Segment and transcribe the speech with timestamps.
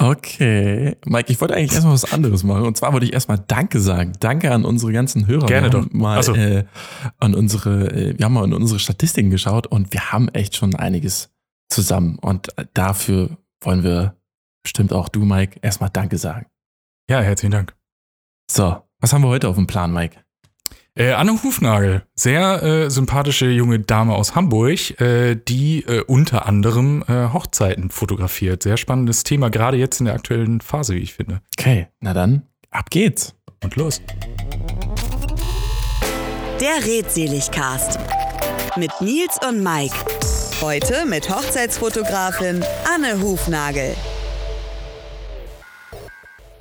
[0.00, 0.96] Okay.
[1.04, 2.62] Mike, ich wollte eigentlich erstmal was anderes machen.
[2.62, 4.14] Und zwar wollte ich erstmal Danke sagen.
[4.18, 5.46] Danke an unsere ganzen Hörer.
[5.46, 5.90] Gerne wir doch.
[5.92, 6.34] Mal, so.
[6.34, 6.64] äh,
[7.18, 10.74] an unsere, äh, wir haben mal in unsere Statistiken geschaut und wir haben echt schon
[10.74, 11.30] einiges
[11.68, 12.18] zusammen.
[12.18, 14.16] Und dafür wollen wir
[14.62, 16.46] bestimmt auch du, Mike, erstmal Danke sagen.
[17.10, 17.74] Ja, herzlichen Dank.
[18.50, 20.16] So, was haben wir heute auf dem Plan, Mike?
[20.96, 27.04] Äh, Anne Hufnagel, sehr äh, sympathische junge Dame aus Hamburg, äh, die äh, unter anderem
[27.06, 28.64] äh, Hochzeiten fotografiert.
[28.64, 31.42] Sehr spannendes Thema, gerade jetzt in der aktuellen Phase, wie ich finde.
[31.56, 33.36] Okay, na dann, ab geht's.
[33.62, 34.02] Und los.
[36.60, 37.98] Der Redseligcast
[38.76, 39.94] mit Nils und Mike.
[40.60, 43.94] Heute mit Hochzeitsfotografin Anne Hufnagel.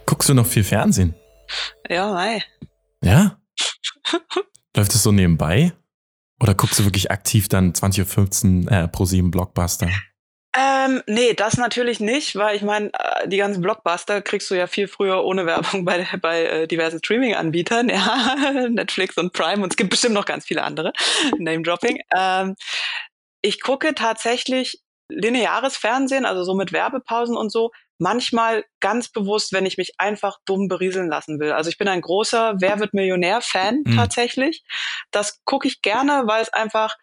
[0.05, 1.16] Guckst du noch viel Fernsehen?
[1.89, 2.44] Ja, mei.
[3.02, 3.38] Ja?
[4.76, 5.73] Läuft es so nebenbei?
[6.41, 9.90] Oder guckst du wirklich aktiv dann 20.15 Uhr äh, pro 7 Blockbuster?
[10.58, 14.66] Ähm, nee, das natürlich nicht, weil ich meine, äh, die ganzen Blockbuster kriegst du ja
[14.66, 18.36] viel früher ohne Werbung bei, bei äh, diversen Streaming-Anbietern, ja,
[18.70, 20.94] Netflix und Prime und es gibt bestimmt noch ganz viele andere,
[21.38, 22.00] Name-Dropping.
[22.16, 22.55] Ähm,
[23.42, 29.66] ich gucke tatsächlich lineares Fernsehen, also so mit Werbepausen und so, manchmal ganz bewusst, wenn
[29.66, 31.52] ich mich einfach dumm berieseln lassen will.
[31.52, 33.95] Also ich bin ein großer Wer wird Millionär-Fan Mhm.
[33.95, 34.64] tatsächlich.
[35.11, 36.95] Das gucke ich gerne, weil es einfach,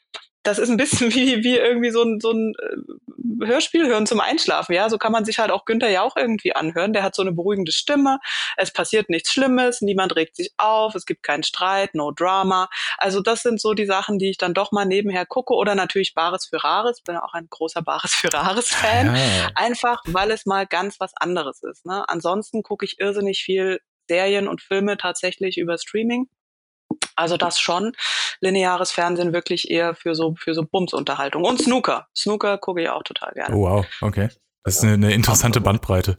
[0.46, 4.20] das ist ein bisschen wie, wie irgendwie so ein, so ein äh, Hörspiel hören zum
[4.20, 4.74] Einschlafen.
[4.74, 6.92] Ja, so kann man sich halt auch Günther ja auch irgendwie anhören.
[6.92, 8.18] Der hat so eine beruhigende Stimme.
[8.56, 12.68] Es passiert nichts Schlimmes, niemand regt sich auf, es gibt keinen Streit, no Drama.
[12.98, 15.54] Also das sind so die Sachen, die ich dann doch mal nebenher gucke.
[15.54, 17.00] Oder natürlich Bares für Rares.
[17.00, 19.14] Bin auch ein großer Bares für Rares-Fan.
[19.14, 19.50] Ja.
[19.54, 21.86] Einfach, weil es mal ganz was anderes ist.
[21.86, 22.04] Ne?
[22.08, 26.28] Ansonsten gucke ich irrsinnig viel Serien und Filme tatsächlich über Streaming.
[27.14, 27.92] Also das schon.
[28.40, 31.44] Lineares Fernsehen wirklich eher für so, für so Bumsunterhaltung.
[31.44, 32.08] Und Snooker.
[32.16, 33.54] Snooker gucke ich auch total gerne.
[33.54, 34.28] Oh, wow, okay.
[34.64, 36.18] Das ist eine, eine interessante Bandbreite.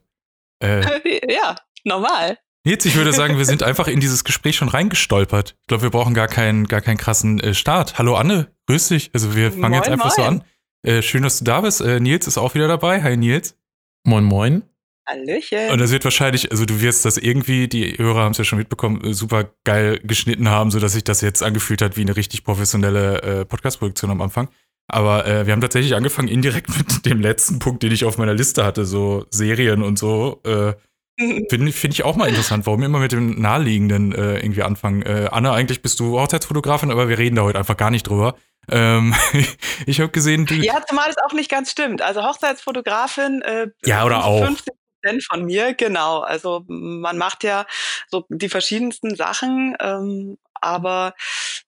[0.60, 0.82] Äh,
[1.34, 2.38] ja, normal.
[2.64, 5.56] Nils, ich würde sagen, wir sind einfach in dieses Gespräch schon reingestolpert.
[5.62, 7.98] Ich glaube, wir brauchen gar keinen, gar keinen krassen äh, Start.
[7.98, 9.12] Hallo Anne, grüß dich.
[9.14, 10.42] Also wir fangen jetzt Moin, einfach so moin.
[10.42, 10.44] an.
[10.84, 11.82] Äh, schön, dass du da bist.
[11.82, 13.02] Äh, Nils ist auch wieder dabei.
[13.04, 13.58] Hi Nils.
[14.04, 14.64] Moin, moin.
[15.08, 15.72] Hallöchen.
[15.72, 18.60] Und das wird wahrscheinlich, also du wirst das irgendwie, die Hörer haben es ja schon
[18.60, 22.44] mitbekommen, äh, super geil geschnitten haben, sodass sich das jetzt angefühlt hat wie eine richtig
[22.44, 24.50] professionelle äh, Podcast-Produktion am Anfang.
[24.90, 28.34] Aber äh, wir haben tatsächlich angefangen indirekt mit dem letzten Punkt, den ich auf meiner
[28.34, 30.42] Liste hatte, so Serien und so.
[30.46, 30.74] Äh,
[31.50, 35.02] Finde find ich auch mal interessant, warum wir immer mit dem Naheliegenden äh, irgendwie anfangen.
[35.02, 38.36] Äh, Anna, eigentlich bist du Hochzeitsfotografin, aber wir reden da heute einfach gar nicht drüber.
[38.70, 39.16] Ähm,
[39.88, 40.54] ich habe gesehen, du.
[40.54, 42.04] Ja, zumal es auch nicht ganz stimmt.
[42.04, 43.42] Also Hochzeitsfotografin.
[43.42, 44.46] Äh, Ja, oder auch.
[44.46, 46.20] 50 Prozent von mir, genau.
[46.20, 47.66] Also man macht ja
[48.10, 51.14] so die verschiedensten Sachen, ähm, aber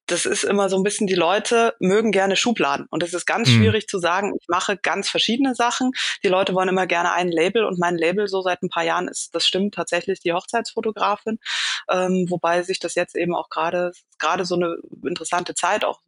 [0.07, 2.87] das ist immer so ein bisschen, die Leute mögen gerne Schubladen.
[2.89, 3.53] Und es ist ganz Mhm.
[3.53, 5.91] schwierig zu sagen, ich mache ganz verschiedene Sachen.
[6.23, 9.07] Die Leute wollen immer gerne ein Label und mein Label so seit ein paar Jahren
[9.07, 11.37] ist, das stimmt tatsächlich, die Hochzeitsfotografin.
[11.89, 16.01] Ähm, wobei sich das jetzt eben auch gerade, gerade so eine interessante Zeit auch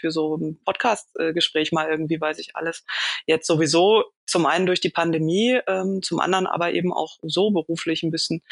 [0.00, 2.84] für so ein Podcast-Gespräch mal irgendwie, weil sich alles
[3.26, 8.02] jetzt sowieso zum einen durch die Pandemie, ähm, zum anderen aber eben auch so beruflich
[8.02, 8.42] ein bisschen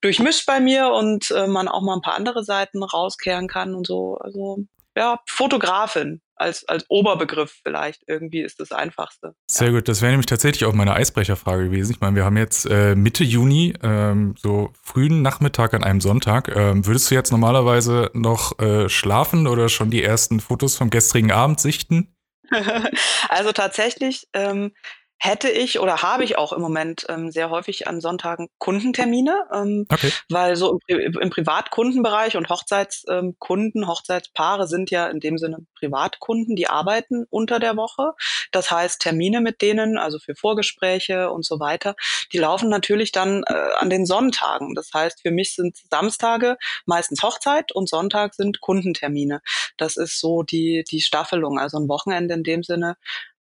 [0.00, 3.86] durchmischt bei mir und äh, man auch mal ein paar andere Seiten rauskehren kann und
[3.86, 4.16] so.
[4.16, 4.64] Also
[5.00, 9.32] ja, Fotografin als, als Oberbegriff vielleicht irgendwie ist das Einfachste.
[9.50, 11.92] Sehr gut, das wäre nämlich tatsächlich auch meine Eisbrecherfrage gewesen.
[11.92, 16.54] Ich meine, wir haben jetzt äh, Mitte Juni, ähm, so frühen Nachmittag an einem Sonntag.
[16.54, 21.32] Ähm, würdest du jetzt normalerweise noch äh, schlafen oder schon die ersten Fotos vom gestrigen
[21.32, 22.14] Abend sichten?
[23.30, 24.72] also tatsächlich ähm,
[25.20, 29.86] hätte ich oder habe ich auch im Moment ähm, sehr häufig an Sonntagen Kundentermine, ähm,
[29.90, 30.10] Okay.
[30.30, 30.78] weil so im,
[31.12, 37.58] Pri im Privatkundenbereich und Hochzeitskunden, Hochzeitspaare sind ja in dem Sinne Privatkunden, die arbeiten unter
[37.60, 38.12] der Woche.
[38.50, 41.96] Das heißt, Termine mit denen, also für Vorgespräche und so weiter,
[42.32, 44.74] die laufen natürlich dann äh, an den Sonntagen.
[44.74, 49.42] Das heißt, für mich sind Samstage meistens Hochzeit und Sonntag sind Kundentermine.
[49.76, 51.58] Das ist so die, die Staffelung.
[51.58, 52.96] Also ein Wochenende in dem Sinne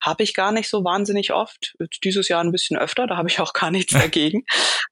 [0.01, 1.75] habe ich gar nicht so wahnsinnig oft.
[2.03, 4.45] Dieses Jahr ein bisschen öfter, da habe ich auch gar nichts dagegen.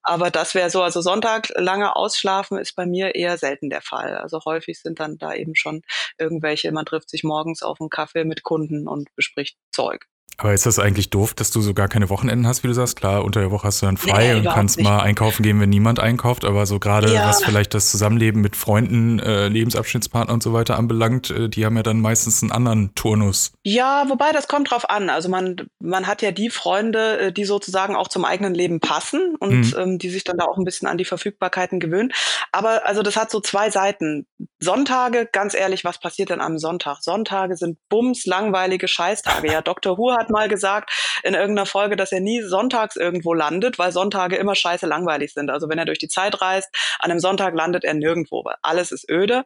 [0.04, 4.18] Aber das wäre so, also Sonntag lange ausschlafen ist bei mir eher selten der Fall.
[4.18, 5.82] Also häufig sind dann da eben schon
[6.18, 10.08] irgendwelche, man trifft sich morgens auf einen Kaffee mit Kunden und bespricht Zeug.
[10.40, 12.96] Aber ist das eigentlich doof, dass du so gar keine Wochenenden hast, wie du sagst?
[12.96, 14.86] Klar, unter der Woche hast du dann frei Nee, und kannst nicht.
[14.86, 16.46] mal einkaufen gehen, wenn niemand einkauft.
[16.46, 17.26] Aber so gerade Ja.
[17.28, 21.76] was vielleicht das Zusammenleben mit Freunden, äh, Lebensabschnittspartner und so weiter anbelangt, äh, die haben
[21.76, 23.52] ja dann meistens einen anderen Turnus.
[23.64, 25.10] Ja, wobei das kommt drauf an.
[25.10, 29.36] Also man, man hat ja die Freunde, äh, die sozusagen auch zum eigenen Leben passen
[29.40, 29.74] und Mhm.
[29.80, 32.14] ähm, die sich dann da auch ein bisschen an die Verfügbarkeiten gewöhnen.
[32.52, 34.28] Aber also das hat so zwei Seiten.
[34.60, 37.02] Sonntage, ganz ehrlich, was passiert denn am Sonntag?
[37.02, 39.52] Sonntage sind bums langweilige Scheißtage.
[39.52, 39.98] Ja, Dr.
[39.98, 40.92] Hu hat mal gesagt
[41.24, 45.50] in irgendeiner Folge, dass er nie sonntags irgendwo landet, weil Sonntage immer scheiße langweilig sind.
[45.50, 46.70] Also wenn er durch die Zeit reist,
[47.00, 49.44] an einem Sonntag landet er nirgendwo, weil alles ist öde.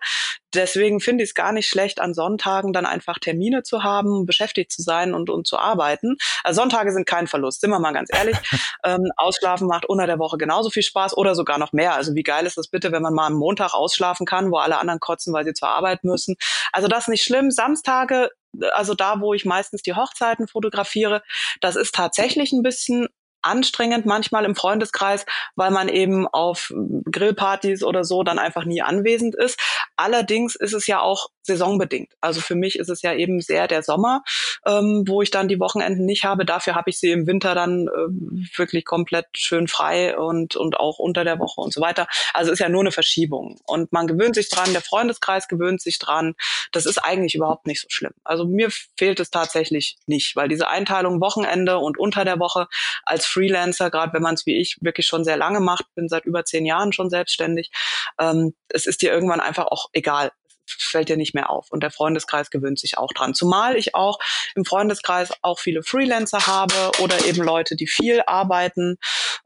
[0.53, 4.71] Deswegen finde ich es gar nicht schlecht, an Sonntagen dann einfach Termine zu haben, beschäftigt
[4.71, 6.17] zu sein und, und zu arbeiten.
[6.43, 8.35] Also Sonntage sind kein Verlust, sind wir mal ganz ehrlich.
[8.83, 11.95] ähm, ausschlafen macht unter der Woche genauso viel Spaß oder sogar noch mehr.
[11.95, 14.77] Also wie geil ist das bitte, wenn man mal am Montag ausschlafen kann, wo alle
[14.77, 16.35] anderen kotzen, weil sie zur Arbeit müssen.
[16.73, 17.49] Also das ist nicht schlimm.
[17.51, 18.29] Samstage,
[18.73, 21.23] also da, wo ich meistens die Hochzeiten fotografiere,
[21.61, 23.07] das ist tatsächlich ein bisschen
[23.41, 26.73] anstrengend manchmal im Freundeskreis, weil man eben auf
[27.11, 29.59] Grillpartys oder so dann einfach nie anwesend ist.
[29.95, 32.13] Allerdings ist es ja auch saisonbedingt.
[32.21, 34.23] Also für mich ist es ja eben sehr der Sommer,
[34.65, 36.45] ähm, wo ich dann die Wochenenden nicht habe.
[36.45, 40.99] Dafür habe ich sie im Winter dann äh, wirklich komplett schön frei und, und auch
[40.99, 42.07] unter der Woche und so weiter.
[42.33, 43.59] Also ist ja nur eine Verschiebung.
[43.65, 46.35] Und man gewöhnt sich dran, der Freundeskreis gewöhnt sich dran.
[46.71, 48.13] Das ist eigentlich überhaupt nicht so schlimm.
[48.23, 52.67] Also mir fehlt es tatsächlich nicht, weil diese Einteilung Wochenende und unter der Woche
[53.03, 56.25] als Freelancer, gerade wenn man es wie ich wirklich schon sehr lange macht, bin seit
[56.25, 57.71] über zehn Jahren schon selbstständig,
[58.19, 60.31] ähm, es ist dir irgendwann einfach auch egal
[60.65, 61.67] fällt dir nicht mehr auf.
[61.71, 63.33] Und der Freundeskreis gewöhnt sich auch dran.
[63.33, 64.19] Zumal ich auch
[64.55, 68.97] im Freundeskreis auch viele Freelancer habe oder eben Leute, die viel arbeiten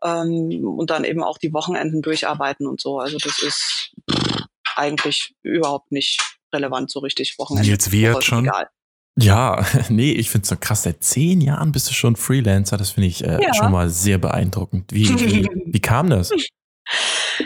[0.03, 2.99] ähm, und dann eben auch die Wochenenden durcharbeiten und so.
[2.99, 3.91] Also das ist
[4.75, 6.21] eigentlich überhaupt nicht
[6.53, 7.37] relevant so richtig.
[7.37, 7.69] Wochenende.
[7.69, 8.45] Jetzt wird schon.
[8.45, 8.69] Egal.
[9.17, 10.83] Ja, nee, ich finde es so krass.
[10.83, 12.77] Seit zehn Jahren bist du schon Freelancer.
[12.77, 13.53] Das finde ich äh, ja.
[13.53, 14.91] schon mal sehr beeindruckend.
[14.91, 16.31] Wie, wie, wie kam das?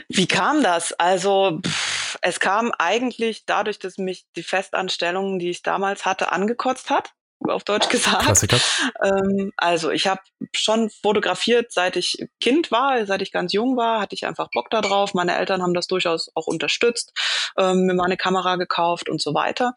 [0.10, 0.94] Wie kam das?
[0.94, 6.90] Also pff, es kam eigentlich dadurch, dass mich die Festanstellung, die ich damals hatte, angekotzt
[6.90, 7.14] hat
[7.48, 8.24] auf Deutsch gesagt.
[8.24, 8.60] Klassiker.
[9.02, 10.22] Ähm, also ich habe
[10.54, 14.70] schon fotografiert, seit ich Kind war, seit ich ganz jung war, hatte ich einfach Bock
[14.70, 15.14] da drauf.
[15.14, 17.14] Meine Eltern haben das durchaus auch unterstützt,
[17.58, 19.74] ähm, mir mal eine Kamera gekauft und so weiter.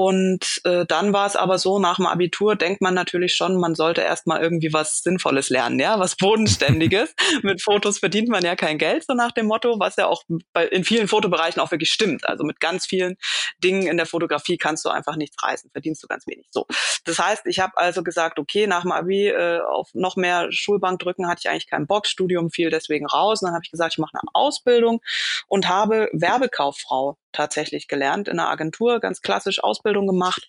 [0.00, 3.74] Und äh, dann war es aber so, nach dem Abitur denkt man natürlich schon, man
[3.74, 7.14] sollte erstmal irgendwie was Sinnvolles lernen, ja, was Bodenständiges.
[7.42, 10.22] mit Fotos verdient man ja kein Geld, so nach dem Motto, was ja auch
[10.54, 12.26] bei, in vielen Fotobereichen auch wirklich stimmt.
[12.26, 13.16] Also mit ganz vielen
[13.62, 16.46] Dingen in der Fotografie kannst du einfach nichts reißen, verdienst du ganz wenig.
[16.48, 16.66] So.
[17.04, 21.00] Das heißt, ich habe also gesagt, okay, nach dem Abi äh, auf noch mehr Schulbank
[21.00, 23.42] drücken hatte ich eigentlich keinen Bock, Studium fiel deswegen raus.
[23.42, 25.02] Und dann habe ich gesagt, ich mache eine Ausbildung
[25.46, 30.46] und habe Werbekauffrau tatsächlich gelernt in einer Agentur, ganz klassisch Ausbildung gemacht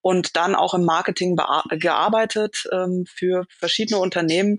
[0.00, 4.58] und dann auch im Marketing gearbeitet ähm, für verschiedene Unternehmen.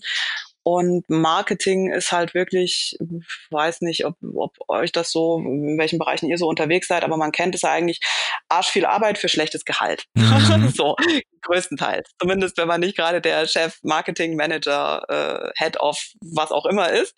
[0.64, 6.00] Und Marketing ist halt wirklich, ich weiß nicht, ob, ob euch das so, in welchen
[6.00, 8.00] Bereichen ihr so unterwegs seid, aber man kennt es ja eigentlich,
[8.48, 10.06] arsch viel Arbeit für schlechtes Gehalt.
[10.14, 10.70] Mhm.
[10.76, 10.96] so,
[11.42, 12.10] größtenteils.
[12.18, 16.90] Zumindest wenn man nicht gerade der Chef, Marketing Manager, äh, Head of was auch immer
[16.90, 17.14] ist.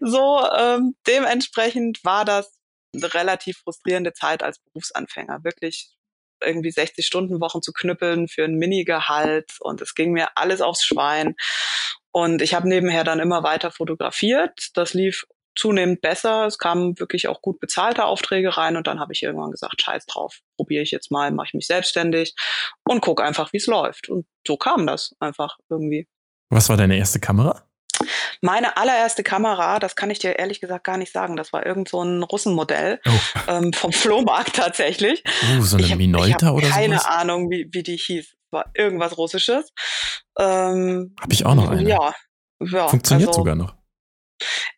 [0.00, 2.59] So, ähm, dementsprechend war das
[2.94, 5.44] relativ frustrierende Zeit als Berufsanfänger.
[5.44, 5.90] Wirklich
[6.42, 10.84] irgendwie 60 Stunden Wochen zu knüppeln für ein Minigehalt und es ging mir alles aufs
[10.84, 11.34] Schwein.
[12.12, 14.70] Und ich habe nebenher dann immer weiter fotografiert.
[14.74, 15.26] Das lief
[15.56, 16.46] zunehmend besser.
[16.46, 20.06] Es kamen wirklich auch gut bezahlte Aufträge rein und dann habe ich irgendwann gesagt, scheiß
[20.06, 22.34] drauf, probiere ich jetzt mal, mache ich mich selbstständig
[22.88, 24.08] und guck einfach, wie es läuft.
[24.08, 26.08] Und so kam das einfach irgendwie.
[26.48, 27.69] Was war deine erste Kamera?
[28.42, 31.88] Meine allererste Kamera, das kann ich dir ehrlich gesagt gar nicht sagen, das war irgend
[31.88, 33.10] so ein Russenmodell oh.
[33.48, 35.22] ähm, vom Flohmarkt tatsächlich.
[35.58, 36.72] Oh, so eine ich hab, Minolta oder so?
[36.72, 37.06] Keine sowas?
[37.06, 38.36] Ahnung, wie, wie die hieß.
[38.50, 39.72] War irgendwas Russisches.
[40.38, 41.88] Ähm, Habe ich auch noch eine.
[41.88, 42.14] Ja.
[42.60, 43.74] ja Funktioniert also, sogar noch.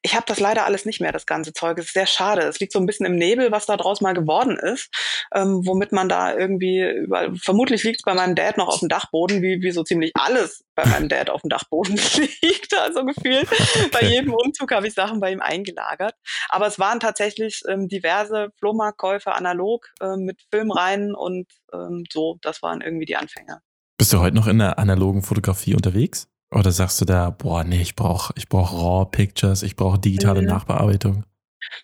[0.03, 1.79] Ich habe das leider alles nicht mehr, das ganze Zeug.
[1.79, 2.43] Es ist sehr schade.
[2.43, 4.91] Es liegt so ein bisschen im Nebel, was da draus mal geworden ist,
[5.35, 8.89] ähm, womit man da irgendwie, überall, vermutlich liegt es bei meinem Dad noch auf dem
[8.89, 11.97] Dachboden, wie, wie so ziemlich alles bei meinem Dad auf dem Dachboden
[12.43, 13.49] liegt, also gefühlt.
[13.73, 13.89] Okay.
[13.93, 16.15] Bei jedem Umzug habe ich Sachen bei ihm eingelagert.
[16.49, 22.63] Aber es waren tatsächlich ähm, diverse Flohmarktkäufe analog äh, mit Filmreihen und ähm, so, das
[22.63, 23.61] waren irgendwie die Anfänger.
[23.99, 26.29] Bist du heute noch in der analogen Fotografie unterwegs?
[26.53, 30.43] Oder sagst du da, boah, nee, ich brauche ich brauch Raw Pictures, ich brauche digitale
[30.43, 30.49] mhm.
[30.49, 31.25] Nachbearbeitung?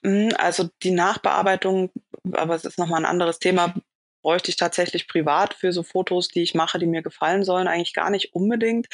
[0.02, 1.90] Mhm, also die Nachbearbeitung,
[2.32, 3.74] aber es ist nochmal ein anderes Thema,
[4.22, 7.94] bräuchte ich tatsächlich privat für so Fotos, die ich mache, die mir gefallen sollen, eigentlich
[7.94, 8.88] gar nicht unbedingt.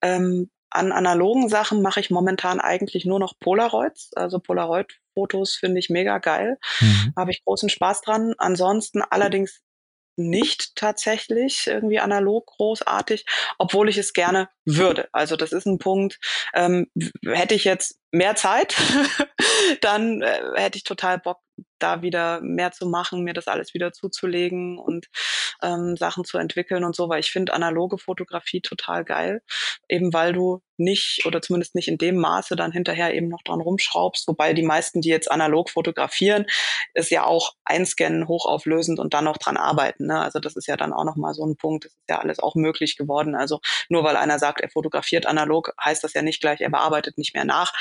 [0.00, 4.10] Ähm, an analogen Sachen mache ich momentan eigentlich nur noch Polaroids.
[4.14, 6.58] Also Polaroid-Fotos finde ich mega geil.
[6.80, 7.12] Mhm.
[7.16, 8.34] Habe ich großen Spaß dran.
[8.38, 9.62] Ansonsten allerdings
[10.28, 13.24] nicht tatsächlich irgendwie analog großartig,
[13.58, 15.08] obwohl ich es gerne würde.
[15.12, 16.18] Also das ist ein Punkt,
[16.54, 16.86] ähm,
[17.24, 18.76] hätte ich jetzt mehr Zeit,
[19.80, 21.38] dann äh, hätte ich total Bock,
[21.82, 25.06] da wieder mehr zu machen, mir das alles wieder zuzulegen und
[25.62, 29.42] ähm, Sachen zu entwickeln und so, weil ich finde analoge Fotografie total geil,
[29.88, 33.60] eben weil du nicht oder zumindest nicht in dem Maße dann hinterher eben noch dran
[33.60, 34.26] rumschraubst.
[34.26, 36.46] Wobei die meisten, die jetzt analog fotografieren,
[36.94, 40.06] ist ja auch einscannen, hochauflösend und dann noch dran arbeiten.
[40.06, 40.18] Ne?
[40.18, 41.84] Also das ist ja dann auch nochmal so ein Punkt.
[41.84, 43.34] Das ist ja alles auch möglich geworden.
[43.34, 47.18] Also nur weil einer sagt, er fotografiert analog, heißt das ja nicht gleich, er bearbeitet
[47.18, 47.72] nicht mehr nach,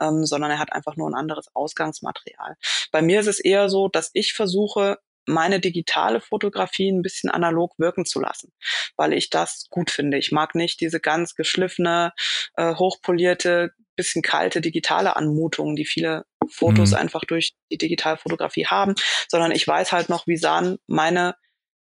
[0.00, 2.56] ähm, sondern er hat einfach nur ein anderes Ausgangsmaterial.
[2.92, 7.78] Bei mir ist es eher so, dass ich versuche, meine digitale Fotografie ein bisschen analog
[7.78, 8.52] wirken zu lassen,
[8.96, 10.18] weil ich das gut finde.
[10.18, 12.12] Ich mag nicht diese ganz geschliffene,
[12.56, 16.96] äh, hochpolierte, bisschen kalte digitale Anmutung, die viele Fotos mhm.
[16.96, 18.94] einfach durch die Digitalfotografie haben,
[19.28, 21.36] sondern ich weiß halt noch, wie sahen meine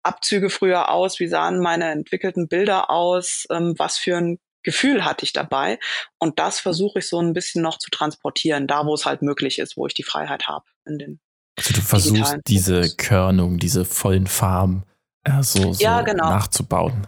[0.02, 5.24] Abzüge früher aus, wie sahen meine entwickelten Bilder aus, ähm, was für ein Gefühl hatte
[5.24, 5.78] ich dabei.
[6.18, 9.58] Und das versuche ich so ein bisschen noch zu transportieren, da wo es halt möglich
[9.58, 11.20] ist, wo ich die Freiheit habe in den
[11.58, 14.84] also du versuchst diese Körnung, diese vollen Farben
[15.24, 16.30] äh, so, so ja, genau.
[16.30, 17.06] nachzubauen.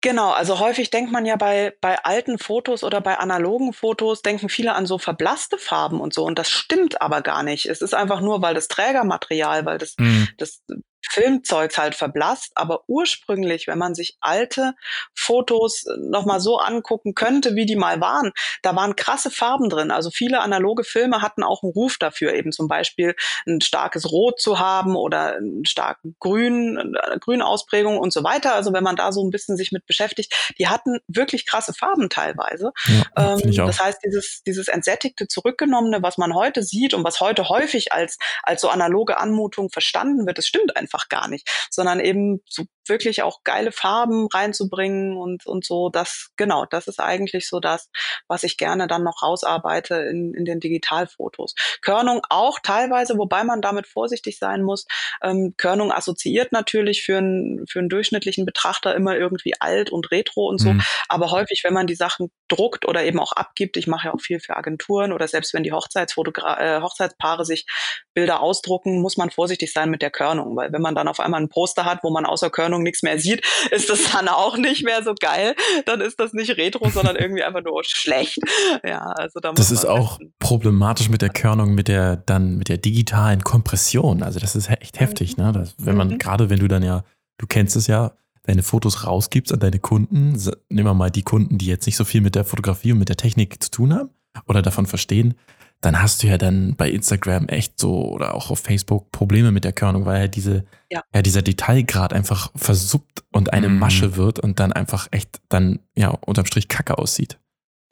[0.00, 4.48] Genau, also häufig denkt man ja bei, bei alten Fotos oder bei analogen Fotos, denken
[4.48, 6.24] viele an so verblasste Farben und so.
[6.24, 7.66] Und das stimmt aber gar nicht.
[7.66, 10.28] Es ist einfach nur, weil das Trägermaterial, weil das, mhm.
[10.38, 10.62] das
[11.10, 14.74] Filmzeugs halt verblasst, aber ursprünglich, wenn man sich alte
[15.14, 18.32] Fotos nochmal so angucken könnte, wie die mal waren,
[18.62, 19.90] da waren krasse Farben drin.
[19.90, 23.14] Also viele analoge Filme hatten auch einen Ruf dafür, eben zum Beispiel
[23.46, 28.54] ein starkes Rot zu haben oder einen starken Grün, eine Grünausprägung und so weiter.
[28.54, 32.08] Also wenn man da so ein bisschen sich mit beschäftigt, die hatten wirklich krasse Farben
[32.10, 32.72] teilweise.
[32.86, 37.48] Ja, ähm, das heißt, dieses, dieses entsättigte, zurückgenommene, was man heute sieht und was heute
[37.48, 42.00] häufig als, als so analoge Anmutung verstanden wird, das stimmt einfach einfach gar nicht, sondern
[42.00, 45.88] eben so wirklich auch geile Farben reinzubringen und, und so.
[45.88, 47.90] Das, genau, das ist eigentlich so das,
[48.28, 51.54] was ich gerne dann noch rausarbeite in, in den Digitalfotos.
[51.82, 54.86] Körnung auch teilweise, wobei man damit vorsichtig sein muss.
[55.22, 60.48] Ähm, Körnung assoziiert natürlich für einen, für einen durchschnittlichen Betrachter immer irgendwie alt und retro
[60.48, 60.72] und so.
[60.72, 60.82] Mhm.
[61.08, 64.20] Aber häufig, wenn man die Sachen druckt oder eben auch abgibt, ich mache ja auch
[64.20, 67.66] viel für Agenturen oder selbst wenn die Hochzeitsfotogra äh, Hochzeitspaare sich
[68.14, 71.40] Bilder ausdrucken, muss man vorsichtig sein mit der Körnung, weil wenn man dann auf einmal
[71.40, 74.84] ein Poster hat, wo man außer Körnung nichts mehr sieht, ist das dann auch nicht
[74.84, 75.54] mehr so geil.
[75.84, 78.38] Dann ist das nicht Retro, sondern irgendwie einfach nur schlecht.
[78.84, 80.32] Ja, also da muss Das ist auch wissen.
[80.38, 84.22] problematisch mit der Körnung, mit der dann mit der digitalen Kompression.
[84.22, 85.52] Also das ist echt heftig, ne?
[85.52, 86.18] Das, wenn man mhm.
[86.18, 87.04] gerade, wenn du dann ja,
[87.38, 88.12] du kennst es ja,
[88.44, 90.32] deine Fotos rausgibst an deine Kunden,
[90.68, 93.08] nehmen wir mal die Kunden, die jetzt nicht so viel mit der Fotografie und mit
[93.08, 94.10] der Technik zu tun haben
[94.46, 95.34] oder davon verstehen,
[95.80, 99.64] dann hast du ja dann bei Instagram echt so oder auch auf Facebook Probleme mit
[99.64, 103.78] der Körnung, weil ja diese, ja, ja dieser Detailgrad einfach versuppt und eine mhm.
[103.78, 107.38] Masche wird und dann einfach echt dann, ja, unterm Strich kacke aussieht.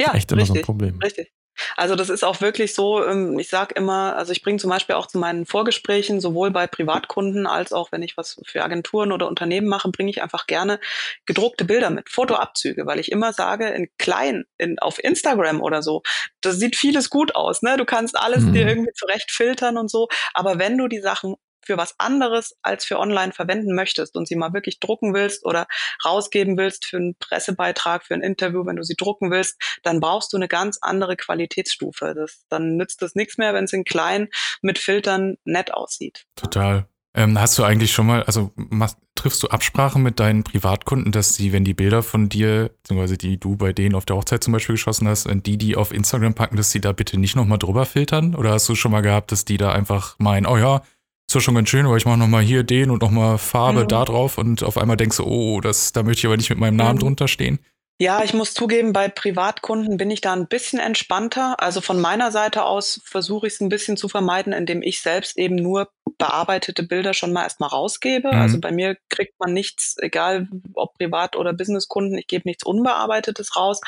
[0.00, 0.98] Ja, echt immer richtig, so ein Problem.
[1.02, 1.32] Richtig.
[1.76, 4.94] Also das ist auch wirklich so, ähm, ich sage immer, also ich bringe zum Beispiel
[4.94, 9.28] auch zu meinen Vorgesprächen, sowohl bei Privatkunden als auch wenn ich was für Agenturen oder
[9.28, 10.80] Unternehmen mache, bringe ich einfach gerne
[11.26, 16.02] gedruckte Bilder mit, Fotoabzüge, weil ich immer sage, in klein, in, auf Instagram oder so,
[16.40, 17.76] da sieht vieles gut aus, ne?
[17.76, 18.52] Du kannst alles mhm.
[18.54, 21.36] dir irgendwie zurecht filtern und so, aber wenn du die Sachen
[21.70, 25.68] für was anderes als für online verwenden möchtest und sie mal wirklich drucken willst oder
[26.04, 30.32] rausgeben willst für einen Pressebeitrag, für ein Interview, wenn du sie drucken willst, dann brauchst
[30.32, 32.14] du eine ganz andere Qualitätsstufe.
[32.16, 34.30] Das, dann nützt es nichts mehr, wenn es in klein
[34.62, 36.26] mit Filtern nett aussieht.
[36.34, 36.88] Total.
[37.14, 41.34] Ähm, hast du eigentlich schon mal, also machst, triffst du Absprachen mit deinen Privatkunden, dass
[41.34, 44.52] sie, wenn die Bilder von dir, beziehungsweise die du bei denen auf der Hochzeit zum
[44.52, 47.86] Beispiel geschossen hast, die die auf Instagram packen, dass sie da bitte nicht nochmal drüber
[47.86, 48.34] filtern?
[48.34, 50.82] Oder hast du schon mal gehabt, dass die da einfach meinen, oh ja,
[51.30, 53.88] ist ja schon ganz schön, aber ich mache nochmal hier den und nochmal Farbe mhm.
[53.88, 56.58] da drauf und auf einmal denkst du, oh, das, da möchte ich aber nicht mit
[56.58, 57.00] meinem Namen mhm.
[57.00, 57.60] drunter stehen.
[58.02, 61.60] Ja, ich muss zugeben, bei Privatkunden bin ich da ein bisschen entspannter.
[61.60, 65.36] Also von meiner Seite aus versuche ich es ein bisschen zu vermeiden, indem ich selbst
[65.36, 68.28] eben nur bearbeitete Bilder schon mal erstmal rausgebe.
[68.28, 68.40] Mhm.
[68.40, 73.54] Also bei mir kriegt man nichts, egal ob Privat- oder Businesskunden, ich gebe nichts Unbearbeitetes
[73.54, 73.82] raus,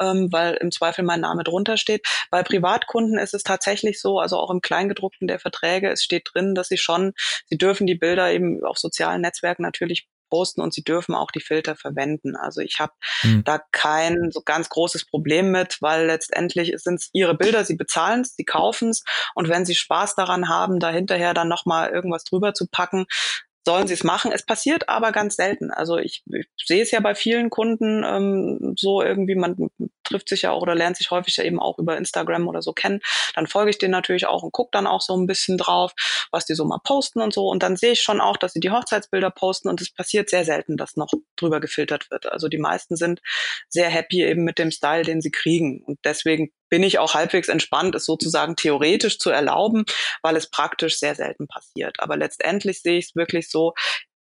[0.00, 2.04] ähm, weil im Zweifel mein Name drunter steht.
[2.32, 6.56] Bei Privatkunden ist es tatsächlich so, also auch im Kleingedruckten der Verträge, es steht drin,
[6.56, 7.12] dass sie schon,
[7.46, 11.42] sie dürfen die Bilder eben auf sozialen Netzwerken natürlich posten und sie dürfen auch die
[11.42, 12.36] Filter verwenden.
[12.36, 13.44] Also ich habe hm.
[13.44, 18.22] da kein so ganz großes Problem mit, weil letztendlich sind es ihre Bilder, sie bezahlen
[18.22, 22.24] es, sie kaufen es und wenn sie Spaß daran haben, da hinterher dann nochmal irgendwas
[22.24, 23.04] drüber zu packen,
[23.64, 24.32] sollen sie es machen.
[24.32, 25.70] Es passiert aber ganz selten.
[25.70, 29.70] Also ich, ich sehe es ja bei vielen Kunden ähm, so irgendwie, man
[30.02, 32.72] trifft sich ja auch oder lernt sich häufig ja eben auch über Instagram oder so
[32.72, 33.00] kennen.
[33.34, 35.92] Dann folge ich denen natürlich auch und gucke dann auch so ein bisschen drauf,
[36.30, 37.48] was die so mal posten und so.
[37.48, 40.44] Und dann sehe ich schon auch, dass sie die Hochzeitsbilder posten und es passiert sehr
[40.44, 42.30] selten, dass noch drüber gefiltert wird.
[42.30, 43.20] Also die meisten sind
[43.68, 45.82] sehr happy eben mit dem Style, den sie kriegen.
[45.84, 49.84] Und deswegen bin ich auch halbwegs entspannt, es sozusagen theoretisch zu erlauben,
[50.22, 52.00] weil es praktisch sehr selten passiert.
[52.00, 53.74] Aber letztendlich sehe ich es wirklich so,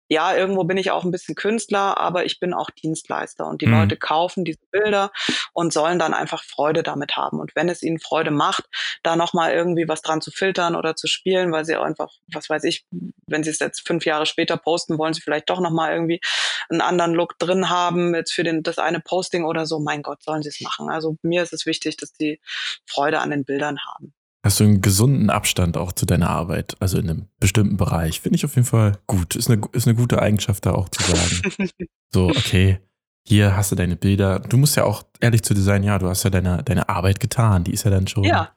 [0.10, 3.68] ja, irgendwo bin ich auch ein bisschen Künstler, aber ich bin auch Dienstleister und die
[3.68, 3.76] mhm.
[3.76, 5.14] Leute kaufen diese Bilder
[5.54, 7.40] und sollen dann einfach Freude damit haben.
[7.40, 8.66] Und wenn es ihnen Freude macht,
[9.04, 12.66] da nochmal irgendwie was dran zu filtern oder zu spielen, weil sie einfach, was weiß
[12.66, 12.86] ich,
[13.28, 16.20] wenn sie es jetzt fünf Jahre später posten, wollen sie vielleicht doch nochmal irgendwie
[16.72, 20.24] einen anderen Look drin haben, jetzt für den, das eine Posting oder so, mein Gott,
[20.24, 20.90] sollen sie es machen.
[20.90, 22.40] Also mir ist es wichtig, dass die
[22.86, 24.14] Freude an den Bildern haben.
[24.44, 28.22] Hast du einen gesunden Abstand auch zu deiner Arbeit, also in einem bestimmten Bereich?
[28.22, 29.36] Finde ich auf jeden Fall gut.
[29.36, 31.70] Ist eine, ist eine gute Eigenschaft, da auch zu sagen.
[32.12, 32.80] so, okay,
[33.28, 34.40] hier hast du deine Bilder.
[34.40, 37.20] Du musst ja auch ehrlich zu dir sein, ja, du hast ja deine, deine Arbeit
[37.20, 37.64] getan.
[37.64, 38.56] Die ist ja dann schon ja,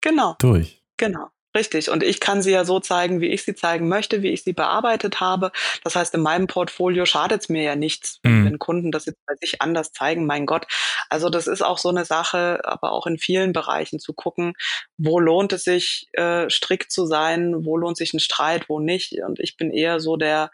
[0.00, 0.36] genau.
[0.38, 0.82] durch.
[0.96, 1.28] Genau.
[1.56, 1.88] Richtig.
[1.88, 4.52] Und ich kann sie ja so zeigen, wie ich sie zeigen möchte, wie ich sie
[4.52, 5.52] bearbeitet habe.
[5.82, 8.44] Das heißt, in meinem Portfolio schadet es mir ja nichts, mhm.
[8.44, 10.26] wenn Kunden das jetzt bei sich anders zeigen.
[10.26, 10.66] Mein Gott.
[11.08, 14.52] Also das ist auch so eine Sache, aber auch in vielen Bereichen zu gucken,
[14.98, 19.14] wo lohnt es sich, äh, strikt zu sein, wo lohnt sich ein Streit, wo nicht.
[19.26, 20.50] Und ich bin eher so der,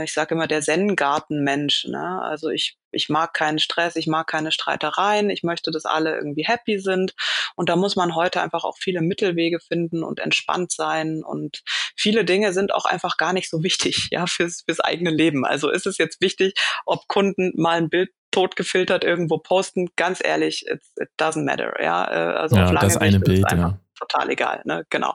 [0.00, 1.86] ich sage immer, der Zen-Garten-Mensch.
[1.86, 2.20] Ne?
[2.22, 6.44] Also ich, ich mag keinen Stress, ich mag keine Streitereien, ich möchte, dass alle irgendwie
[6.44, 7.14] happy sind.
[7.56, 11.22] Und da muss man heute einfach auch viele Mittelwege finden und entspannt sein.
[11.24, 11.62] Und
[11.96, 15.44] viele Dinge sind auch einfach gar nicht so wichtig, ja, fürs, fürs eigene Leben.
[15.44, 16.54] Also ist es jetzt wichtig,
[16.86, 20.80] ob Kunden mal ein Bild totgefiltert irgendwo posten, ganz ehrlich, it,
[21.20, 22.04] doesn't matter, ja.
[22.10, 24.84] Äh, also ja, auf lange das eine Bild, ja total egal, ne?
[24.90, 25.14] Genau.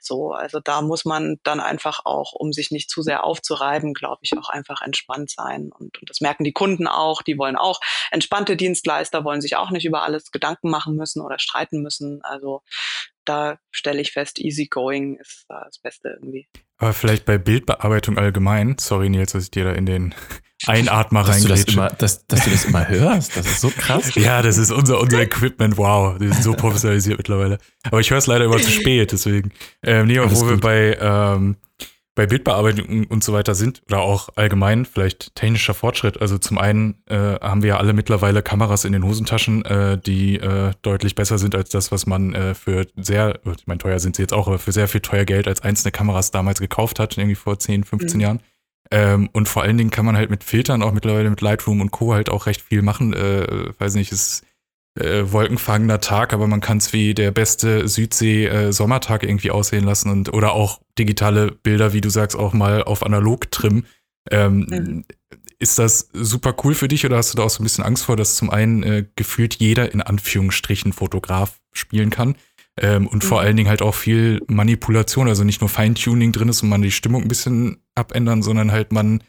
[0.00, 4.20] So, also da muss man dann einfach auch, um sich nicht zu sehr aufzureiben, glaube
[4.22, 5.70] ich, auch einfach entspannt sein.
[5.76, 7.22] Und, und das merken die Kunden auch.
[7.22, 11.38] Die wollen auch entspannte Dienstleister, wollen sich auch nicht über alles Gedanken machen müssen oder
[11.38, 12.22] streiten müssen.
[12.22, 12.62] Also
[13.28, 16.48] da stelle ich fest, easygoing ist das Beste irgendwie.
[16.78, 20.14] Aber vielleicht bei Bildbearbeitung allgemein, sorry Nils, dass ich dir da in den
[20.66, 24.14] Einatmer dass du das immer, dass, dass du das immer hörst, das ist so krass.
[24.14, 27.58] ja, das ist unser, unser Equipment, wow, die sind so professionalisiert mittlerweile.
[27.84, 29.52] Aber ich höre es leider immer zu spät, deswegen.
[29.82, 31.56] Ähm, nee, wo wir bei, ähm,
[32.16, 36.20] bei Bildbearbeitung und so weiter sind, oder auch allgemein vielleicht technischer Fortschritt.
[36.20, 40.36] Also zum einen äh, haben wir ja alle mittlerweile Kameras in den Hosentaschen, äh, die
[40.36, 44.16] äh, deutlich besser sind als das, was man äh, für sehr, ich meine, teuer sind
[44.16, 47.18] sie jetzt auch, aber für sehr viel teuer Geld als einzelne Kameras damals gekauft hat,
[47.18, 48.20] irgendwie vor 10, 15 mhm.
[48.22, 48.40] Jahren.
[48.90, 51.90] Ähm, und vor allen Dingen kann man halt mit Filtern auch mittlerweile mit Lightroom und
[51.90, 52.14] Co.
[52.14, 53.12] halt auch recht viel machen.
[53.12, 54.45] Äh, weiß nicht, ist
[54.96, 60.10] äh, wolkenfangender Tag, aber man kann es wie der beste Südsee-Sommertag äh, irgendwie aussehen lassen
[60.10, 63.86] und oder auch digitale Bilder, wie du sagst, auch mal auf analog trimmen.
[64.30, 65.04] Ähm, mhm.
[65.58, 68.04] Ist das super cool für dich oder hast du da auch so ein bisschen Angst
[68.04, 72.34] vor, dass zum einen äh, gefühlt jeder in Anführungsstrichen Fotograf spielen kann?
[72.78, 73.28] Ähm, und mhm.
[73.28, 76.82] vor allen Dingen halt auch viel Manipulation, also nicht nur Feintuning drin ist und man
[76.82, 79.22] die Stimmung ein bisschen abändern, sondern halt man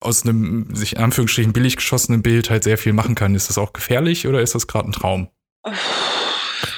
[0.00, 3.34] aus einem sich in Anführungsstrichen billig geschossenen Bild halt sehr viel machen kann.
[3.34, 5.28] Ist das auch gefährlich oder ist das gerade ein Traum?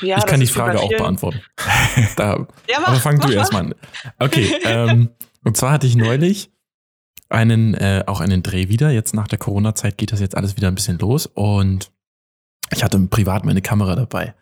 [0.00, 1.42] Ja, ich kann die Frage auch beantworten.
[2.16, 3.74] da, ja, mach, aber fang du erstmal an.
[4.18, 5.11] Okay, ähm,
[5.44, 6.50] und zwar hatte ich neulich
[7.28, 8.90] einen, äh, auch einen Dreh wieder.
[8.90, 11.92] Jetzt nach der Corona-Zeit geht das jetzt alles wieder ein bisschen los und
[12.72, 14.35] ich hatte privat meine Kamera dabei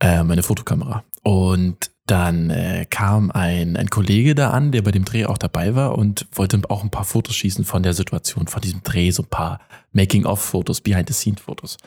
[0.00, 1.04] äh, meine Fotokamera.
[1.22, 5.74] Und dann äh, kam ein, ein Kollege da an, der bei dem Dreh auch dabei
[5.74, 9.24] war und wollte auch ein paar Fotos schießen von der Situation, von diesem Dreh, so
[9.24, 9.60] ein paar
[9.92, 11.78] Making-of-Fotos, Behind-the-Scene-Fotos.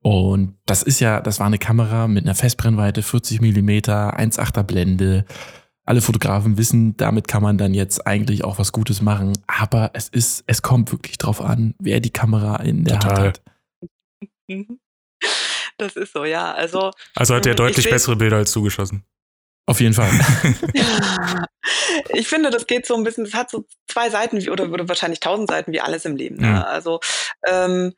[0.00, 5.26] Und das ist ja, das war eine Kamera mit einer Festbrennweite, 40 Millimeter, 1,8er Blende.
[5.84, 9.36] Alle Fotografen wissen, damit kann man dann jetzt eigentlich auch was Gutes machen.
[9.46, 13.16] Aber es ist, es kommt wirklich drauf an, wer die Kamera in der Total.
[13.16, 13.42] Hand hat.
[14.48, 14.78] Mhm.
[15.78, 16.52] Das ist so, ja.
[16.52, 19.04] Also, also hat er hm, deutlich bessere Bilder als zugeschossen.
[19.66, 20.10] Auf jeden Fall.
[22.14, 24.88] ich finde, das geht so ein bisschen, das hat so zwei Seiten wie, oder, oder
[24.88, 26.36] wahrscheinlich tausend Seiten wie alles im Leben.
[26.36, 26.48] Ne?
[26.48, 26.62] Ja.
[26.64, 27.00] Also
[27.46, 27.92] ähm,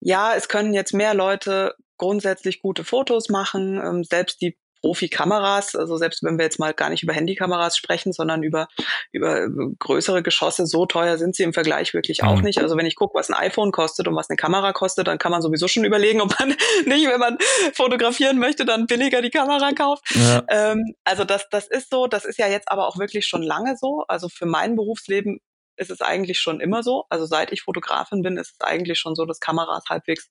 [0.00, 3.80] ja, es können jetzt mehr Leute grundsätzlich gute Fotos machen.
[3.82, 8.12] Ähm, selbst die Profi-Kameras, also selbst wenn wir jetzt mal gar nicht über Handykameras sprechen,
[8.12, 8.68] sondern über,
[9.12, 12.42] über größere Geschosse, so teuer sind sie im Vergleich wirklich auch mhm.
[12.42, 12.58] nicht.
[12.58, 15.30] Also wenn ich gucke, was ein iPhone kostet und was eine Kamera kostet, dann kann
[15.32, 16.48] man sowieso schon überlegen, ob man
[16.86, 17.38] nicht, wenn man
[17.72, 20.04] fotografieren möchte, dann billiger die Kamera kauft.
[20.14, 20.42] Ja.
[20.48, 23.76] Ähm, also das, das ist so, das ist ja jetzt aber auch wirklich schon lange
[23.76, 24.04] so.
[24.08, 25.40] Also für mein Berufsleben
[25.82, 27.04] ist es eigentlich schon immer so.
[27.10, 30.30] Also seit ich Fotografin bin, ist es eigentlich schon so, dass Kameras halbwegs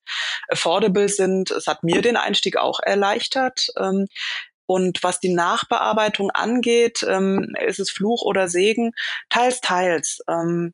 [0.50, 1.52] affordable sind.
[1.52, 3.68] Es hat mir den Einstieg auch erleichtert.
[3.78, 4.08] Ähm,
[4.66, 8.94] und was die Nachbearbeitung angeht, ähm, ist es Fluch oder Segen?
[9.30, 10.20] Teils, teils.
[10.30, 10.74] Ähm,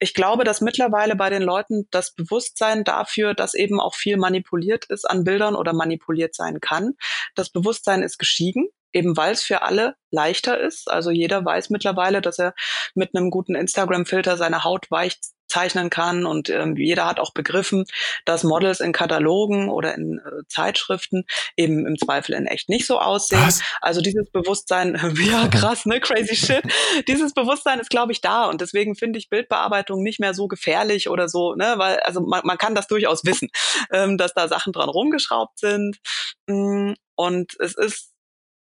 [0.00, 4.84] ich glaube, dass mittlerweile bei den Leuten das Bewusstsein dafür, dass eben auch viel manipuliert
[4.84, 6.92] ist an Bildern oder manipuliert sein kann,
[7.34, 10.90] das Bewusstsein ist geschieden eben weil es für alle leichter ist.
[10.90, 12.54] Also jeder weiß mittlerweile, dass er
[12.94, 15.18] mit einem guten Instagram-Filter seine Haut weich
[15.52, 17.84] zeichnen kann und ähm, jeder hat auch begriffen,
[18.24, 21.24] dass Models in Katalogen oder in äh, Zeitschriften
[21.56, 23.42] eben im Zweifel in echt nicht so aussehen.
[23.42, 23.60] Was?
[23.82, 26.62] Also dieses Bewusstsein, ja krass, ne, crazy shit.
[27.06, 31.10] dieses Bewusstsein ist, glaube ich, da und deswegen finde ich Bildbearbeitung nicht mehr so gefährlich
[31.10, 33.50] oder so, ne, weil also man, man kann das durchaus wissen,
[33.92, 35.98] ähm, dass da Sachen dran rumgeschraubt sind
[36.46, 38.11] mm, und es ist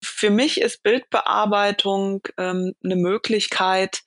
[0.01, 4.03] für mich ist Bildbearbeitung ähm, eine Möglichkeit,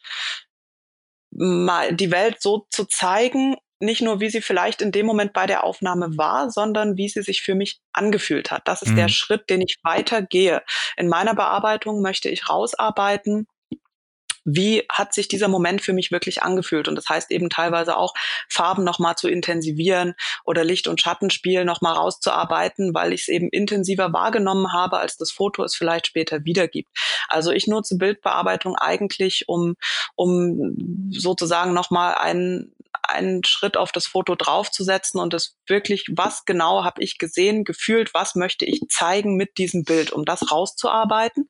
[1.30, 5.46] mal die Welt so zu zeigen, nicht nur wie sie vielleicht in dem Moment bei
[5.46, 8.68] der Aufnahme war, sondern wie sie sich für mich angefühlt hat.
[8.68, 8.96] Das ist mhm.
[8.96, 10.62] der Schritt, den ich weitergehe.
[10.96, 13.48] In meiner Bearbeitung möchte ich rausarbeiten,
[14.44, 16.88] wie hat sich dieser Moment für mich wirklich angefühlt?
[16.88, 18.14] Und das heißt eben teilweise auch,
[18.48, 24.12] Farben nochmal zu intensivieren oder Licht- und Schattenspiel nochmal rauszuarbeiten, weil ich es eben intensiver
[24.12, 26.90] wahrgenommen habe, als das Foto es vielleicht später wiedergibt.
[27.28, 29.76] Also ich nutze Bildbearbeitung eigentlich, um,
[30.14, 36.84] um sozusagen nochmal einen, einen Schritt auf das Foto draufzusetzen und das wirklich, was genau
[36.84, 41.48] habe ich gesehen, gefühlt, was möchte ich zeigen mit diesem Bild, um das rauszuarbeiten.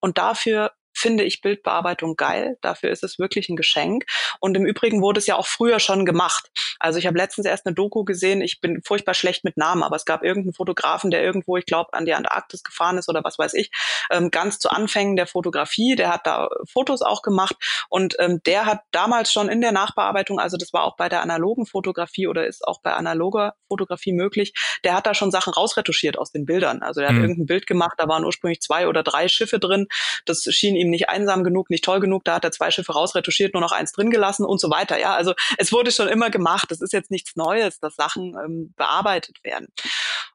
[0.00, 2.58] Und dafür finde ich Bildbearbeitung geil.
[2.60, 4.04] Dafür ist es wirklich ein Geschenk.
[4.40, 6.50] Und im Übrigen wurde es ja auch früher schon gemacht.
[6.78, 8.40] Also ich habe letztens erst eine Doku gesehen.
[8.40, 11.92] Ich bin furchtbar schlecht mit Namen, aber es gab irgendeinen Fotografen, der irgendwo, ich glaube,
[11.92, 13.70] an die Antarktis gefahren ist oder was weiß ich,
[14.10, 15.96] ähm, ganz zu Anfängen der Fotografie.
[15.96, 17.56] Der hat da Fotos auch gemacht
[17.88, 21.22] und ähm, der hat damals schon in der Nachbearbeitung, also das war auch bei der
[21.22, 24.52] analogen Fotografie oder ist auch bei analoger Fotografie möglich,
[24.84, 26.82] der hat da schon Sachen rausretuschiert aus den Bildern.
[26.82, 27.22] Also er hat mhm.
[27.22, 29.86] irgendein Bild gemacht, da waren ursprünglich zwei oder drei Schiffe drin.
[30.24, 33.54] Das schien ihm nicht einsam genug, nicht toll genug, da hat er zwei Schiffe rausretuschiert,
[33.54, 34.98] nur noch eins drin gelassen und so weiter.
[34.98, 36.70] Ja, also es wurde schon immer gemacht.
[36.70, 39.68] Das ist jetzt nichts Neues, dass Sachen ähm, bearbeitet werden.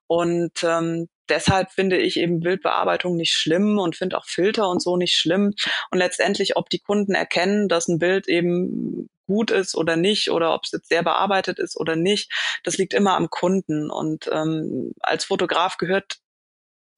[0.07, 4.97] Und ähm, deshalb finde ich eben Bildbearbeitung nicht schlimm und finde auch Filter und so
[4.97, 5.53] nicht schlimm.
[5.91, 10.53] Und letztendlich, ob die Kunden erkennen, dass ein Bild eben gut ist oder nicht oder
[10.53, 12.31] ob es jetzt sehr bearbeitet ist oder nicht,
[12.63, 13.89] das liegt immer am Kunden.
[13.89, 16.17] Und ähm, als Fotograf gehört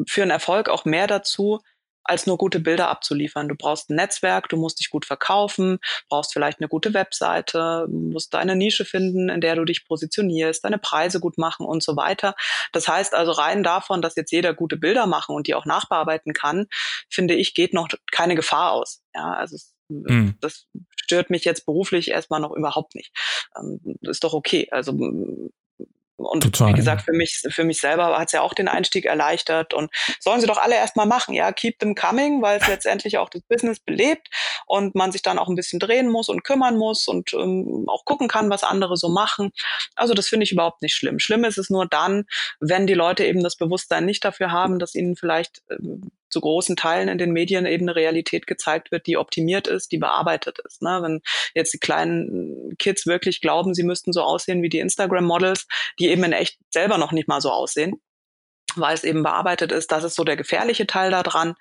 [0.05, 1.61] für einen Erfolg auch mehr dazu,
[2.07, 3.47] als nur gute Bilder abzuliefern.
[3.47, 8.33] Du brauchst ein Netzwerk, du musst dich gut verkaufen, brauchst vielleicht eine gute Webseite, musst
[8.33, 12.35] deine Nische finden, in der du dich positionierst, deine Preise gut machen und so weiter.
[12.71, 16.33] Das heißt also rein davon, dass jetzt jeder gute Bilder machen und die auch nachbearbeiten
[16.33, 16.67] kann,
[17.09, 19.01] finde ich, geht noch keine Gefahr aus.
[19.13, 20.35] Ja, also es mhm.
[20.41, 23.11] das stört mich jetzt beruflich erstmal noch überhaupt nicht.
[23.57, 24.67] Ähm, ist doch okay.
[24.71, 24.93] Also
[26.17, 26.69] und Total.
[26.69, 29.91] wie gesagt, für mich, für mich selber hat es ja auch den Einstieg erleichtert und
[30.19, 33.43] sollen sie doch alle erstmal machen, ja, keep them coming, weil es letztendlich auch das
[33.43, 34.29] Business belebt
[34.65, 38.03] und man sich dann auch ein bisschen drehen muss und kümmern muss und ähm, auch
[38.05, 39.51] gucken kann, was andere so machen.
[39.95, 41.19] Also das finde ich überhaupt nicht schlimm.
[41.19, 42.25] Schlimm ist es nur dann,
[42.59, 46.75] wenn die Leute eben das Bewusstsein nicht dafür haben, dass ihnen vielleicht ähm, zu großen
[46.75, 50.81] Teilen in den Medien eben eine Realität gezeigt wird, die optimiert ist, die bearbeitet ist.
[50.81, 50.99] Ne?
[51.01, 51.21] Wenn
[51.55, 55.67] jetzt die kleinen Kids wirklich glauben, sie müssten so aussehen wie die Instagram-Models,
[55.99, 58.01] die eben in echt selber noch nicht mal so aussehen,
[58.75, 61.55] weil es eben bearbeitet ist, das ist so der gefährliche Teil daran.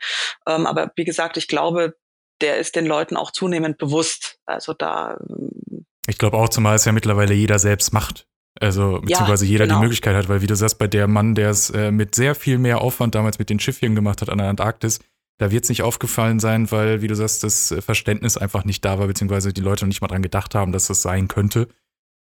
[0.47, 1.95] Ähm, aber wie gesagt, ich glaube,
[2.41, 4.39] der ist den Leuten auch zunehmend bewusst.
[4.47, 5.19] Also da.
[5.29, 8.27] Ähm, ich glaube auch, zumal es ja mittlerweile jeder selbst macht.
[8.61, 9.79] Also beziehungsweise ja, jeder genau.
[9.79, 12.35] die Möglichkeit hat, weil wie du sagst, bei der Mann, der es äh, mit sehr
[12.35, 15.01] viel mehr Aufwand damals mit den Schiffchen gemacht hat an der Antarktis,
[15.39, 18.99] da wird es nicht aufgefallen sein, weil, wie du sagst, das Verständnis einfach nicht da
[18.99, 21.69] war, beziehungsweise die Leute noch nicht mal dran gedacht haben, dass das sein könnte.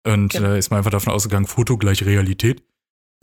[0.05, 0.49] Und genau.
[0.49, 2.63] äh, ist man einfach davon ausgegangen, Foto gleich Realität.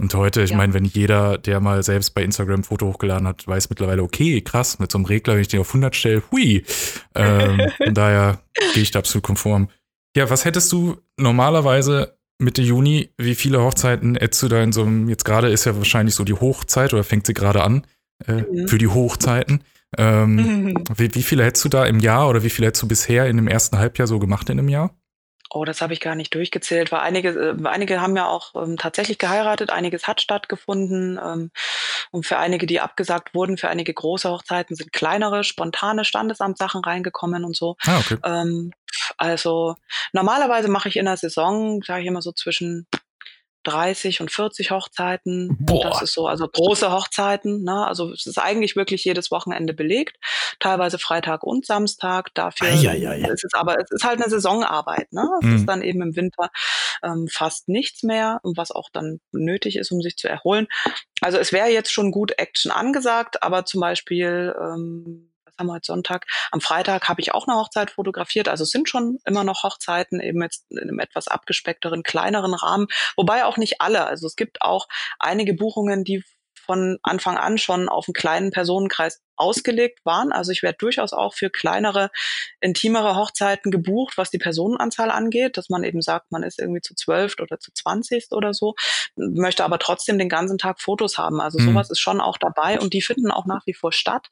[0.01, 0.57] Und heute, ich ja.
[0.57, 4.41] meine, wenn jeder, der mal selbst bei Instagram ein Foto hochgeladen hat, weiß mittlerweile, okay,
[4.43, 6.65] krass, mit so einem Regler, wenn ich den auf 100 stelle, hui.
[7.15, 8.43] Ähm, von daher
[8.75, 9.69] gehe ich da absolut konform.
[10.17, 14.83] Ja, was hättest du normalerweise Mitte Juni, wie viele Hochzeiten hättest du da in so
[14.83, 17.85] einem, jetzt gerade ist ja wahrscheinlich so die Hochzeit oder fängt sie gerade an
[18.27, 18.69] äh, mhm.
[18.69, 19.65] für die Hochzeiten.
[19.97, 20.85] Ähm, mhm.
[20.97, 23.37] wie, wie viele hättest du da im Jahr oder wie viele hättest du bisher in
[23.37, 24.95] dem ersten Halbjahr so gemacht in einem Jahr?
[25.51, 28.77] Oh, das habe ich gar nicht durchgezählt, weil einige, äh, einige haben ja auch ähm,
[28.77, 31.19] tatsächlich geheiratet, einiges hat stattgefunden.
[31.23, 31.51] Ähm,
[32.11, 37.45] und für einige, die abgesagt wurden, für einige große Hochzeiten sind kleinere, spontane Standesamtssachen reingekommen
[37.45, 37.77] und so.
[37.87, 38.17] Ah, okay.
[38.25, 38.73] Ähm,
[39.17, 39.75] also
[40.13, 42.87] normalerweise mache ich in der Saison, sage ich immer so zwischen
[43.69, 45.57] 30 und 40 Hochzeiten.
[45.61, 45.91] Boah.
[45.91, 47.63] Das ist so, also große Hochzeiten.
[47.65, 47.87] Ne?
[47.87, 50.17] Also es ist eigentlich wirklich jedes Wochenende belegt,
[50.59, 52.35] teilweise Freitag und Samstag.
[52.35, 53.19] Dafür Eieiei.
[53.29, 55.13] ist es aber es ist halt eine Saisonarbeit.
[55.13, 55.29] Ne?
[55.41, 55.57] Es mhm.
[55.57, 56.51] ist dann eben im Winter
[57.03, 60.67] ähm, fast nichts mehr, was auch dann nötig ist, um sich zu erholen.
[61.21, 65.28] Also es wäre jetzt schon gut Action angesagt, aber zum Beispiel ähm,
[65.59, 66.27] haben heute Sonntag.
[66.51, 68.49] Am Freitag habe ich auch eine Hochzeit fotografiert.
[68.49, 72.87] Also es sind schon immer noch Hochzeiten, eben jetzt in einem etwas abgespeckteren, kleineren Rahmen.
[73.17, 74.07] Wobei auch nicht alle.
[74.07, 74.87] Also es gibt auch
[75.19, 76.23] einige Buchungen, die
[76.55, 80.33] von Anfang an schon auf einen kleinen Personenkreis ausgelegt waren.
[80.33, 82.11] Also ich werde durchaus auch für kleinere,
[82.61, 86.95] intimere Hochzeiten gebucht, was die Personenanzahl angeht, dass man eben sagt, man ist irgendwie zu
[86.95, 88.75] zwölf oder zu zwanzig oder so,
[89.17, 91.41] möchte aber trotzdem den ganzen Tag Fotos haben.
[91.41, 91.71] Also mhm.
[91.71, 94.27] sowas ist schon auch dabei und die finden auch nach wie vor statt.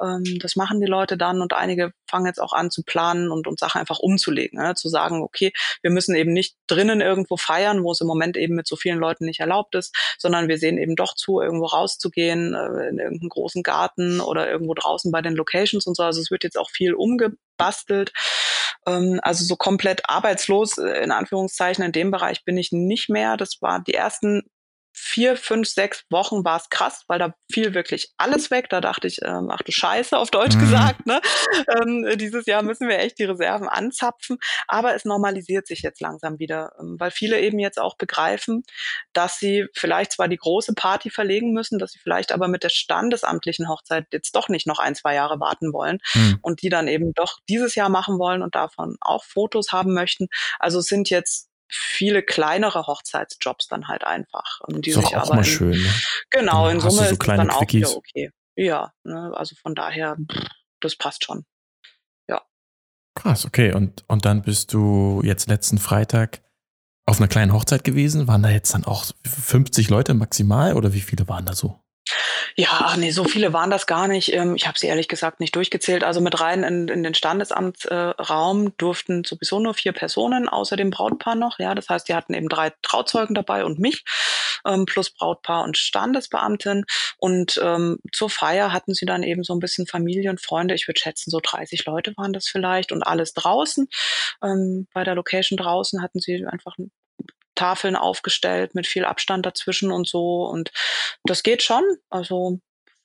[0.00, 3.46] Ähm, das machen die Leute dann und einige fangen jetzt auch an zu planen und,
[3.46, 4.74] und Sachen einfach umzulegen, ne?
[4.74, 8.54] zu sagen, okay, wir müssen eben nicht drinnen irgendwo feiern, wo es im Moment eben
[8.54, 12.54] mit so vielen Leuten nicht erlaubt ist, sondern wir sehen eben doch zu, irgendwo rauszugehen,
[12.54, 16.02] äh, in irgendeinen großen Garten oder irgendwo draußen bei den Locations und so.
[16.02, 18.12] Also es wird jetzt auch viel umgebastelt.
[18.86, 23.36] Ähm, also so komplett arbeitslos, äh, in Anführungszeichen, in dem Bereich bin ich nicht mehr.
[23.36, 24.42] Das war die ersten
[24.92, 28.68] vier, fünf, sechs Wochen war es krass, weil da fiel wirklich alles weg.
[28.70, 30.60] Da dachte ich, ähm, ach du Scheiße, auf Deutsch mhm.
[30.60, 31.06] gesagt.
[31.06, 31.20] Ne?
[31.80, 34.38] Ähm, dieses Jahr müssen wir echt die Reserven anzapfen.
[34.66, 38.62] Aber es normalisiert sich jetzt langsam wieder, ähm, weil viele eben jetzt auch begreifen,
[39.12, 42.68] dass sie vielleicht zwar die große Party verlegen müssen, dass sie vielleicht aber mit der
[42.70, 46.38] standesamtlichen Hochzeit jetzt doch nicht noch ein, zwei Jahre warten wollen mhm.
[46.42, 50.28] und die dann eben doch dieses Jahr machen wollen und davon auch Fotos haben möchten.
[50.58, 54.60] Also es sind jetzt viele kleinere Hochzeitsjobs dann halt einfach.
[54.68, 55.82] Die ist sich auch aber mal in, schön.
[55.82, 55.94] Ne?
[56.30, 57.88] Genau, in Summe so ist dann Quickies.
[57.88, 58.30] auch wieder okay.
[58.56, 60.16] Ja, ne, also von daher,
[60.80, 61.44] das passt schon.
[62.28, 62.42] Ja.
[63.14, 63.72] Krass, okay.
[63.72, 66.42] Und, und dann bist du jetzt letzten Freitag
[67.06, 68.28] auf einer kleinen Hochzeit gewesen.
[68.28, 71.80] Waren da jetzt dann auch 50 Leute maximal oder wie viele waren da so?
[72.56, 74.32] Ja, ach nee, so viele waren das gar nicht.
[74.32, 76.04] Ähm, ich habe sie ehrlich gesagt nicht durchgezählt.
[76.04, 81.34] Also mit rein in, in den Standesamtsraum durften sowieso nur vier Personen, außer dem Brautpaar
[81.34, 81.58] noch.
[81.58, 84.04] Ja, das heißt, die hatten eben drei Trauzeugen dabei und mich,
[84.66, 86.84] ähm, plus Brautpaar und Standesbeamtin.
[87.18, 90.74] Und ähm, zur Feier hatten sie dann eben so ein bisschen Familie und Freunde.
[90.74, 93.88] Ich würde schätzen, so 30 Leute waren das vielleicht und alles draußen.
[94.42, 96.76] Ähm, bei der Location draußen hatten sie einfach
[97.60, 100.44] Tafeln aufgestellt mit viel Abstand dazwischen und so.
[100.46, 100.72] Und
[101.24, 101.82] das geht schon.
[102.08, 102.58] Also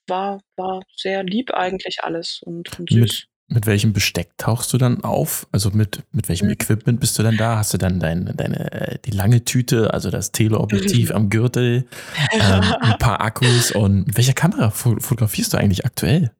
[0.06, 2.98] war, war sehr lieb eigentlich alles und, und süß.
[2.98, 5.46] Mit, mit welchem Besteck tauchst du dann auf?
[5.52, 6.52] Also mit, mit welchem mhm.
[6.52, 7.58] Equipment bist du dann da?
[7.58, 11.86] Hast du dann deine, deine äh, die lange Tüte, also das Teleobjektiv am Gürtel,
[12.32, 16.32] ähm, ein paar Akkus und mit welcher Kamera fotografierst du eigentlich aktuell?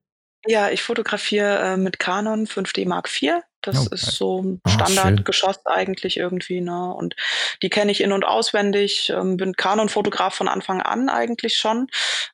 [0.47, 3.95] Ja, ich fotografiere äh, mit Canon 5D Mark IV das okay.
[3.95, 6.95] ist so ein ah, Standardgeschoss oh, eigentlich irgendwie, ne?
[6.95, 7.17] Und
[7.63, 11.89] die kenne ich in- und auswendig, ähm, bin Kanon-Fotograf von Anfang an eigentlich schon.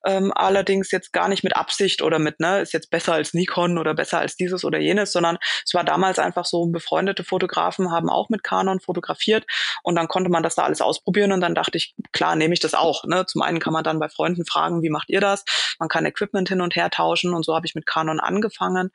[0.05, 3.79] Ähm, allerdings jetzt gar nicht mit Absicht oder mit, ne, ist jetzt besser als Nikon
[3.79, 8.11] oder besser als dieses oder jenes, sondern es war damals einfach so, befreundete Fotografen haben
[8.11, 9.45] auch mit Canon fotografiert
[9.83, 12.61] und dann konnte man das da alles ausprobieren und dann dachte ich, klar, nehme ich
[12.61, 13.05] das auch.
[13.05, 13.27] Ne?
[13.27, 15.45] Zum einen kann man dann bei Freunden fragen, wie macht ihr das?
[15.79, 18.91] Man kann Equipment hin und her tauschen und so habe ich mit Canon angefangen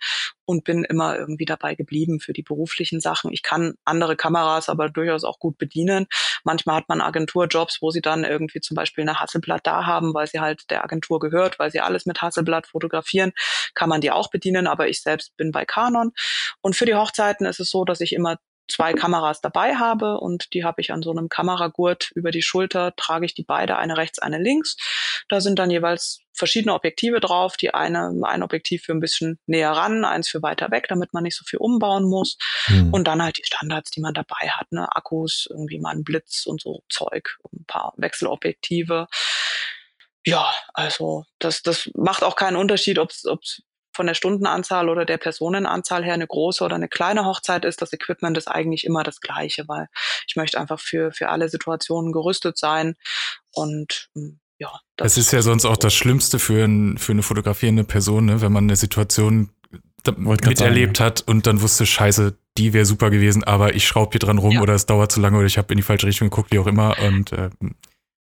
[0.47, 3.33] und bin immer irgendwie dabei geblieben für die beruflichen Sachen.
[3.33, 6.07] Ich kann andere Kameras aber durchaus auch gut bedienen.
[6.45, 10.27] Manchmal hat man Agenturjobs, wo sie dann irgendwie zum Beispiel eine Hasselblatt da haben, weil
[10.27, 13.33] sie halt der Agentur gehört, weil sie alles mit Hasselblatt fotografieren,
[13.75, 14.67] kann man die auch bedienen.
[14.67, 16.13] Aber ich selbst bin bei Canon.
[16.61, 20.53] Und für die Hochzeiten ist es so, dass ich immer zwei Kameras dabei habe und
[20.53, 23.97] die habe ich an so einem Kameragurt über die Schulter, trage ich die beide, eine
[23.97, 24.77] rechts, eine links.
[25.29, 29.71] Da sind dann jeweils verschiedene Objektive drauf, die eine, ein Objektiv für ein bisschen näher
[29.71, 32.37] ran, eins für weiter weg, damit man nicht so viel umbauen muss.
[32.67, 32.93] Mhm.
[32.93, 34.87] Und dann halt die Standards, die man dabei hat, ne?
[34.95, 39.07] Akkus, irgendwie mal ein Blitz und so Zeug, ein paar Wechselobjektive.
[40.25, 43.63] Ja, also das, das macht auch keinen Unterschied, ob es
[43.97, 47.91] von der Stundenanzahl oder der Personenanzahl her eine große oder eine kleine Hochzeit ist, das
[47.91, 49.89] Equipment ist eigentlich immer das gleiche, weil
[50.27, 52.95] ich möchte einfach für, für alle Situationen gerüstet sein
[53.51, 54.71] und hm, ja.
[54.95, 58.41] Das, das ist ja sonst auch das Schlimmste für, ein, für eine fotografierende Person, ne?
[58.41, 59.51] wenn man eine Situation
[60.15, 64.37] miterlebt hat und dann wusste, scheiße, die wäre super gewesen, aber ich schraube hier dran
[64.37, 64.61] rum ja.
[64.61, 66.67] oder es dauert zu lange oder ich habe in die falsche Richtung geguckt, wie auch
[66.67, 66.95] immer.
[66.99, 67.49] Und äh,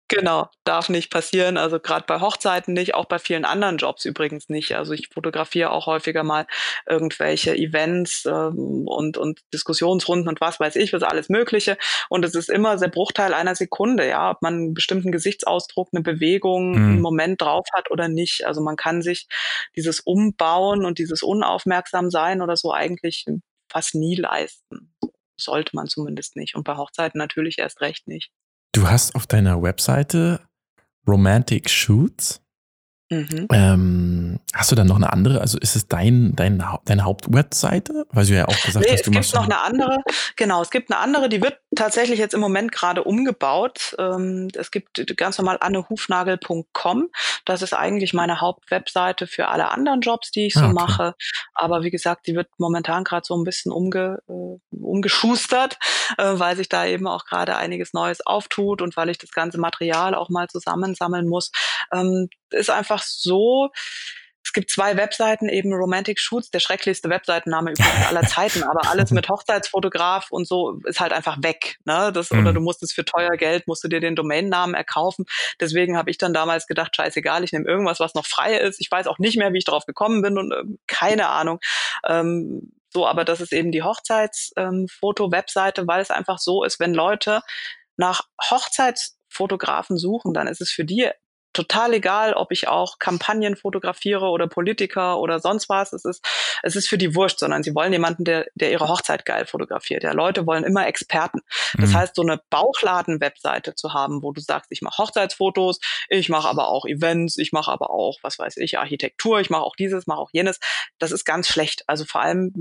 [0.08, 1.56] Genau, darf nicht passieren.
[1.56, 4.76] Also gerade bei Hochzeiten nicht, auch bei vielen anderen Jobs übrigens nicht.
[4.76, 6.46] Also ich fotografiere auch häufiger mal
[6.88, 11.76] irgendwelche Events ähm, und, und Diskussionsrunden und was weiß ich, was alles Mögliche.
[12.08, 16.02] Und es ist immer der Bruchteil einer Sekunde, ja, ob man einen bestimmten Gesichtsausdruck, eine
[16.02, 16.76] Bewegung, mhm.
[16.76, 18.46] einen Moment drauf hat oder nicht.
[18.46, 19.26] Also man kann sich
[19.74, 23.24] dieses Umbauen und dieses unaufmerksam sein oder so eigentlich
[23.68, 24.94] fast nie leisten.
[25.36, 26.54] Sollte man zumindest nicht.
[26.54, 28.30] Und bei Hochzeiten natürlich erst recht nicht.
[28.76, 30.38] Du hast auf deiner Webseite
[31.08, 32.42] Romantic Shoots.
[33.08, 33.46] Mhm.
[33.52, 35.40] Ähm, hast du dann noch eine andere?
[35.40, 38.04] Also ist es dein, dein, deine Hauptwebseite?
[38.10, 39.28] Weil du ja auch gesagt nee, hast, du machst.
[39.28, 40.02] Es gibt noch eine andere.
[40.34, 43.94] Genau, es gibt eine andere, die wird tatsächlich jetzt im Moment gerade umgebaut.
[43.98, 47.08] Ähm, es gibt ganz normal annehufnagel.com.
[47.44, 50.74] Das ist eigentlich meine Hauptwebseite für alle anderen Jobs, die ich so ah, okay.
[50.74, 51.14] mache.
[51.54, 55.78] Aber wie gesagt, die wird momentan gerade so ein bisschen umge, äh, umgeschustert,
[56.18, 59.58] äh, weil sich da eben auch gerade einiges Neues auftut und weil ich das ganze
[59.58, 61.52] Material auch mal zusammensammeln muss.
[61.92, 63.70] Ähm, ist einfach so,
[64.46, 69.10] es gibt zwei Webseiten, eben Romantic Shoots, der schrecklichste Webseitenname übrigens aller Zeiten, aber alles
[69.10, 71.78] mit Hochzeitsfotograf und so ist halt einfach weg.
[71.84, 72.12] Ne?
[72.12, 72.38] Das, mhm.
[72.38, 75.24] Oder du musstest für teuer Geld, musst du dir den Domainnamen erkaufen.
[75.58, 78.80] Deswegen habe ich dann damals gedacht, scheißegal, ich nehme irgendwas, was noch frei ist.
[78.80, 81.58] Ich weiß auch nicht mehr, wie ich darauf gekommen bin und äh, keine Ahnung.
[82.06, 86.94] Ähm, so, aber das ist eben die Hochzeitsfoto-Webseite, ähm, weil es einfach so ist, wenn
[86.94, 87.40] Leute
[87.96, 91.10] nach Hochzeitsfotografen suchen, dann ist es für die
[91.56, 95.92] total egal, ob ich auch Kampagnen fotografiere oder Politiker oder sonst was.
[95.92, 96.24] Es ist,
[96.62, 100.04] es ist für die Wurscht, sondern sie wollen jemanden, der, der ihre Hochzeit geil fotografiert.
[100.04, 101.40] Ja, Leute wollen immer Experten.
[101.74, 101.94] Das mhm.
[101.94, 106.68] heißt, so eine Bauchladen-Webseite zu haben, wo du sagst, ich mache Hochzeitsfotos, ich mache aber
[106.68, 110.20] auch Events, ich mache aber auch, was weiß ich, Architektur, ich mache auch dieses, mache
[110.20, 110.60] auch jenes.
[110.98, 111.84] Das ist ganz schlecht.
[111.86, 112.52] Also vor allem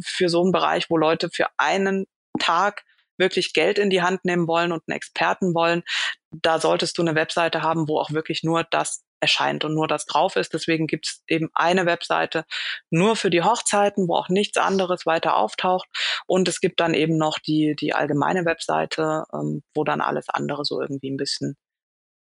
[0.00, 2.06] für so einen Bereich, wo Leute für einen
[2.38, 2.84] Tag
[3.18, 5.82] wirklich Geld in die Hand nehmen wollen und einen Experten wollen,
[6.30, 10.04] da solltest du eine Webseite haben, wo auch wirklich nur das erscheint und nur das
[10.04, 10.52] drauf ist.
[10.52, 12.44] Deswegen gibt es eben eine Webseite
[12.90, 15.88] nur für die Hochzeiten, wo auch nichts anderes weiter auftaucht.
[16.26, 20.64] Und es gibt dann eben noch die, die allgemeine Webseite, ähm, wo dann alles andere
[20.64, 21.56] so irgendwie ein bisschen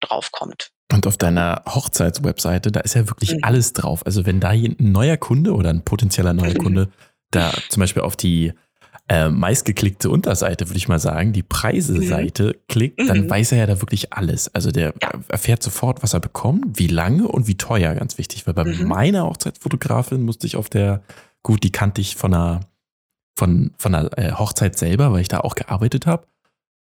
[0.01, 0.69] draufkommt.
[0.91, 3.39] Und auf deiner Hochzeitswebseite, da ist ja wirklich mhm.
[3.41, 4.05] alles drauf.
[4.05, 6.89] Also wenn da ein neuer Kunde oder ein potenzieller neuer Kunde
[7.31, 8.53] da zum Beispiel auf die
[9.09, 12.67] äh, meistgeklickte Unterseite, würde ich mal sagen, die Preise-Seite mhm.
[12.67, 13.29] klickt, dann mhm.
[13.29, 14.53] weiß er ja da wirklich alles.
[14.55, 15.11] Also der ja.
[15.27, 18.47] erfährt sofort, was er bekommt, wie lange und wie teuer, ganz wichtig.
[18.47, 18.87] Weil bei mhm.
[18.87, 21.03] meiner Hochzeitsfotografin musste ich auf der,
[21.41, 22.61] gut, die kannte ich von einer,
[23.37, 26.25] von, von einer äh, Hochzeit selber, weil ich da auch gearbeitet habe.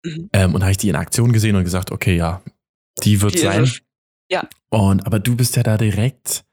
[0.05, 0.29] Mhm.
[0.31, 2.41] Ähm, und habe ich die in Aktion gesehen und gesagt, okay, ja,
[3.03, 3.69] die wird die sein.
[4.31, 4.47] Ja.
[4.69, 6.45] Und aber du bist ja da direkt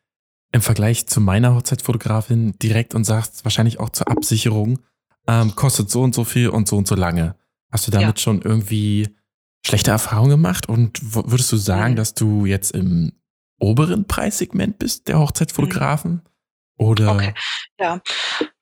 [0.52, 4.80] im Vergleich zu meiner Hochzeitsfotografin direkt und sagst wahrscheinlich auch zur Absicherung,
[5.26, 7.36] ähm, kostet so und so viel und so und so lange.
[7.70, 8.22] Hast du damit ja.
[8.22, 9.08] schon irgendwie
[9.64, 10.68] schlechte Erfahrungen gemacht?
[10.68, 11.96] Und würdest du sagen, mhm.
[11.96, 13.12] dass du jetzt im
[13.58, 16.12] oberen Preissegment bist, der Hochzeitsfotografen?
[16.12, 16.86] Mhm.
[16.86, 17.14] Oder?
[17.14, 17.34] Okay,
[17.78, 18.00] ja.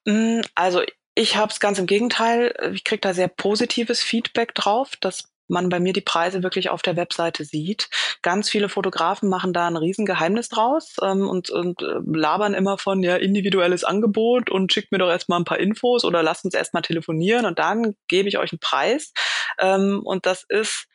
[0.04, 0.82] Mm, also
[1.14, 2.54] ich habe es ganz im Gegenteil.
[2.74, 6.82] Ich kriege da sehr positives Feedback drauf, dass man bei mir die Preise wirklich auf
[6.82, 7.88] der Webseite sieht.
[8.22, 13.02] Ganz viele Fotografen machen da ein Riesengeheimnis draus ähm, und, und äh, labern immer von
[13.02, 16.82] ja individuelles Angebot und schickt mir doch erstmal ein paar Infos oder lasst uns erstmal
[16.82, 19.12] telefonieren und dann gebe ich euch einen Preis.
[19.60, 20.86] Ähm, und das ist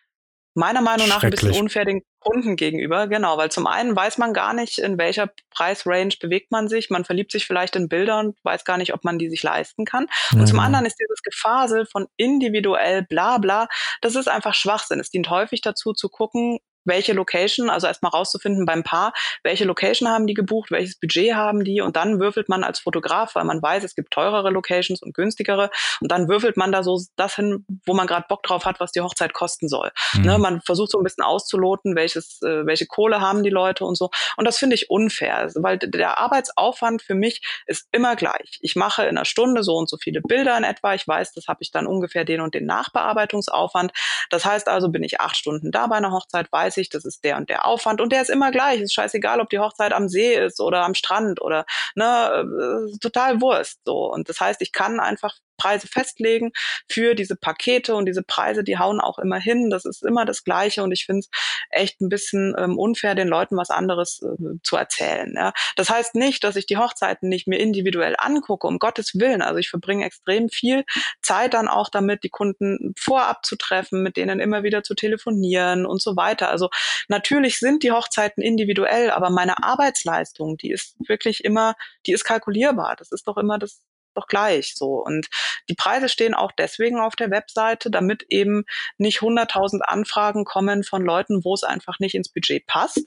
[0.56, 4.34] meiner Meinung nach ein bisschen unfair den Kunden gegenüber, genau, weil zum einen weiß man
[4.34, 6.90] gar nicht, in welcher Preisrange bewegt man sich.
[6.90, 9.86] Man verliebt sich vielleicht in Bilder und weiß gar nicht, ob man die sich leisten
[9.86, 10.08] kann.
[10.32, 10.64] Und zum genau.
[10.64, 13.68] anderen ist dieses Gefasel von individuell bla bla,
[14.02, 15.00] das ist einfach Schwachsinn.
[15.00, 20.10] Es dient häufig dazu zu gucken, welche Location, also erstmal rauszufinden beim Paar, welche Location
[20.10, 23.62] haben die gebucht, welches Budget haben die und dann würfelt man als Fotograf, weil man
[23.62, 25.70] weiß, es gibt teurere Locations und günstigere
[26.02, 28.92] und dann würfelt man da so das hin, wo man gerade Bock drauf hat, was
[28.92, 29.92] die Hochzeit kosten soll.
[30.14, 30.22] Mhm.
[30.24, 33.96] Ne, man versucht so ein bisschen auszuloten, welches, äh, welche Kohle haben die Leute und
[33.96, 38.60] so und das finde ich unfair, also, weil der Arbeitsaufwand für mich ist immer gleich.
[38.62, 41.48] Ich mache in einer Stunde so und so viele Bilder in etwa, ich weiß, das
[41.48, 43.92] habe ich dann ungefähr den und den Nachbearbeitungsaufwand.
[44.30, 47.06] Das heißt also, bin ich acht Stunden da bei einer Hochzeit, weiß weiß ich, das
[47.06, 48.78] ist der und der Aufwand und der ist immer gleich.
[48.78, 52.46] Es ist scheißegal, ob die Hochzeit am See ist oder am Strand oder ne,
[52.94, 53.80] äh, total Wurst.
[53.86, 54.12] So.
[54.12, 56.52] Und das heißt, ich kann einfach Preise festlegen
[56.90, 59.70] für diese Pakete und diese Preise, die hauen auch immer hin.
[59.70, 61.30] Das ist immer das Gleiche und ich finde es
[61.70, 65.34] echt ein bisschen ähm, unfair, den Leuten was anderes äh, zu erzählen.
[65.36, 65.54] Ja.
[65.76, 69.42] Das heißt nicht, dass ich die Hochzeiten nicht mir individuell angucke, um Gottes Willen.
[69.42, 70.84] Also ich verbringe extrem viel
[71.22, 75.86] Zeit dann auch damit, die Kunden vorab zu treffen, mit denen immer wieder zu telefonieren
[75.86, 76.50] und so weiter.
[76.50, 76.70] Also
[77.08, 82.96] natürlich sind die Hochzeiten individuell, aber meine Arbeitsleistung, die ist wirklich immer, die ist kalkulierbar.
[82.96, 83.82] Das ist doch immer das,
[84.16, 85.04] doch gleich so.
[85.04, 85.28] Und
[85.70, 88.64] die Preise stehen auch deswegen auf der Webseite, damit eben
[88.98, 93.02] nicht 100.000 Anfragen kommen von Leuten, wo es einfach nicht ins Budget passt,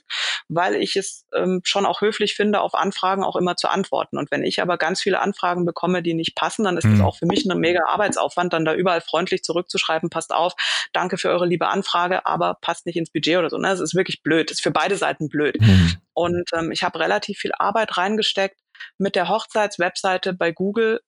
[0.47, 4.17] weil ich es ähm, schon auch höflich finde, auf Anfragen auch immer zu antworten.
[4.17, 6.97] Und wenn ich aber ganz viele Anfragen bekomme, die nicht passen, dann ist mhm.
[6.97, 10.53] das auch für mich ein mega Arbeitsaufwand, dann da überall freundlich zurückzuschreiben, passt auf,
[10.93, 13.57] danke für eure liebe Anfrage, aber passt nicht ins Budget oder so.
[13.57, 13.69] Ne?
[13.69, 14.49] Das ist wirklich blöd.
[14.49, 15.59] Das ist für beide Seiten blöd.
[15.59, 15.97] Mhm.
[16.13, 18.59] Und ähm, ich habe relativ viel Arbeit reingesteckt,
[18.97, 21.01] mit der Hochzeitswebseite bei Google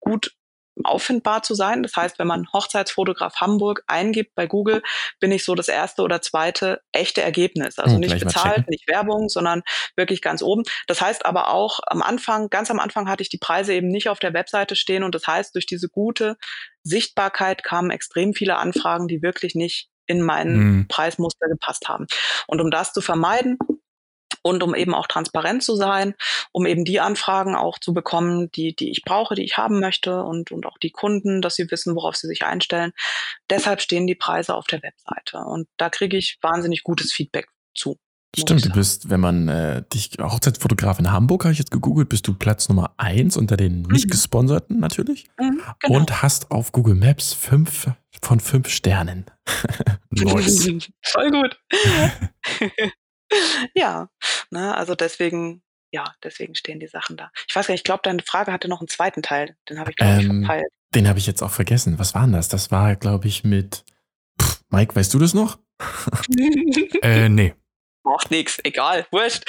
[0.00, 0.32] gut
[0.84, 1.82] auffindbar zu sein.
[1.82, 4.82] Das heißt, wenn man Hochzeitsfotograf Hamburg eingibt bei Google,
[5.18, 7.78] bin ich so das erste oder zweite echte Ergebnis.
[7.78, 9.62] Also hm, nicht bezahlt, nicht Werbung, sondern
[9.96, 10.62] wirklich ganz oben.
[10.86, 14.08] Das heißt aber auch am Anfang, ganz am Anfang hatte ich die Preise eben nicht
[14.08, 16.36] auf der Webseite stehen und das heißt, durch diese gute
[16.82, 20.86] Sichtbarkeit kamen extrem viele Anfragen, die wirklich nicht in meinen hm.
[20.88, 22.06] Preismuster gepasst haben.
[22.48, 23.58] Und um das zu vermeiden,
[24.42, 26.14] und um eben auch transparent zu sein,
[26.52, 30.22] um eben die Anfragen auch zu bekommen, die, die ich brauche, die ich haben möchte
[30.22, 32.92] und, und auch die Kunden, dass sie wissen, worauf sie sich einstellen.
[33.48, 37.98] Deshalb stehen die Preise auf der Webseite und da kriege ich wahnsinnig gutes Feedback zu.
[38.38, 42.28] Stimmt, du bist, wenn man äh, dich Hochzeitsfotograf in Hamburg, habe ich jetzt gegoogelt, bist
[42.28, 44.10] du Platz Nummer eins unter den nicht mhm.
[44.10, 45.26] gesponserten natürlich.
[45.40, 45.96] Mhm, genau.
[45.96, 47.88] Und hast auf Google Maps fünf
[48.22, 49.26] von fünf Sternen.
[51.02, 51.58] Voll gut.
[53.74, 54.08] ja,
[54.50, 55.62] ne, also deswegen,
[55.92, 57.30] ja, deswegen stehen die Sachen da.
[57.48, 59.56] Ich weiß gar nicht, ich glaube, deine Frage hatte noch einen zweiten Teil.
[59.68, 60.72] Den habe ich, glaube ähm, ich, verpeilt.
[60.94, 61.98] Den habe ich jetzt auch vergessen.
[61.98, 62.48] Was war denn das?
[62.48, 63.84] Das war, glaube ich, mit.
[64.40, 65.58] Pff, Mike, weißt du das noch?
[67.02, 67.54] äh, nee.
[68.02, 69.44] Macht nix, egal, wurscht.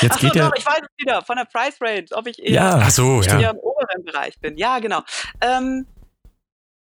[0.00, 0.48] Jetzt Achso, geht ja.
[0.48, 2.78] Doch, ich weiß es wieder, von der Price Range, ob ich eher, ja.
[2.82, 3.50] Ach so, ja.
[3.50, 4.56] im oberen Bereich bin.
[4.56, 5.02] Ja, genau.
[5.40, 5.86] Ähm,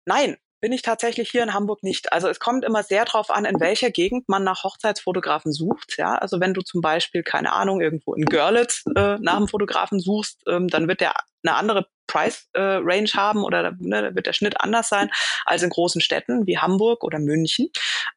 [0.05, 2.12] nein, bin ich tatsächlich hier in Hamburg nicht.
[2.14, 5.95] Also es kommt immer sehr drauf an, in welcher Gegend man nach Hochzeitsfotografen sucht.
[5.97, 9.99] Ja, also wenn du zum Beispiel keine Ahnung irgendwo in Görlitz äh, nach einem Fotografen
[9.99, 11.14] suchst, ähm, dann wird der
[11.44, 12.82] eine andere Price äh,
[13.14, 15.12] haben oder ne, da wird der Schnitt anders sein
[15.46, 17.70] als in großen Städten wie Hamburg oder München.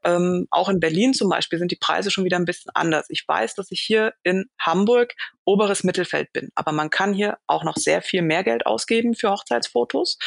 [0.03, 3.07] Ähm, auch in Berlin zum Beispiel sind die Preise schon wieder ein bisschen anders.
[3.11, 5.15] Ich weiß, dass ich hier in Hamburg
[5.45, 9.31] oberes Mittelfeld bin, aber man kann hier auch noch sehr viel mehr Geld ausgeben für
[9.31, 10.19] Hochzeitsfotos.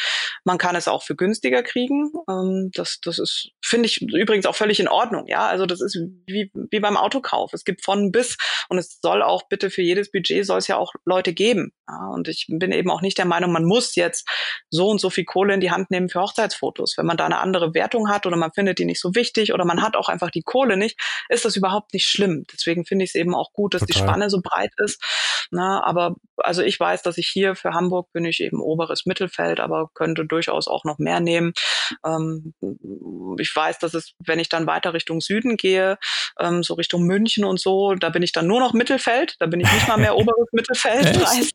[0.44, 2.12] Man kann es auch für günstiger kriegen.
[2.28, 5.26] Ähm, das, das ist, finde ich übrigens auch völlig in Ordnung.
[5.26, 7.52] Ja, also das ist wie, wie beim Autokauf.
[7.52, 8.36] Es gibt von bis
[8.68, 11.72] und es soll auch bitte für jedes Budget soll es ja auch Leute geben.
[11.88, 14.28] Ja, und ich bin eben auch nicht der Meinung, man muss jetzt
[14.70, 16.94] so und so viel Kohle in die Hand nehmen für Hochzeitsfotos.
[16.96, 19.64] Wenn man da eine andere Wertung hat oder man findet die nicht so wichtig oder
[19.64, 22.44] man hat auch einfach die Kohle nicht, ist das überhaupt nicht schlimm.
[22.52, 23.94] Deswegen finde ich es eben auch gut, dass Total.
[23.94, 25.02] die Spanne so breit ist.
[25.50, 29.60] Na, aber also ich weiß, dass ich hier für Hamburg bin ich eben oberes Mittelfeld,
[29.60, 31.52] aber könnte durchaus auch noch mehr nehmen.
[32.04, 32.54] Ähm,
[33.38, 35.98] ich weiß, dass es, wenn ich dann weiter Richtung Süden gehe,
[36.38, 39.60] ähm, so Richtung München und so, da bin ich dann nur noch Mittelfeld, da bin
[39.60, 41.52] ich nicht mal mehr oberes Mittelfeld, 30.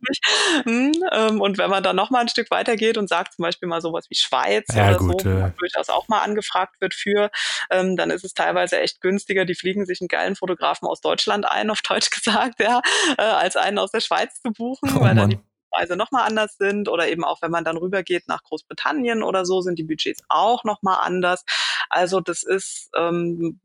[0.63, 0.91] Hm,
[1.29, 3.67] ähm, und wenn man dann noch mal ein Stück weiter geht und sagt zum Beispiel
[3.67, 6.93] mal sowas wie Schweiz ja, oder gut, so, wo man durchaus auch mal angefragt wird
[6.93, 7.29] für,
[7.69, 9.45] ähm, dann ist es teilweise echt günstiger.
[9.45, 12.81] Die fliegen sich einen geilen Fotografen aus Deutschland ein, auf Deutsch gesagt, ja,
[13.17, 15.39] äh, als einen aus der Schweiz zu buchen, oh, weil dann die
[15.71, 19.61] Preise nochmal anders sind oder eben auch, wenn man dann rübergeht nach Großbritannien oder so,
[19.61, 21.45] sind die Budgets auch nochmal anders.
[21.89, 23.59] Also das ist ähm,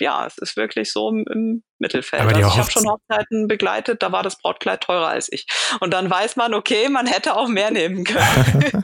[0.00, 2.22] ja, es ist wirklich so im, im Mittelfeld.
[2.22, 5.46] Aber also ich habe schon Hochzeiten begleitet, da war das Brautkleid teurer als ich.
[5.80, 8.82] Und dann weiß man, okay, man hätte auch mehr nehmen können.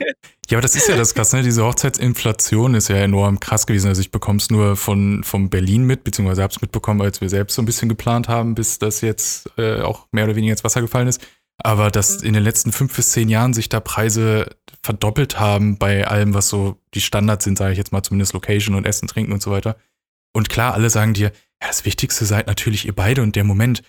[0.49, 1.43] ja, aber das ist ja das krass, ne?
[1.43, 3.89] Diese Hochzeitsinflation ist ja enorm krass gewesen.
[3.89, 7.29] Also ich bekomme es nur von, von Berlin mit, beziehungsweise habe es mitbekommen, als wir
[7.29, 10.63] selbst so ein bisschen geplant haben, bis das jetzt äh, auch mehr oder weniger ins
[10.63, 11.21] Wasser gefallen ist.
[11.61, 16.07] Aber dass in den letzten fünf bis zehn Jahren sich da Preise verdoppelt haben bei
[16.07, 19.33] allem, was so die Standards sind, sage ich jetzt mal, zumindest Location und Essen, Trinken
[19.33, 19.75] und so weiter.
[20.33, 23.83] Und klar, alle sagen dir, ja, das Wichtigste seid natürlich ihr beide und der Moment.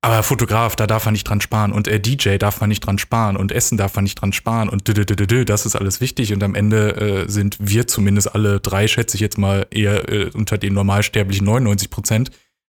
[0.00, 2.98] Aber Fotograf, da darf man nicht dran sparen und äh, DJ darf man nicht dran
[2.98, 6.54] sparen und Essen darf man nicht dran sparen und das ist alles wichtig und am
[6.54, 10.74] Ende äh, sind wir zumindest alle drei, schätze ich jetzt mal, eher äh, unter den
[10.74, 12.30] normalsterblichen 99 Prozent.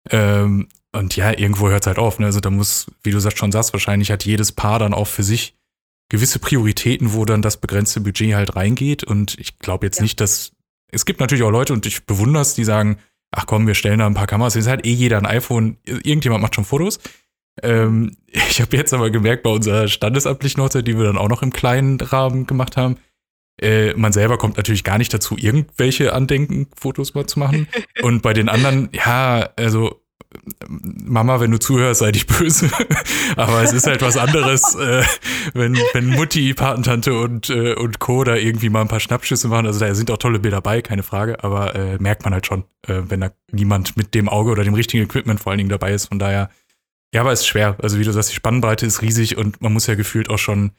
[0.10, 2.18] Ähm, und ja, irgendwo hört es halt auf.
[2.18, 2.28] Ne?
[2.28, 5.54] Also da muss, wie du schon sagst, wahrscheinlich hat jedes Paar dann auch für sich
[6.10, 9.04] gewisse Prioritäten, wo dann das begrenzte Budget halt reingeht.
[9.04, 10.04] Und ich glaube jetzt ja.
[10.04, 10.52] nicht, dass
[10.90, 12.98] es gibt natürlich auch Leute, und ich bewundere es, die sagen,
[13.32, 14.56] ach komm, wir stellen da ein paar Kameras.
[14.56, 15.78] Es ist halt eh jeder ein iPhone.
[15.86, 17.00] Irgendjemand macht schon Fotos.
[17.62, 21.54] Ähm, ich habe jetzt aber gemerkt, bei unserer standesamtlichen die wir dann auch noch im
[21.54, 22.98] kleinen Rahmen gemacht haben,
[23.60, 27.68] äh, man selber kommt natürlich gar nicht dazu, irgendwelche Andenken-Fotos mal zu machen.
[28.02, 30.02] Und bei den anderen, ja, also
[30.68, 32.70] Mama, wenn du zuhörst, sei dich böse.
[33.36, 35.04] Aber es ist halt was anderes, äh,
[35.54, 38.24] wenn, wenn Mutti, Patentante und, äh, und Co.
[38.24, 39.66] da irgendwie mal ein paar Schnappschüsse machen.
[39.66, 41.44] Also da sind auch tolle Bilder bei, keine Frage.
[41.44, 44.74] Aber äh, merkt man halt schon, äh, wenn da niemand mit dem Auge oder dem
[44.74, 46.08] richtigen Equipment vor allen Dingen dabei ist.
[46.08, 46.50] Von daher,
[47.14, 47.78] ja, aber es ist schwer.
[47.82, 50.72] Also wie du sagst, die Spannbreite ist riesig und man muss ja gefühlt auch schon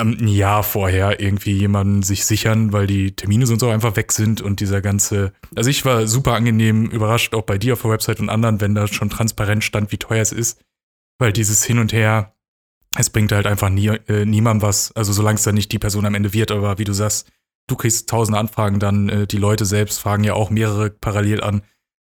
[0.00, 4.12] ähm, ein Jahr vorher irgendwie jemanden sich sichern, weil die Termine sonst auch einfach weg
[4.12, 5.32] sind und dieser ganze.
[5.54, 8.74] Also ich war super angenehm überrascht, auch bei dir auf der Website und anderen, wenn
[8.74, 10.60] da schon transparent stand, wie teuer es ist.
[11.18, 12.34] Weil dieses Hin und Her,
[12.96, 14.92] es bringt halt einfach nie, äh, niemandem was.
[14.92, 17.30] Also solange es dann nicht die Person am Ende wird, aber wie du sagst,
[17.66, 21.62] du kriegst tausend Anfragen, dann äh, die Leute selbst fragen ja auch mehrere parallel an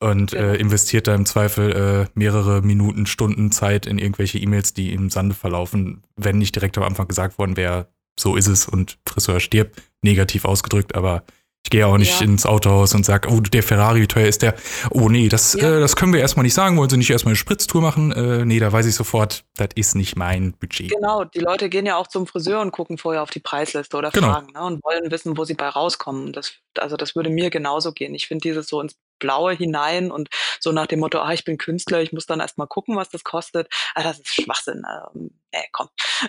[0.01, 4.93] und äh, investiert da im Zweifel äh, mehrere Minuten, Stunden Zeit in irgendwelche E-Mails, die
[4.93, 7.87] im Sande verlaufen, wenn nicht direkt am Anfang gesagt worden wäre,
[8.19, 11.23] so ist es und Friseur stirbt, negativ ausgedrückt, aber
[11.63, 12.25] ich gehe auch nicht ja.
[12.25, 14.55] ins Autohaus und sage, oh, der Ferrari, wie teuer ist der?
[14.89, 15.77] Oh nee, das, ja.
[15.77, 16.75] äh, das können wir erstmal nicht sagen.
[16.77, 18.11] Wollen Sie nicht erstmal eine Spritztour machen?
[18.11, 20.89] Äh, nee, da weiß ich sofort, das ist nicht mein Budget.
[20.89, 24.09] Genau, die Leute gehen ja auch zum Friseur und gucken vorher auf die Preisliste oder
[24.09, 24.33] genau.
[24.33, 26.33] fragen ne, und wollen wissen, wo sie bei rauskommen.
[26.33, 28.15] Das, also das würde mir genauso gehen.
[28.15, 30.27] Ich finde dieses so ins Blaue hinein und
[30.59, 33.23] so nach dem Motto, ah, ich bin Künstler, ich muss dann erstmal gucken, was das
[33.23, 33.69] kostet.
[33.95, 34.83] Ah, das ist Schwachsinn.
[34.85, 35.87] Ähm, nee, komm.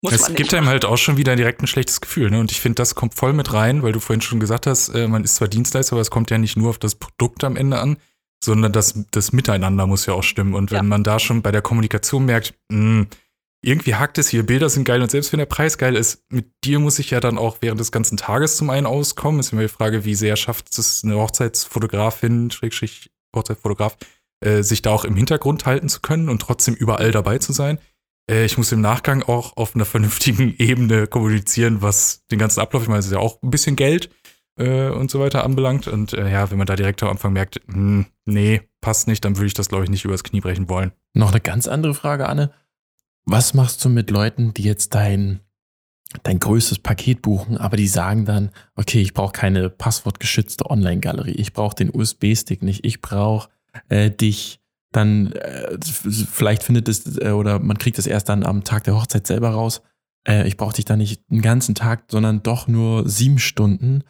[0.00, 2.30] Muss es gibt einem halt auch schon wieder direkt ein schlechtes Gefühl.
[2.30, 2.38] Ne?
[2.38, 5.08] Und ich finde, das kommt voll mit rein, weil du vorhin schon gesagt hast, äh,
[5.08, 7.80] man ist zwar Dienstleister, aber es kommt ja nicht nur auf das Produkt am Ende
[7.80, 7.96] an,
[8.42, 10.54] sondern das, das Miteinander muss ja auch stimmen.
[10.54, 10.82] Und wenn ja.
[10.84, 13.06] man da schon bei der Kommunikation merkt, mh, hm,
[13.60, 16.46] irgendwie hakt es hier, Bilder sind geil und selbst wenn der Preis geil ist, mit
[16.64, 19.40] dir muss ich ja dann auch während des ganzen Tages zum einen auskommen.
[19.40, 23.96] Ist immer die Frage, wie sehr schafft es eine Hochzeitsfotografin, Schrägstrich Hochzeitsfotograf,
[24.40, 27.78] äh, sich da auch im Hintergrund halten zu können und trotzdem überall dabei zu sein.
[28.30, 32.82] Äh, ich muss im Nachgang auch auf einer vernünftigen Ebene kommunizieren, was den ganzen Ablauf,
[32.82, 34.10] ich meine, es ist ja auch ein bisschen Geld
[34.58, 35.88] äh, und so weiter anbelangt.
[35.88, 39.24] Und äh, ja, wenn man da direkt am Anfang merkt, mh, hm, nee, passt nicht,
[39.24, 40.92] dann würde ich das, glaube ich, nicht übers Knie brechen wollen.
[41.14, 42.52] Noch eine ganz andere Frage, Anne.
[43.30, 45.40] Was machst du mit Leuten, die jetzt dein,
[46.22, 51.52] dein größtes Paket buchen, aber die sagen dann, okay, ich brauche keine passwortgeschützte Online-Galerie, ich
[51.52, 53.50] brauche den USB-Stick nicht, ich brauche
[53.90, 54.60] äh, dich,
[54.92, 58.96] dann äh, vielleicht findet es äh, oder man kriegt es erst dann am Tag der
[58.96, 59.82] Hochzeit selber raus.
[60.26, 64.04] Äh, ich brauche dich dann nicht einen ganzen Tag, sondern doch nur sieben Stunden.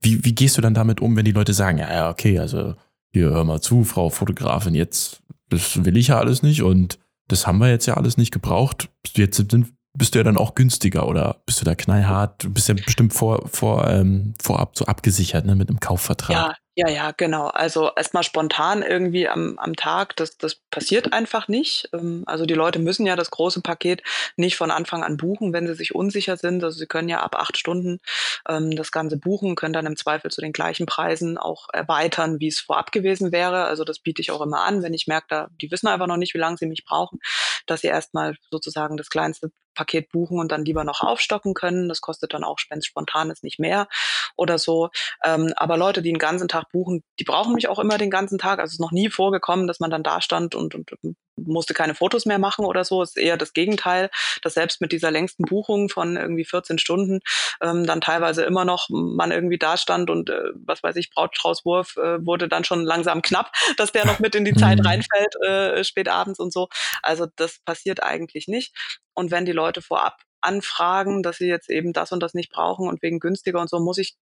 [0.00, 2.76] Wie, wie gehst du dann damit um, wenn die Leute sagen, ja, okay, also
[3.12, 6.98] hier hör mal zu, Frau Fotografin, jetzt das will ich ja alles nicht und
[7.28, 8.90] das haben wir jetzt ja alles nicht gebraucht.
[9.14, 12.44] Jetzt sind, bist du ja dann auch günstiger oder bist du da knallhart?
[12.44, 16.36] Du bist ja bestimmt vor, vor, ähm, vorab so abgesichert ne, mit einem Kaufvertrag.
[16.36, 17.46] Ja, ja, ja, genau.
[17.46, 21.88] Also erstmal spontan irgendwie am, am Tag, das, das passiert einfach nicht.
[21.92, 24.02] Ähm, also die Leute müssen ja das große Paket
[24.36, 26.64] nicht von Anfang an buchen, wenn sie sich unsicher sind.
[26.64, 28.00] Also sie können ja ab acht Stunden
[28.48, 32.48] ähm, das Ganze buchen, können dann im Zweifel zu den gleichen Preisen auch erweitern, wie
[32.48, 33.66] es vorab gewesen wäre.
[33.66, 36.16] Also das biete ich auch immer an, wenn ich merke, da, die wissen einfach noch
[36.16, 37.20] nicht, wie lange sie mich brauchen,
[37.66, 41.88] dass sie erstmal sozusagen das kleinste Paket buchen und dann lieber noch aufstocken können.
[41.88, 43.88] Das kostet dann auch, wenn es spontan ist, nicht mehr
[44.36, 44.90] oder so.
[45.24, 48.38] Ähm, aber Leute, die den ganzen Tag buchen, die brauchen mich auch immer den ganzen
[48.38, 48.58] Tag.
[48.58, 50.90] Also es ist noch nie vorgekommen, dass man dann da stand und, und
[51.36, 53.02] musste keine Fotos mehr machen oder so.
[53.02, 54.10] Es ist eher das Gegenteil,
[54.42, 57.20] dass selbst mit dieser längsten Buchung von irgendwie 14 Stunden
[57.60, 61.96] ähm, dann teilweise immer noch man irgendwie da stand und äh, was weiß ich, Brautstraußwurf
[61.96, 64.86] äh, wurde dann schon langsam knapp, dass der noch mit in die Zeit mhm.
[64.86, 66.68] reinfällt, äh, spät abends und so.
[67.02, 68.74] Also das passiert eigentlich nicht.
[69.14, 72.88] Und wenn die Leute vorab anfragen, dass sie jetzt eben das und das nicht brauchen
[72.88, 74.16] und wegen günstiger und so, muss ich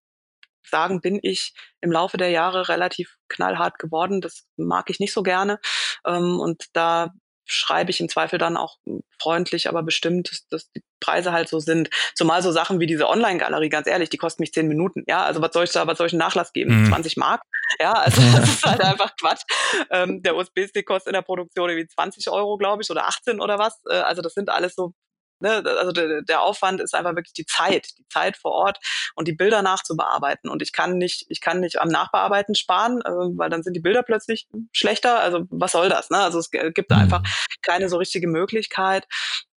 [0.65, 4.21] sagen, bin ich im Laufe der Jahre relativ knallhart geworden.
[4.21, 5.59] Das mag ich nicht so gerne.
[6.07, 7.13] Ähm, und da
[7.45, 8.79] schreibe ich im Zweifel dann auch
[9.21, 11.91] freundlich, aber bestimmt, dass die Preise halt so sind.
[12.15, 15.05] Zumal so Sachen wie diese Online-Galerie, ganz ehrlich, die kosten mich zehn Minuten.
[15.07, 16.83] Ja, also was soll ich da, was soll ich einen Nachlass geben?
[16.83, 16.87] Mhm.
[16.87, 17.43] 20 Mark?
[17.81, 19.43] Ja, also das ist halt einfach Quatsch.
[19.91, 23.59] Ähm, der USB-Stick kostet in der Produktion irgendwie 20 Euro, glaube ich, oder 18 oder
[23.59, 23.81] was.
[23.89, 24.95] Äh, also das sind alles so
[25.43, 28.79] ne, also der, der Aufwand ist einfach wirklich die Zeit, die Zeit vor Ort
[29.15, 30.49] und die Bilder nachzubearbeiten.
[30.49, 33.81] Und ich kann nicht, ich kann nicht am Nachbearbeiten sparen, äh, weil dann sind die
[33.81, 35.21] Bilder plötzlich schlechter.
[35.21, 36.11] Also was soll das?
[36.11, 36.19] Ne?
[36.19, 37.27] Also es gibt da einfach mhm.
[37.63, 39.07] keine so richtige Möglichkeit.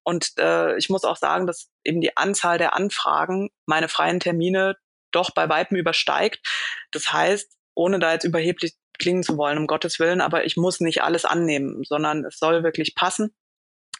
[0.03, 4.75] Und äh, ich muss auch sagen, dass eben die Anzahl der Anfragen meine freien Termine
[5.11, 6.45] doch bei weitem übersteigt.
[6.91, 10.79] Das heißt, ohne da jetzt überheblich klingen zu wollen, um Gottes Willen, aber ich muss
[10.79, 13.35] nicht alles annehmen, sondern es soll wirklich passen.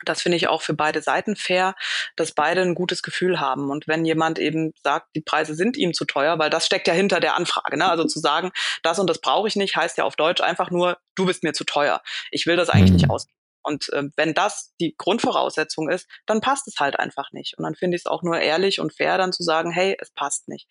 [0.04, 1.76] Das finde ich auch für beide Seiten fair,
[2.16, 3.70] dass beide ein gutes Gefühl haben.
[3.70, 6.94] Und wenn jemand eben sagt, die Preise sind ihm zu teuer, weil das steckt ja
[6.94, 7.78] hinter der Anfrage.
[7.78, 7.90] Ne?
[7.90, 8.52] Also zu sagen,
[8.84, 11.54] das und das brauche ich nicht, heißt ja auf Deutsch einfach nur, du bist mir
[11.54, 12.02] zu teuer.
[12.32, 12.98] Ich will das eigentlich mhm.
[12.98, 13.36] nicht ausgeben.
[13.66, 17.58] Und äh, wenn das die Grundvoraussetzung ist, dann passt es halt einfach nicht.
[17.58, 20.12] Und dann finde ich es auch nur ehrlich und fair, dann zu sagen, hey, es
[20.12, 20.68] passt nicht.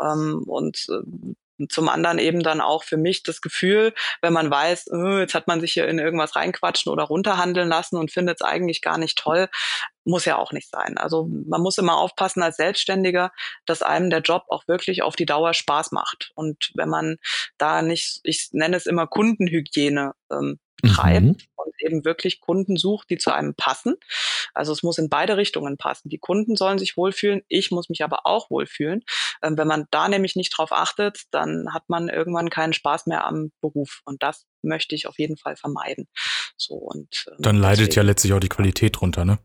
[0.00, 1.34] Ähm, und äh,
[1.68, 5.48] zum anderen eben dann auch für mich das Gefühl, wenn man weiß, oh, jetzt hat
[5.48, 9.18] man sich hier in irgendwas reinquatschen oder runterhandeln lassen und findet es eigentlich gar nicht
[9.18, 9.48] toll,
[10.04, 10.96] muss ja auch nicht sein.
[10.96, 13.30] Also man muss immer aufpassen als Selbstständiger,
[13.66, 16.32] dass einem der Job auch wirklich auf die Dauer Spaß macht.
[16.34, 17.16] Und wenn man
[17.58, 21.36] da nicht, ich nenne es immer Kundenhygiene ähm, treibt mhm.
[21.56, 23.96] und eben wirklich Kunden sucht, die zu einem passen.
[24.54, 26.08] Also es muss in beide Richtungen passen.
[26.08, 29.04] Die Kunden sollen sich wohlfühlen, ich muss mich aber auch wohlfühlen.
[29.42, 33.26] Ähm, wenn man da nämlich nicht drauf achtet, dann hat man irgendwann keinen Spaß mehr
[33.26, 34.02] am Beruf.
[34.04, 36.08] Und das möchte ich auf jeden Fall vermeiden.
[36.56, 39.38] So und ähm, dann leidet ja letztlich auch die Qualität drunter, ne?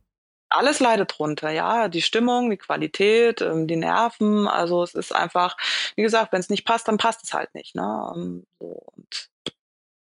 [0.54, 5.58] alles leidet drunter, ja, die Stimmung, die Qualität, ähm, die Nerven, also es ist einfach,
[5.96, 8.14] wie gesagt, wenn es nicht passt, dann passt es halt nicht, ne?
[8.16, 9.30] Ähm, so, und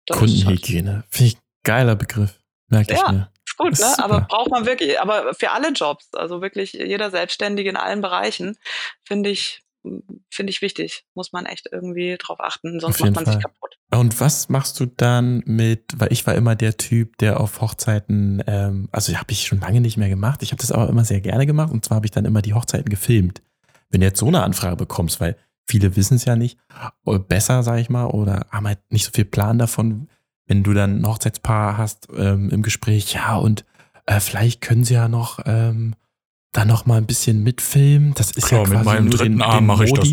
[0.10, 1.04] Kundenhygiene.
[1.10, 2.39] Finde ich geiler Begriff.
[2.68, 3.30] Merke ja, ich mir.
[3.45, 4.04] Ist gut, ist ne?
[4.04, 8.58] Aber braucht man wirklich, aber für alle Jobs, also wirklich jeder Selbstständige in allen Bereichen,
[9.04, 9.64] finde ich,
[10.30, 11.06] finde ich wichtig.
[11.14, 13.34] Muss man echt irgendwie drauf achten, sonst macht man Fall.
[13.34, 13.78] sich kaputt.
[13.91, 18.43] Und was machst du dann mit, weil ich war immer der Typ, der auf Hochzeiten,
[18.47, 21.22] ähm, also habe ich schon lange nicht mehr gemacht, ich habe das aber immer sehr
[21.22, 23.43] gerne gemacht und zwar habe ich dann immer die Hochzeiten gefilmt.
[23.89, 25.38] Wenn du jetzt so eine Anfrage bekommst, weil
[25.68, 26.57] viele wissen es ja nicht,
[27.28, 30.07] besser, sage ich mal, oder haben halt nicht so viel Plan davon,
[30.45, 33.66] wenn du dann ein Hochzeitspaar hast ähm, im Gespräch, ja, und
[34.05, 35.95] äh, vielleicht können sie ja noch ähm,
[36.51, 38.14] da noch mal ein bisschen mitfilmen.
[38.14, 40.07] Das ist Klar, ja quasi mit meinem dritten den, Arm mache ich das.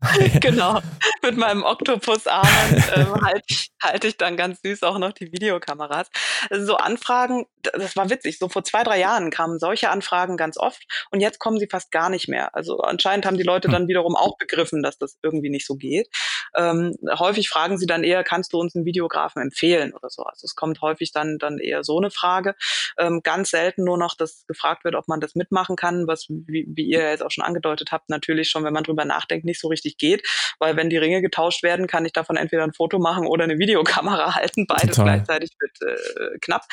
[0.40, 0.80] genau.
[1.22, 2.46] Mit meinem Oktopusarm
[2.94, 6.08] ähm, halte ich, halt ich dann ganz süß auch noch die Videokameras.
[6.50, 8.38] Also so Anfragen, das war witzig.
[8.38, 11.90] So vor zwei, drei Jahren kamen solche Anfragen ganz oft und jetzt kommen sie fast
[11.90, 12.54] gar nicht mehr.
[12.54, 13.72] Also anscheinend haben die Leute hm.
[13.72, 16.08] dann wiederum auch begriffen, dass das irgendwie nicht so geht.
[16.54, 20.22] Ähm, häufig fragen sie dann eher, kannst du uns einen Videografen empfehlen oder so.
[20.24, 22.54] Also es kommt häufig dann, dann eher so eine Frage.
[22.98, 26.66] Ähm, ganz selten nur noch, dass gefragt wird, ob man das mitmachen kann, was, wie,
[26.68, 29.68] wie ihr jetzt auch schon angedeutet habt, natürlich schon, wenn man drüber nachdenkt, nicht so
[29.68, 30.26] richtig geht.
[30.58, 33.58] Weil wenn die Ringe getauscht werden, kann ich davon entweder ein Foto machen oder eine
[33.58, 34.66] Videokamera halten.
[34.66, 35.16] Beides Total.
[35.16, 36.64] gleichzeitig wird äh, knapp.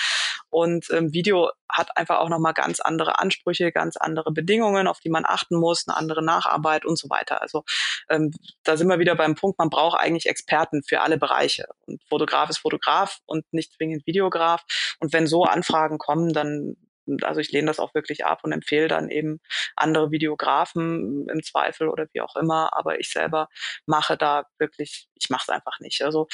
[0.50, 5.10] Und ähm, Video hat einfach auch nochmal ganz andere Ansprüche, ganz andere Bedingungen, auf die
[5.10, 7.42] man achten muss, eine andere Nacharbeit und so weiter.
[7.42, 7.64] Also
[8.10, 8.32] ähm,
[8.64, 11.66] da sind wir wieder beim Punkt, man braucht eigentlich Experten für alle Bereiche.
[11.88, 14.64] Und Fotograf ist Fotograf und nicht zwingend Videograf.
[15.00, 16.76] Und wenn so Anfragen kommen, dann
[17.22, 19.40] also ich lehne das auch wirklich ab und empfehle dann eben
[19.76, 23.48] andere Videografen im Zweifel oder wie auch immer, aber ich selber
[23.86, 26.02] mache da wirklich, ich mache es einfach nicht.
[26.04, 26.28] Also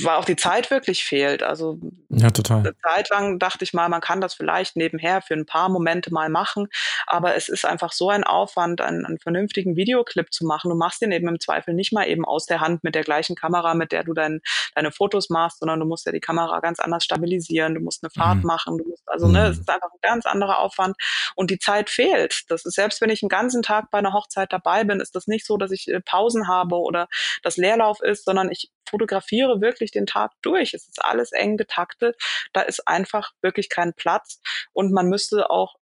[0.00, 1.42] weil auch die Zeit wirklich fehlt.
[1.42, 1.78] Also
[2.08, 2.58] ja, total.
[2.58, 6.12] Eine Zeit lang dachte ich mal, man kann das vielleicht nebenher für ein paar Momente
[6.12, 6.68] mal machen,
[7.06, 10.70] aber es ist einfach so ein Aufwand, einen, einen vernünftigen Videoclip zu machen.
[10.70, 13.36] Du machst den eben im Zweifel nicht mal eben aus der Hand mit der gleichen
[13.36, 14.40] Kamera, mit der du dein,
[14.74, 18.10] deine Fotos machst, sondern du musst ja die Kamera ganz anders stabilisieren, du musst eine
[18.10, 18.46] Fahrt mhm.
[18.46, 19.44] machen, du musst, also ne, mhm.
[19.44, 20.96] ne, es ist einfach ein ganz anderer Aufwand
[21.34, 22.44] und die Zeit fehlt.
[22.48, 25.26] Das ist selbst wenn ich einen ganzen Tag bei einer Hochzeit dabei bin, ist das
[25.26, 27.08] nicht so, dass ich äh, Pausen habe oder
[27.42, 30.74] das Leerlauf ist, sondern ich fotografiere wirklich den Tag durch.
[30.74, 32.16] Es ist alles eng getaktet.
[32.52, 34.40] Da ist einfach wirklich kein Platz.
[34.72, 35.76] Und man müsste auch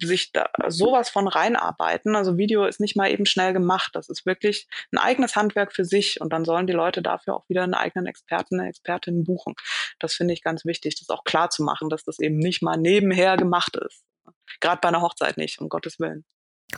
[0.00, 2.16] sich da sowas von reinarbeiten.
[2.16, 3.90] Also Video ist nicht mal eben schnell gemacht.
[3.94, 6.20] Das ist wirklich ein eigenes Handwerk für sich.
[6.20, 9.54] Und dann sollen die Leute dafür auch wieder einen eigenen Experten, eine Expertin buchen.
[9.98, 12.76] Das finde ich ganz wichtig, das auch klar zu machen, dass das eben nicht mal
[12.76, 14.04] nebenher gemacht ist.
[14.60, 16.24] Gerade bei einer Hochzeit nicht, um Gottes Willen.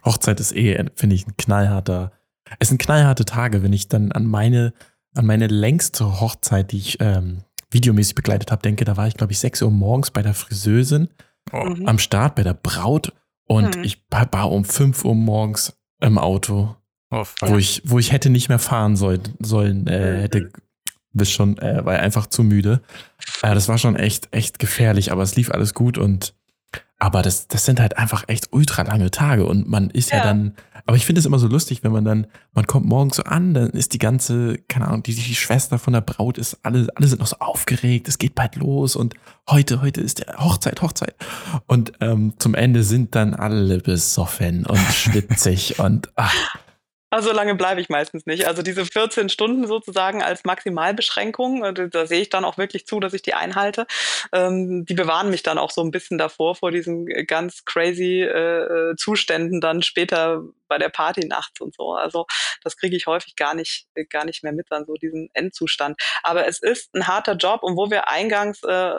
[0.04, 2.12] Hochzeit ist eh, finde ich, ein knallharter,
[2.58, 4.72] es sind knallharte Tage, wenn ich dann an meine
[5.16, 9.32] an meine längste Hochzeit, die ich ähm, videomäßig begleitet habe, denke, da war ich, glaube
[9.32, 11.08] ich, 6 Uhr morgens bei der Friseusin
[11.52, 11.64] oh.
[11.64, 11.88] Mhm.
[11.88, 13.12] am Start bei der Braut
[13.46, 13.84] und mhm.
[13.84, 16.76] ich war um 5 Uhr morgens im Auto,
[17.10, 20.20] oh, wo, ich, wo ich hätte nicht mehr fahren soll, sollen, äh, mhm.
[20.20, 20.50] hätte
[21.12, 22.82] bis schon, äh, war einfach zu müde.
[23.42, 26.34] Äh, das war schon echt, echt gefährlich, aber es lief alles gut und
[26.98, 30.24] aber das, das sind halt einfach echt ultra lange Tage und man ist ja, ja
[30.24, 30.54] dann,
[30.86, 33.54] aber ich finde es immer so lustig, wenn man dann, man kommt morgens so an,
[33.54, 37.08] dann ist die ganze, keine Ahnung, die, die Schwester von der Braut ist, alle, alle
[37.08, 39.14] sind noch so aufgeregt, es geht bald los und
[39.50, 41.16] heute, heute ist der Hochzeit, Hochzeit.
[41.66, 46.56] Und ähm, zum Ende sind dann alle besoffen und schwitzig und ach.
[47.16, 48.46] Also lange bleibe ich meistens nicht.
[48.46, 53.00] Also diese 14 Stunden sozusagen als Maximalbeschränkung, äh, da sehe ich dann auch wirklich zu,
[53.00, 53.86] dass ich die einhalte.
[54.34, 58.94] Ähm, die bewahren mich dann auch so ein bisschen davor, vor diesen ganz crazy äh,
[58.98, 61.94] Zuständen dann später bei der Party nachts und so.
[61.94, 62.26] Also
[62.62, 65.98] das kriege ich häufig gar nicht, gar nicht mehr mit, dann so diesen Endzustand.
[66.22, 68.92] Aber es ist ein harter Job und wo wir eingangs äh,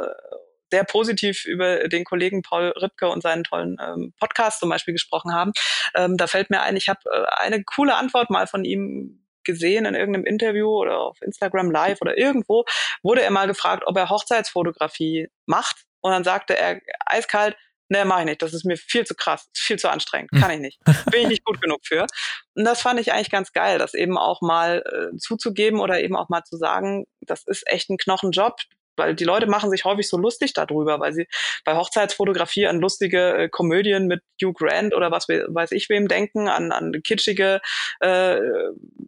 [0.72, 5.34] sehr positiv über den Kollegen Paul Ripke und seinen tollen ähm, Podcast zum Beispiel gesprochen
[5.34, 5.52] haben.
[5.96, 9.86] Ähm, da fällt mir ein, ich habe äh, eine coole Antwort mal von ihm gesehen
[9.86, 12.66] in irgendeinem Interview oder auf Instagram Live oder irgendwo,
[13.02, 15.86] wurde er mal gefragt, ob er Hochzeitsfotografie macht.
[16.02, 17.56] Und dann sagte er eiskalt,
[17.90, 18.42] nee, mach ich nicht.
[18.42, 20.80] Das ist mir viel zu krass, viel zu anstrengend, kann ich nicht.
[21.12, 22.06] Bin ich nicht gut genug für.
[22.56, 26.16] Und das fand ich eigentlich ganz geil, das eben auch mal äh, zuzugeben oder eben
[26.16, 28.60] auch mal zu sagen, das ist echt ein Knochenjob
[28.98, 31.28] weil die Leute machen sich häufig so lustig darüber, weil sie
[31.64, 36.48] bei Hochzeitsfotografie an lustige äh, Komödien mit Hugh Grant oder was weiß ich wem denken,
[36.48, 37.62] an, an kitschige,
[38.00, 38.38] äh,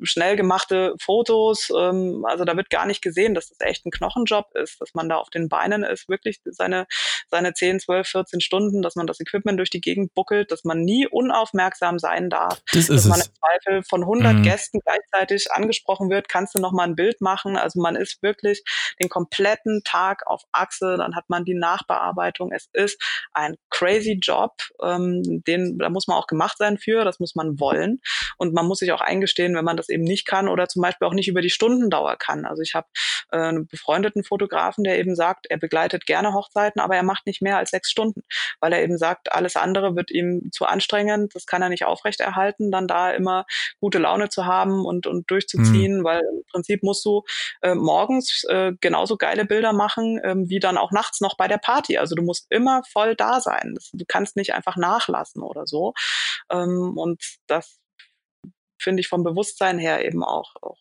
[0.02, 1.70] schnell gemachte Fotos.
[1.76, 5.10] Ähm, also da wird gar nicht gesehen, dass das echt ein Knochenjob ist, dass man
[5.10, 6.88] da auf den Beinen ist, wirklich seine,
[7.30, 10.82] seine 10, 12, 14 Stunden, dass man das Equipment durch die Gegend buckelt, dass man
[10.82, 13.28] nie unaufmerksam sein darf, das dass man es.
[13.28, 14.44] im Zweifel von 100 mhm.
[14.44, 17.58] Gästen gleichzeitig angesprochen wird, kannst du noch mal ein Bild machen.
[17.58, 18.64] Also man ist wirklich
[19.02, 22.52] den kompletten Tag auf Achse, dann hat man die Nachbearbeitung.
[22.52, 23.02] Es ist
[23.34, 24.54] ein crazy Job,
[24.84, 28.02] ähm, den, da muss man auch gemacht sein für, das muss man wollen.
[28.38, 31.08] Und man muss sich auch eingestehen, wenn man das eben nicht kann oder zum Beispiel
[31.08, 32.46] auch nicht über die Stundendauer kann.
[32.46, 32.88] Also ich habe
[33.32, 37.42] äh, einen befreundeten Fotografen, der eben sagt, er begleitet gerne Hochzeiten, aber er macht nicht
[37.42, 38.22] mehr als sechs Stunden,
[38.60, 42.72] weil er eben sagt, alles andere wird ihm zu anstrengend, das kann er nicht aufrechterhalten,
[42.72, 43.46] dann da immer
[43.80, 46.04] gute Laune zu haben und, und durchzuziehen, mhm.
[46.04, 47.24] weil im Prinzip musst du
[47.62, 51.48] äh, morgens äh, genauso geile Bilder Bilder machen, ähm, wie dann auch nachts noch bei
[51.48, 51.98] der Party.
[51.98, 53.76] Also du musst immer voll da sein.
[53.94, 55.94] Du kannst nicht einfach nachlassen oder so.
[56.52, 57.80] Ähm, und das
[58.82, 60.78] finde ich vom Bewusstsein her eben auch, auch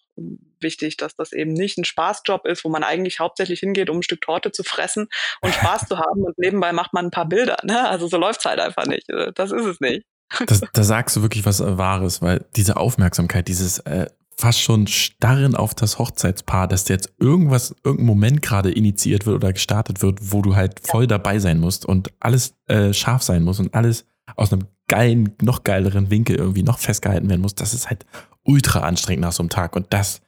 [0.60, 4.02] wichtig, dass das eben nicht ein Spaßjob ist, wo man eigentlich hauptsächlich hingeht, um ein
[4.02, 5.08] Stück Torte zu fressen
[5.42, 7.56] und Spaß zu haben und nebenbei macht man ein paar Bilder.
[7.62, 7.88] Ne?
[7.88, 9.06] Also so läuft's halt einfach nicht.
[9.34, 10.04] Das ist es nicht.
[10.46, 14.06] Das, da sagst du wirklich was Wahres, weil diese Aufmerksamkeit, dieses äh,
[14.38, 19.52] fast schon starren auf das Hochzeitspaar, dass jetzt irgendwas, irgendein Moment gerade initiiert wird oder
[19.52, 23.58] gestartet wird, wo du halt voll dabei sein musst und alles äh, scharf sein muss
[23.58, 27.56] und alles aus einem geilen, noch geileren Winkel irgendwie noch festgehalten werden muss.
[27.56, 28.06] Das ist halt
[28.44, 30.20] ultra anstrengend nach so einem Tag und das,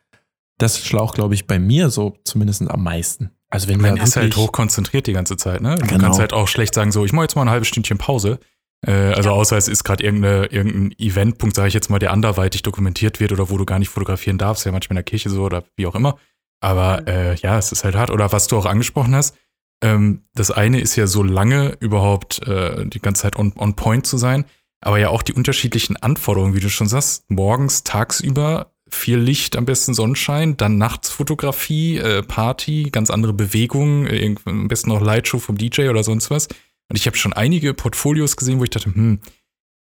[0.58, 3.30] das schlaucht, glaube ich, bei mir so zumindest am meisten.
[3.48, 5.76] Also wenn man ist halt hoch konzentriert die ganze Zeit, ne?
[5.76, 6.04] Du genau.
[6.04, 8.40] kannst halt auch schlecht sagen, so, ich mache jetzt mal ein halbes Stündchen Pause.
[8.86, 9.34] Äh, also ja.
[9.34, 13.50] außer es ist gerade irgendein Eventpunkt, sage ich jetzt mal, der anderweitig dokumentiert wird oder
[13.50, 15.94] wo du gar nicht fotografieren darfst, ja manchmal in der Kirche so oder wie auch
[15.94, 16.18] immer.
[16.60, 18.10] Aber äh, ja, es ist halt hart.
[18.10, 19.36] Oder was du auch angesprochen hast,
[19.82, 24.06] ähm, das eine ist ja so lange überhaupt äh, die ganze Zeit on, on point
[24.06, 24.44] zu sein,
[24.80, 29.66] aber ja auch die unterschiedlichen Anforderungen, wie du schon sagst, morgens, tagsüber viel Licht, am
[29.66, 35.38] besten Sonnenschein, dann nachts Fotografie, äh, Party, ganz andere Bewegungen, äh, am besten noch Lightshow
[35.38, 36.48] vom DJ oder sonst was.
[36.90, 39.20] Und ich habe schon einige Portfolios gesehen, wo ich dachte, hm,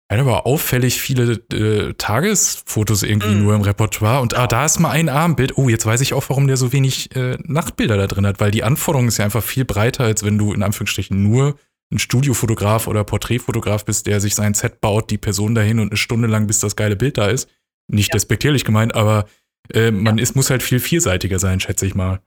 [0.08, 3.44] er hat aber auffällig viele äh, Tagesfotos irgendwie mm.
[3.44, 4.22] nur im Repertoire.
[4.22, 5.58] Und ah, da ist mal ein Abendbild.
[5.58, 8.52] Oh, jetzt weiß ich auch, warum der so wenig äh, Nachtbilder da drin hat, weil
[8.52, 11.56] die Anforderung ist ja einfach viel breiter, als wenn du in Anführungsstrichen nur
[11.92, 15.98] ein Studiofotograf oder Porträtfotograf bist, der sich sein Set baut, die Person dahin und eine
[15.98, 17.50] Stunde lang, bis das geile Bild da ist.
[17.88, 18.14] Nicht ja.
[18.14, 19.26] despektierlich gemeint, aber
[19.74, 20.24] äh, man ja.
[20.24, 22.22] ist, muss halt viel vielseitiger sein, schätze ich mal.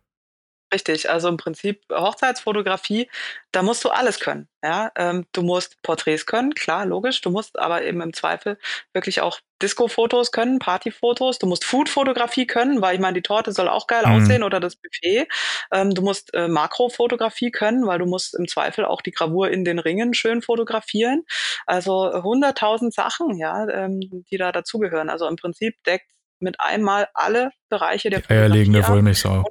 [0.73, 3.09] Richtig, also im Prinzip Hochzeitsfotografie,
[3.53, 4.49] da musst du alles können.
[4.63, 7.23] Ja, ähm, du musst Porträts können, klar, logisch.
[7.23, 8.59] Du musst aber eben im Zweifel
[8.93, 11.39] wirklich auch Disco-Fotos können, Partyfotos.
[11.39, 14.13] Du musst Food-Fotografie können, weil ich meine, die Torte soll auch geil mhm.
[14.13, 15.27] aussehen oder das Buffet.
[15.73, 19.65] Ähm, du musst äh, Makrofotografie können, weil du musst im Zweifel auch die Gravur in
[19.65, 21.25] den Ringen schön fotografieren.
[21.65, 25.09] Also hunderttausend Sachen, ja, ähm, die da dazugehören.
[25.09, 26.11] Also im Prinzip deckt
[26.41, 28.43] mit einmal alle Bereiche der Fotografie.
[28.43, 29.45] Eierlegende Wollmilchsau.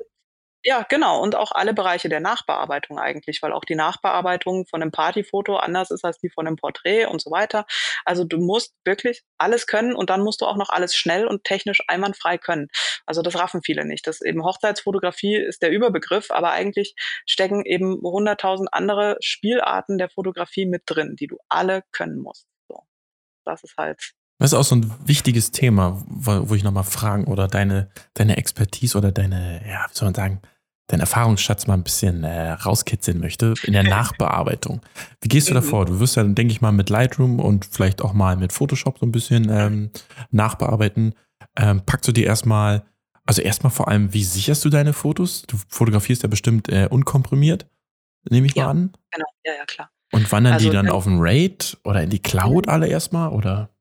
[0.65, 1.21] Ja, genau.
[1.21, 5.91] Und auch alle Bereiche der Nachbearbeitung eigentlich, weil auch die Nachbearbeitung von einem Partyfoto anders
[5.91, 7.65] ist als die von einem Porträt und so weiter.
[8.05, 11.43] Also du musst wirklich alles können und dann musst du auch noch alles schnell und
[11.45, 12.67] technisch einwandfrei können.
[13.05, 14.07] Also das raffen viele nicht.
[14.07, 16.95] Das eben Hochzeitsfotografie ist der Überbegriff, aber eigentlich
[17.25, 22.47] stecken eben hunderttausend andere Spielarten der Fotografie mit drin, die du alle können musst.
[22.67, 22.81] So.
[23.45, 27.47] Das ist halt das ist auch so ein wichtiges Thema, wo ich nochmal fragen oder
[27.47, 30.41] deine, deine Expertise oder deine, ja, wie soll man sagen,
[30.87, 34.81] deinen Erfahrungsschatz mal ein bisschen äh, rauskitzeln möchte in der Nachbearbeitung.
[35.21, 35.65] Wie gehst du da mhm.
[35.65, 35.85] vor?
[35.85, 39.05] Du wirst ja, denke ich mal, mit Lightroom und vielleicht auch mal mit Photoshop so
[39.05, 39.89] ein bisschen ähm,
[40.31, 41.13] nachbearbeiten.
[41.57, 42.83] Ähm, packst du dir erstmal,
[43.25, 45.43] also erstmal vor allem, wie sicherst du deine Fotos?
[45.43, 47.67] Du fotografierst ja bestimmt äh, unkomprimiert,
[48.29, 48.93] nehme ich ja, mal an.
[49.11, 49.89] Genau, ja, ja, klar.
[50.13, 52.71] Und wandern also, die dann auf dem RAID oder in die Cloud mhm.
[52.71, 53.71] alle erstmal, oder?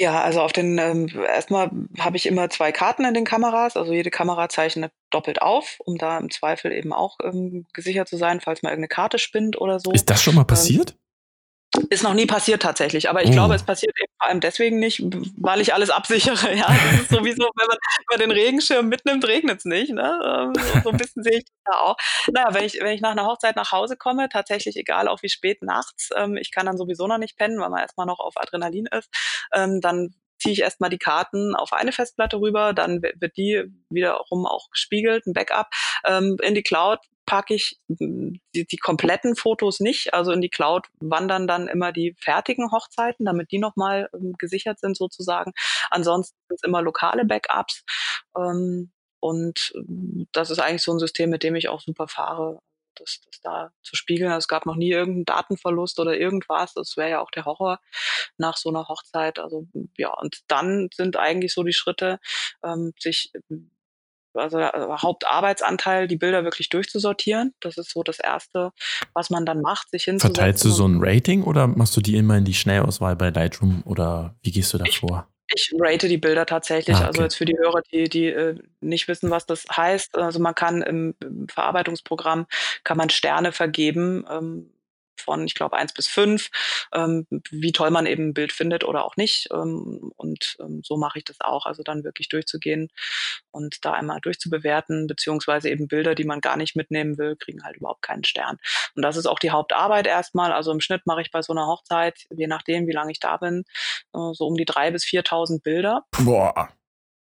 [0.00, 3.76] Ja, also auf den ähm, erstmal habe ich immer zwei Karten in den Kameras.
[3.76, 8.16] Also jede Kamera zeichnet doppelt auf, um da im Zweifel eben auch ähm, gesichert zu
[8.16, 9.90] sein, falls mal irgendeine Karte spinnt oder so.
[9.90, 10.92] Ist das schon mal ähm, passiert?
[10.92, 11.07] Ähm,
[11.90, 13.32] ist noch nie passiert tatsächlich, aber ich oh.
[13.32, 15.02] glaube, es passiert eben vor allem deswegen nicht,
[15.36, 16.38] weil ich alles absichere.
[16.58, 17.76] Ja, das ist sowieso, wenn man,
[18.08, 19.92] wenn man den Regenschirm mitnimmt, regnet es nicht.
[19.92, 20.20] Ne?
[20.24, 21.96] Ähm, so, so, ein bisschen sehe ich das da auch.
[22.32, 25.28] Naja, wenn ich, wenn ich nach einer Hochzeit nach Hause komme, tatsächlich egal auch wie
[25.28, 28.34] spät nachts, ähm, ich kann dann sowieso noch nicht pennen, weil man erstmal noch auf
[28.36, 29.08] Adrenalin ist,
[29.52, 34.46] ähm, dann ziehe ich erstmal die Karten auf eine Festplatte rüber, dann wird die wiederum
[34.46, 35.68] auch gespiegelt, ein Backup,
[36.06, 40.14] ähm, in die Cloud packe ich hm, die, die kompletten Fotos nicht.
[40.14, 44.80] Also in die Cloud wandern dann immer die fertigen Hochzeiten, damit die nochmal ähm, gesichert
[44.80, 45.52] sind sozusagen.
[45.90, 47.84] Ansonsten sind es immer lokale Backups.
[48.36, 52.60] Ähm, und ähm, das ist eigentlich so ein System, mit dem ich auch super fahre,
[52.94, 54.32] das, das da zu spiegeln.
[54.32, 56.72] Es gab noch nie irgendeinen Datenverlust oder irgendwas.
[56.72, 57.78] Das wäre ja auch der Horror
[58.38, 59.38] nach so einer Hochzeit.
[59.38, 59.66] Also
[59.98, 62.20] ja, und dann sind eigentlich so die Schritte,
[62.64, 63.32] ähm, sich
[64.38, 67.54] also äh, Hauptarbeitsanteil, die Bilder wirklich durchzusortieren.
[67.60, 68.72] Das ist so das Erste,
[69.14, 70.34] was man dann macht, sich hinzusetzen.
[70.34, 73.82] Verteilst du so ein Rating oder machst du die immer in die Schnell-Auswahl bei Lightroom
[73.84, 75.28] oder wie gehst du da ich, vor?
[75.54, 76.96] Ich rate die Bilder tatsächlich.
[76.96, 77.18] Ah, also okay.
[77.18, 80.16] Also jetzt für die Hörer, die, die äh, nicht wissen, was das heißt.
[80.16, 82.46] Also man kann im, im Verarbeitungsprogramm
[82.84, 84.24] kann man Sterne vergeben.
[84.30, 84.70] Ähm,
[85.20, 86.50] von, ich glaube, eins bis fünf,
[86.92, 89.48] ähm, wie toll man eben ein Bild findet oder auch nicht.
[89.52, 92.88] Ähm, und ähm, so mache ich das auch, also dann wirklich durchzugehen
[93.50, 97.76] und da einmal durchzubewerten, beziehungsweise eben Bilder, die man gar nicht mitnehmen will, kriegen halt
[97.76, 98.58] überhaupt keinen Stern.
[98.94, 100.52] Und das ist auch die Hauptarbeit erstmal.
[100.52, 103.36] Also im Schnitt mache ich bei so einer Hochzeit, je nachdem, wie lange ich da
[103.36, 103.64] bin,
[104.14, 106.04] äh, so um die drei bis 4.000 Bilder.
[106.20, 106.70] Boah.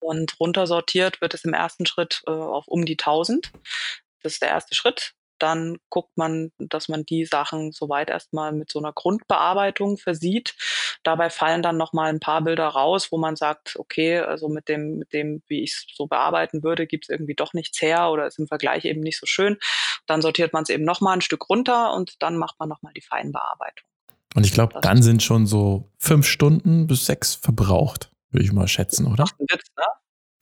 [0.00, 3.52] Und runtersortiert wird es im ersten Schritt äh, auf um die 1000.
[4.22, 8.70] Das ist der erste Schritt dann guckt man, dass man die Sachen soweit erstmal mit
[8.70, 10.54] so einer Grundbearbeitung versieht.
[11.02, 14.98] Dabei fallen dann nochmal ein paar Bilder raus, wo man sagt, okay, also mit dem,
[14.98, 18.26] mit dem, wie ich es so bearbeiten würde, gibt es irgendwie doch nichts her oder
[18.26, 19.58] ist im Vergleich eben nicht so schön.
[20.06, 23.02] Dann sortiert man es eben nochmal ein Stück runter und dann macht man nochmal die
[23.02, 23.86] Feinbearbeitung.
[24.34, 28.68] Und ich glaube, dann sind schon so fünf Stunden bis sechs verbraucht, würde ich mal
[28.68, 29.24] schätzen, oder?
[29.26, 29.84] Ach, ein Witz, ne?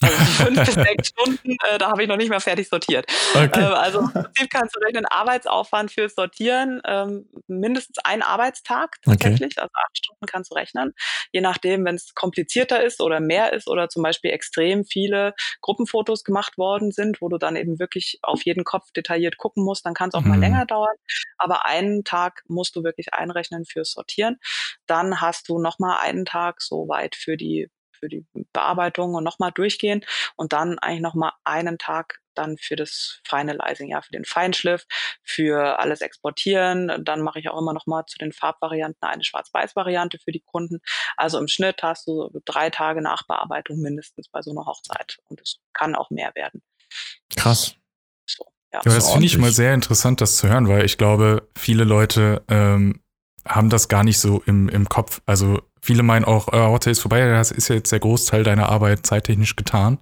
[0.00, 3.06] Also fünf bis sechs Stunden, äh, da habe ich noch nicht mal fertig sortiert.
[3.34, 3.60] Okay.
[3.60, 9.52] Ähm, also im Prinzip kannst du rechnen, Arbeitsaufwand fürs Sortieren, ähm, mindestens ein Arbeitstag tatsächlich,
[9.52, 9.60] okay.
[9.60, 10.92] also acht Stunden kannst du rechnen.
[11.32, 16.24] Je nachdem, wenn es komplizierter ist oder mehr ist oder zum Beispiel extrem viele Gruppenfotos
[16.24, 19.94] gemacht worden sind, wo du dann eben wirklich auf jeden Kopf detailliert gucken musst, dann
[19.94, 20.28] kann es auch mhm.
[20.28, 20.96] mal länger dauern.
[21.36, 24.38] Aber einen Tag musst du wirklich einrechnen fürs Sortieren.
[24.86, 27.68] Dann hast du nochmal einen Tag so weit für die
[28.00, 30.04] für die Bearbeitung und nochmal durchgehen
[30.36, 34.86] und dann eigentlich nochmal einen Tag dann für das Finalizing, ja, für den Feinschliff,
[35.22, 37.04] für alles exportieren.
[37.04, 40.80] Dann mache ich auch immer nochmal zu den Farbvarianten eine Schwarz-Weiß-Variante für die Kunden.
[41.16, 45.60] Also im Schnitt hast du drei Tage Nachbearbeitung mindestens bei so einer Hochzeit und es
[45.72, 46.62] kann auch mehr werden.
[47.36, 47.74] Krass.
[48.26, 48.80] So, ja.
[48.84, 52.44] ja, das finde ich mal sehr interessant, das zu hören, weil ich glaube, viele Leute
[52.48, 53.02] ähm,
[53.46, 55.22] haben das gar nicht so im, im Kopf.
[55.26, 58.68] Also viele meinen auch, äh, Hochzeit ist vorbei, das ist ja jetzt der Großteil deiner
[58.68, 59.98] Arbeit zeittechnisch getan.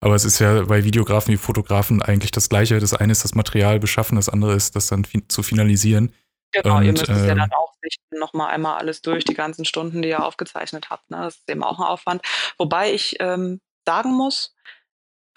[0.00, 2.80] Aber es ist ja bei Videografen wie Fotografen eigentlich das Gleiche.
[2.80, 6.12] Das eine ist das Material beschaffen, das andere ist das dann fi zu finalisieren.
[6.50, 9.64] Genau, und, ihr müsst es ja dann auch sichten, nochmal einmal alles durch, die ganzen
[9.64, 11.08] Stunden, die ihr aufgezeichnet habt.
[11.10, 11.18] Ne?
[11.18, 12.22] Das ist eben auch ein Aufwand.
[12.58, 14.54] Wobei ich ähm, sagen muss,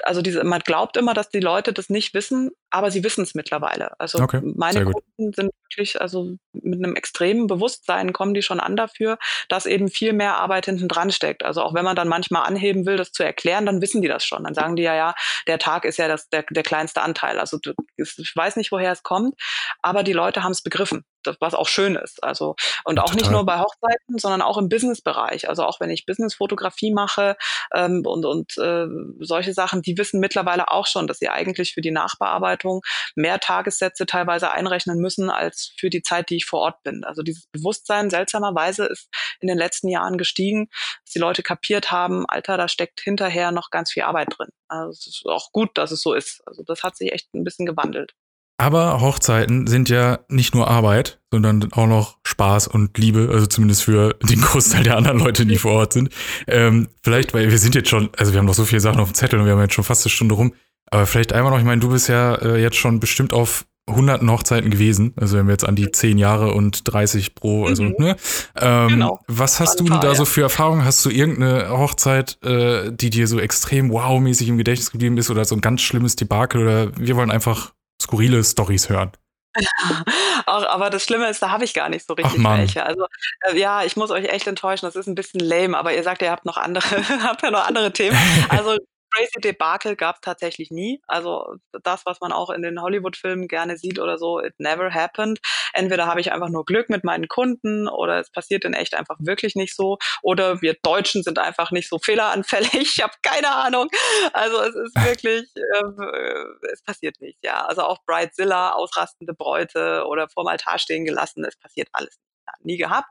[0.03, 3.35] also diese, man glaubt immer, dass die Leute das nicht wissen, aber sie wissen es
[3.35, 3.99] mittlerweile.
[3.99, 8.75] Also okay, meine Kunden sind wirklich, also mit einem extremen Bewusstsein kommen die schon an
[8.75, 9.17] dafür,
[9.49, 11.43] dass eben viel mehr Arbeit hinten dran steckt.
[11.43, 14.25] Also auch wenn man dann manchmal anheben will, das zu erklären, dann wissen die das
[14.25, 14.43] schon.
[14.43, 15.15] Dann sagen die ja, ja,
[15.47, 17.39] der Tag ist ja das, der, der kleinste Anteil.
[17.39, 17.59] Also
[17.97, 19.35] ich weiß nicht, woher es kommt,
[19.81, 21.05] aber die Leute haben es begriffen,
[21.39, 22.23] was auch schön ist.
[22.23, 23.17] Also und auch total.
[23.17, 25.49] nicht nur bei Hochzeiten, sondern auch im Businessbereich.
[25.49, 27.36] Also auch wenn ich Businessfotografie mache
[27.73, 28.86] ähm, und, und äh,
[29.19, 32.82] solche Sachen, die wissen mittlerweile auch schon, dass sie eigentlich für die Nachbearbeitung
[33.15, 37.03] mehr Tagessätze teilweise einrechnen müssen als für die Zeit, die ich vor Ort bin.
[37.03, 39.09] Also dieses Bewusstsein seltsamerweise ist
[39.39, 40.67] in den letzten Jahren gestiegen,
[41.03, 44.49] dass die Leute kapiert haben, Alter, da steckt hinterher noch ganz viel Arbeit drin.
[44.67, 46.41] Also es ist auch gut, dass es so ist.
[46.45, 48.13] Also das hat sich echt ein bisschen gewandelt.
[48.57, 53.83] Aber Hochzeiten sind ja nicht nur Arbeit, sondern auch noch Spaß und Liebe, also zumindest
[53.83, 56.09] für den Großteil der anderen Leute, die vor Ort sind.
[56.47, 59.09] Ähm, vielleicht, weil wir sind jetzt schon, also wir haben noch so viele Sachen auf
[59.11, 60.53] dem Zettel und wir haben jetzt schon fast eine Stunde rum.
[60.89, 64.31] Aber vielleicht einmal noch, ich meine, du bist ja äh, jetzt schon bestimmt auf hunderten
[64.31, 65.13] Hochzeiten gewesen.
[65.15, 67.95] Also wenn wir jetzt an die zehn Jahre und 30 pro, also, mhm.
[67.99, 68.15] ne?
[68.55, 69.19] Ähm, genau.
[69.27, 70.15] Was hast du denn da ja.
[70.15, 70.85] so für Erfahrungen?
[70.85, 75.45] Hast du irgendeine Hochzeit, äh, die dir so extrem wow-mäßig im Gedächtnis geblieben ist oder
[75.45, 79.11] so ein ganz schlimmes Debakel oder wir wollen einfach skurrile Stories hören?
[80.45, 82.85] aber das Schlimme ist, da habe ich gar nicht so richtig welche.
[82.85, 83.05] Also
[83.47, 86.21] äh, ja, ich muss euch echt enttäuschen, das ist ein bisschen lame, aber ihr sagt,
[86.21, 86.85] ihr habt noch andere,
[87.23, 88.17] habt ja noch andere Themen.
[88.49, 88.77] Also
[89.16, 91.01] crazy Debakel gab es tatsächlich nie.
[91.07, 95.39] Also das, was man auch in den Hollywood-Filmen gerne sieht oder so, it never happened.
[95.74, 99.18] Entweder habe ich einfach nur Glück mit meinen Kunden oder es passiert in echt einfach
[99.20, 99.97] wirklich nicht so.
[100.22, 102.74] Oder wir Deutschen sind einfach nicht so fehleranfällig.
[102.95, 103.89] Ich habe keine Ahnung.
[104.34, 107.38] Also es ist wirklich, äh, es passiert nicht.
[107.43, 112.18] Ja, also auch Bridezilla, ausrastende Bräute oder vorm Altar stehen gelassen, es passiert alles
[112.61, 113.09] nie gehabt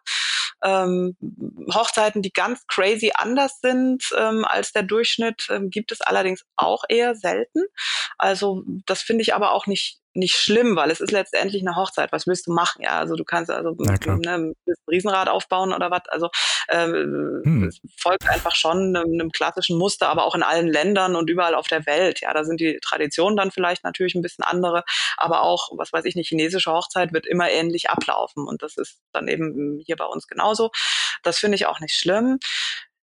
[0.65, 1.17] ähm,
[1.73, 6.85] Hochzeiten, die ganz crazy anders sind ähm, als der Durchschnitt, ähm, gibt es allerdings auch
[6.89, 7.65] eher selten.
[8.19, 12.13] Also das finde ich aber auch nicht nicht schlimm, weil es ist letztendlich eine Hochzeit.
[12.13, 12.83] Was willst du machen?
[12.83, 14.55] Ja, also du kannst also ne, ein
[14.89, 16.03] Riesenrad aufbauen oder was.
[16.09, 16.31] Also
[16.69, 17.65] ähm, hm.
[17.65, 21.55] es folgt einfach schon einem, einem, klassischen Muster, aber auch in allen Ländern und überall
[21.55, 22.21] auf der Welt.
[22.21, 24.85] Ja, da sind die Traditionen dann vielleicht natürlich ein bisschen andere,
[25.17, 29.01] aber auch, was weiß ich, eine chinesische Hochzeit wird immer ähnlich ablaufen und das ist
[29.13, 30.71] dann eben hier bei uns genauso.
[31.23, 32.39] Das finde ich auch nicht schlimm.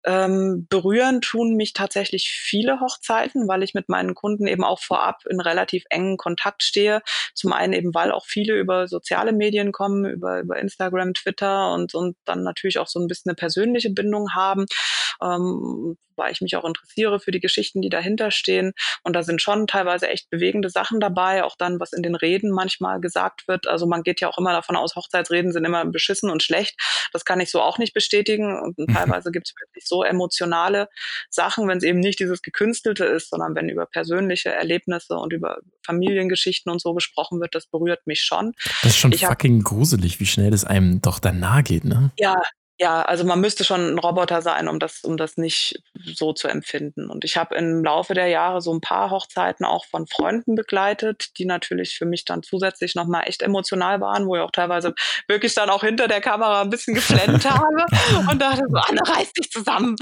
[0.03, 5.25] Ähm, berühren tun mich tatsächlich viele Hochzeiten, weil ich mit meinen Kunden eben auch vorab
[5.29, 7.01] in relativ engen Kontakt stehe.
[7.33, 11.93] Zum einen eben, weil auch viele über soziale Medien kommen, über, über Instagram, Twitter und,
[11.93, 14.65] und dann natürlich auch so ein bisschen eine persönliche Bindung haben.
[15.21, 18.73] Ähm, weil ich mich auch interessiere für die Geschichten, die dahinter stehen.
[19.03, 22.51] Und da sind schon teilweise echt bewegende Sachen dabei, auch dann, was in den Reden
[22.51, 23.67] manchmal gesagt wird.
[23.67, 26.79] Also man geht ja auch immer davon aus, Hochzeitsreden sind immer beschissen und schlecht.
[27.13, 28.59] Das kann ich so auch nicht bestätigen.
[28.59, 28.93] Und mhm.
[28.93, 30.87] teilweise gibt es wirklich so emotionale
[31.29, 35.59] Sachen, wenn es eben nicht dieses Gekünstelte ist, sondern wenn über persönliche Erlebnisse und über
[35.85, 38.53] Familiengeschichten und so gesprochen wird, das berührt mich schon.
[38.81, 42.11] Das ist schon ich fucking gruselig, wie schnell das einem doch dann nahe geht, ne?
[42.17, 42.35] Ja,
[42.81, 46.47] ja, also man müsste schon ein Roboter sein, um das, um das nicht so zu
[46.47, 47.11] empfinden.
[47.11, 51.37] Und ich habe im Laufe der Jahre so ein paar Hochzeiten auch von Freunden begleitet,
[51.37, 54.95] die natürlich für mich dann zusätzlich nochmal echt emotional waren, wo ich auch teilweise
[55.27, 57.85] wirklich dann auch hinter der Kamera ein bisschen geflennt habe
[58.31, 59.95] und dachte so, Anne, reiß dich zusammen.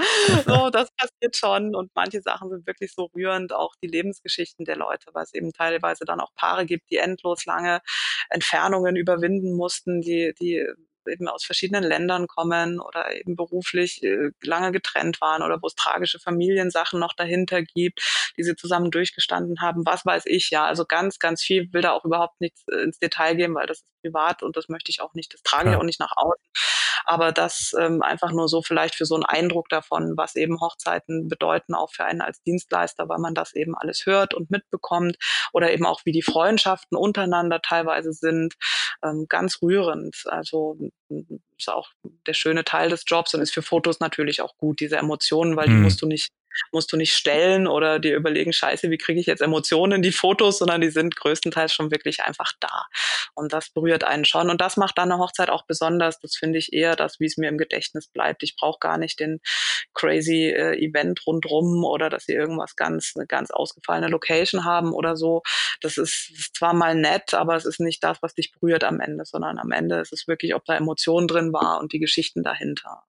[0.46, 1.74] So, das passiert schon.
[1.74, 5.52] Und manche Sachen sind wirklich so rührend, auch die Lebensgeschichten der Leute, weil es eben
[5.52, 7.82] teilweise dann auch Paare gibt, die endlos lange
[8.30, 10.66] Entfernungen überwinden mussten, die, die
[11.06, 15.74] eben aus verschiedenen Ländern kommen oder eben beruflich äh, lange getrennt waren oder wo es
[15.74, 18.00] tragische Familiensachen noch dahinter gibt,
[18.36, 20.64] die sie zusammen durchgestanden haben, was weiß ich, ja.
[20.66, 23.78] Also ganz, ganz viel will da auch überhaupt nichts äh, ins Detail gehen, weil das
[23.78, 25.72] ist privat und das möchte ich auch nicht, das trage ja.
[25.72, 26.44] ich auch nicht nach außen.
[27.04, 31.28] Aber das ähm, einfach nur so vielleicht für so einen Eindruck davon, was eben Hochzeiten
[31.28, 35.16] bedeuten, auch für einen als Dienstleister, weil man das eben alles hört und mitbekommt
[35.52, 38.54] oder eben auch wie die Freundschaften untereinander teilweise sind,
[39.02, 40.22] ähm, ganz rührend.
[40.26, 40.76] Also
[41.58, 41.90] ist auch
[42.26, 45.66] der schöne Teil des Jobs und ist für Fotos natürlich auch gut, diese Emotionen, weil
[45.66, 45.82] die mhm.
[45.82, 46.32] musst du nicht
[46.72, 50.12] musst du nicht stellen oder dir überlegen, scheiße, wie kriege ich jetzt Emotionen in die
[50.12, 52.86] Fotos, sondern die sind größtenteils schon wirklich einfach da.
[53.34, 54.50] Und das berührt einen schon.
[54.50, 56.20] Und das macht dann eine Hochzeit auch besonders.
[56.20, 58.42] Das finde ich eher das, wie es mir im Gedächtnis bleibt.
[58.42, 59.40] Ich brauche gar nicht den
[59.94, 65.16] crazy äh, Event rundrum oder dass sie irgendwas ganz, eine ganz ausgefallene Location haben oder
[65.16, 65.42] so.
[65.80, 69.00] Das ist, ist zwar mal nett, aber es ist nicht das, was dich berührt am
[69.00, 72.42] Ende, sondern am Ende ist es wirklich, ob da Emotionen drin war und die Geschichten
[72.42, 73.04] dahinter.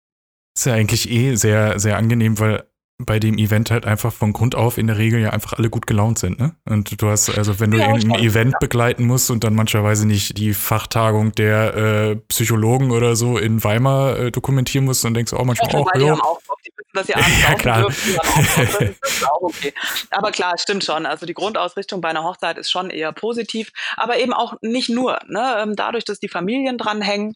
[0.55, 2.67] Ist ja eigentlich eh sehr, sehr angenehm, weil
[2.97, 5.87] bei dem Event halt einfach von Grund auf in der Regel ja einfach alle gut
[5.87, 6.55] gelaunt sind, ne?
[6.69, 8.57] Und du hast, also wenn du ja, irgendein Event ja.
[8.59, 14.17] begleiten musst und dann mancherweise nicht die Fachtagung der äh, Psychologen oder so in Weimar
[14.17, 17.17] äh, dokumentieren musst, dann denkst du auch manchmal auch, ja, auch die wissen, dass ihr
[17.17, 17.81] abends ja, klar.
[17.81, 18.81] Dürfen, das
[19.11, 19.73] ist auch okay.
[20.11, 21.05] Aber klar, stimmt schon.
[21.05, 25.19] Also die Grundausrichtung bei einer Hochzeit ist schon eher positiv, aber eben auch nicht nur.
[25.27, 25.57] Ne?
[25.59, 27.35] Ähm, dadurch, dass die Familien dranhängen,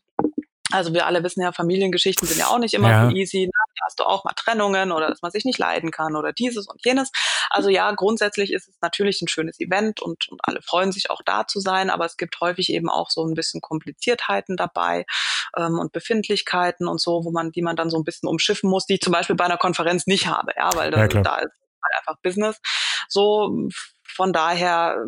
[0.72, 3.10] also wir alle wissen ja, Familiengeschichten sind ja auch nicht immer ja.
[3.10, 3.46] so easy.
[3.46, 3.52] Ne?
[3.52, 6.68] Da hast du auch mal Trennungen oder dass man sich nicht leiden kann oder dieses
[6.68, 7.12] und jenes.
[7.52, 11.22] Also ja, grundsätzlich ist es natürlich ein schönes Event und, und alle freuen sich auch
[11.24, 15.06] da zu sein, aber es gibt häufig eben auch so ein bisschen Kompliziertheiten dabei
[15.56, 18.88] ähm, und Befindlichkeiten und so, wo man, die man dann so ein bisschen umschiffen muss,
[18.88, 21.52] die ich zum Beispiel bei einer Konferenz nicht habe, ja, weil das, ja, da ist
[21.84, 22.60] halt einfach Business.
[23.08, 23.70] So
[24.04, 25.06] von daher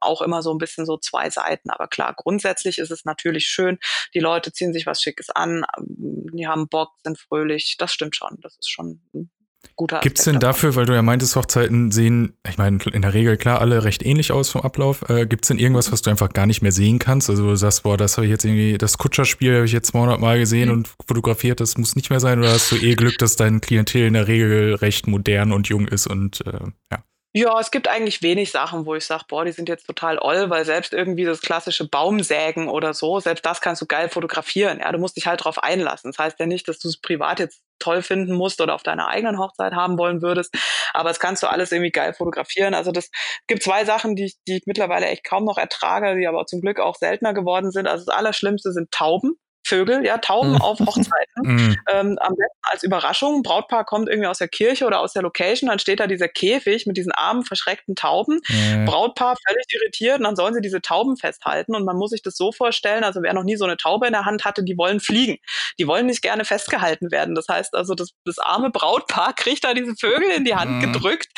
[0.00, 1.70] auch immer so ein bisschen so zwei Seiten.
[1.70, 3.78] Aber klar, grundsätzlich ist es natürlich schön.
[4.14, 7.76] Die Leute ziehen sich was Schickes an, die haben Bock, sind fröhlich.
[7.78, 8.38] Das stimmt schon.
[8.40, 9.30] Das ist schon ein
[9.74, 13.14] guter Gibt es denn dafür, weil du ja meintest, Hochzeiten sehen, ich meine, in der
[13.14, 15.08] Regel klar, alle recht ähnlich aus vom Ablauf.
[15.08, 17.28] Äh, Gibt es denn irgendwas, was du einfach gar nicht mehr sehen kannst?
[17.30, 20.20] Also du sagst, boah, das habe ich jetzt irgendwie, das Kutscherspiel habe ich jetzt 200
[20.20, 20.74] Mal gesehen mhm.
[20.76, 22.38] und fotografiert, das muss nicht mehr sein?
[22.38, 25.86] Oder hast du eh Glück, dass dein Klientel in der Regel recht modern und jung
[25.88, 26.60] ist und äh,
[26.92, 27.04] ja?
[27.38, 30.48] Ja, es gibt eigentlich wenig Sachen, wo ich sage, boah, die sind jetzt total oll,
[30.48, 34.78] weil selbst irgendwie das klassische Baumsägen oder so, selbst das kannst du geil fotografieren.
[34.78, 36.10] Ja, du musst dich halt drauf einlassen.
[36.10, 39.08] Das heißt ja nicht, dass du es privat jetzt toll finden musst oder auf deiner
[39.08, 40.54] eigenen Hochzeit haben wollen würdest,
[40.94, 42.72] aber es kannst du alles irgendwie geil fotografieren.
[42.72, 43.10] Also das
[43.46, 46.80] gibt zwei Sachen, die die ich mittlerweile echt kaum noch ertrage, die aber zum Glück
[46.80, 47.86] auch seltener geworden sind.
[47.86, 49.36] Also das Allerschlimmste sind Tauben.
[49.66, 50.62] Vögel, ja, Tauben mhm.
[50.62, 51.12] auf Hochzeiten.
[51.46, 51.76] Mhm.
[51.90, 53.42] ähm, am besten als Überraschung.
[53.42, 56.86] Brautpaar kommt irgendwie aus der Kirche oder aus der Location, dann steht da dieser Käfig
[56.86, 58.40] mit diesen armen, verschreckten Tauben.
[58.48, 58.84] Mhm.
[58.86, 61.76] Brautpaar völlig irritiert und dann sollen sie diese Tauben festhalten.
[61.76, 64.12] Und man muss sich das so vorstellen, also wer noch nie so eine Taube in
[64.12, 65.36] der Hand hatte, die wollen fliegen.
[65.78, 67.34] Die wollen nicht gerne festgehalten werden.
[67.34, 70.92] Das heißt also, das, das arme Brautpaar kriegt da diese Vögel in die Hand mhm.
[70.92, 71.28] gedrückt,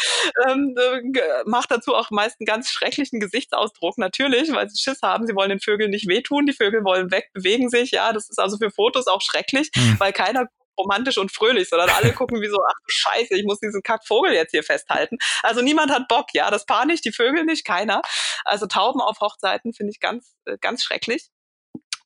[0.48, 5.26] ähm, äh, macht dazu auch meist einen ganz schrecklichen Gesichtsausdruck, natürlich, weil sie Schiss haben,
[5.26, 8.38] sie wollen den Vögeln nicht wehtun, die Vögel wollen weg, bewegen sich, ja, das ist
[8.38, 9.96] also für Fotos auch schrecklich, mhm.
[9.98, 10.46] weil keiner
[10.78, 14.32] romantisch und fröhlich, sondern alle gucken wie so, ach du Scheiße, ich muss diesen Kackvogel
[14.32, 15.18] jetzt hier festhalten.
[15.42, 18.00] Also niemand hat Bock, ja, das Paar nicht, die Vögel nicht, keiner.
[18.44, 21.30] Also Tauben auf Hochzeiten finde ich ganz, äh, ganz schrecklich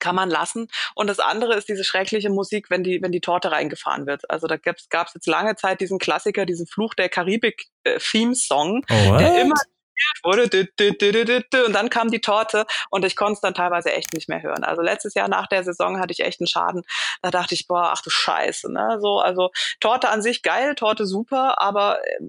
[0.02, 0.66] kann man lassen.
[0.96, 4.28] Und das andere ist diese schreckliche Musik, wenn die, wenn die Torte reingefahren wird.
[4.28, 9.40] Also da gab es jetzt lange Zeit diesen Klassiker, diesen Fluch der Karibik-Theme-Song, äh, der
[9.40, 9.54] immer
[10.22, 10.42] wurde
[11.66, 14.64] und dann kam die Torte und ich konnte es dann teilweise echt nicht mehr hören.
[14.64, 16.82] Also letztes Jahr nach der Saison hatte ich echt einen Schaden.
[17.22, 18.98] Da dachte ich, boah, ach du Scheiße, ne?
[19.00, 19.50] So, also
[19.80, 22.20] Torte an sich geil, Torte super, aber äh,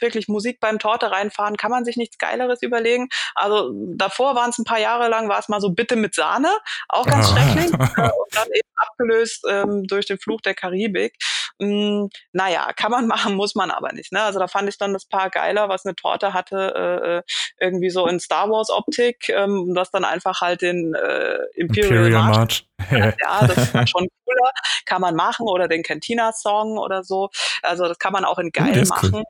[0.00, 3.08] wirklich Musik beim Torte reinfahren, kann man sich nichts Geileres überlegen.
[3.34, 6.50] Also davor waren es ein paar Jahre lang, war es mal so bitte mit Sahne,
[6.88, 7.72] auch ganz schrecklich.
[7.72, 11.16] und dann eben abgelöst ähm, durch den Fluch der Karibik.
[11.58, 14.12] Mm, naja, kann man machen, muss man aber nicht.
[14.12, 14.22] Ne?
[14.22, 17.22] Also da fand ich dann das Paar geiler, was eine Torte hatte, äh, äh
[17.60, 22.22] irgendwie so in Star Wars Optik, ähm, das dann einfach halt den äh, Imperial, Imperial
[22.22, 22.68] March.
[22.78, 23.14] March.
[23.20, 24.50] ja, das war schon cooler.
[24.84, 27.30] Kann man machen oder den Cantina Song oder so.
[27.62, 29.10] Also das kann man auch in geil machen.
[29.14, 29.24] Cool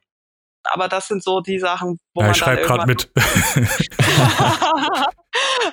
[0.70, 3.10] aber das sind so die Sachen, wo ja, man ich schreibe gerade mit.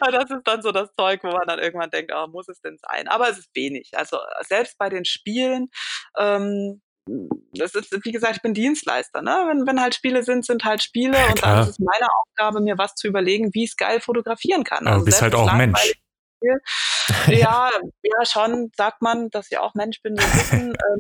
[0.02, 2.78] das ist dann so das Zeug, wo man dann irgendwann denkt, oh, muss es denn
[2.78, 3.08] sein?
[3.08, 3.92] Aber es ist wenig.
[3.94, 5.70] Also selbst bei den Spielen,
[6.18, 6.82] ähm,
[7.54, 9.22] das ist, wie gesagt, ich bin Dienstleister.
[9.22, 9.46] Ne?
[9.48, 12.62] Wenn, wenn halt Spiele sind, sind halt Spiele ja, und dann ist es meine Aufgabe,
[12.62, 14.88] mir was zu überlegen, wie ich es geil fotografieren kann.
[14.88, 15.96] Also du bist halt auch Mensch
[16.46, 16.62] Beispiel.
[17.40, 17.70] Ja,
[18.02, 20.74] ja, schon sagt man, dass ich auch Mensch bin, ein bisschen.
[20.86, 21.00] Ähm,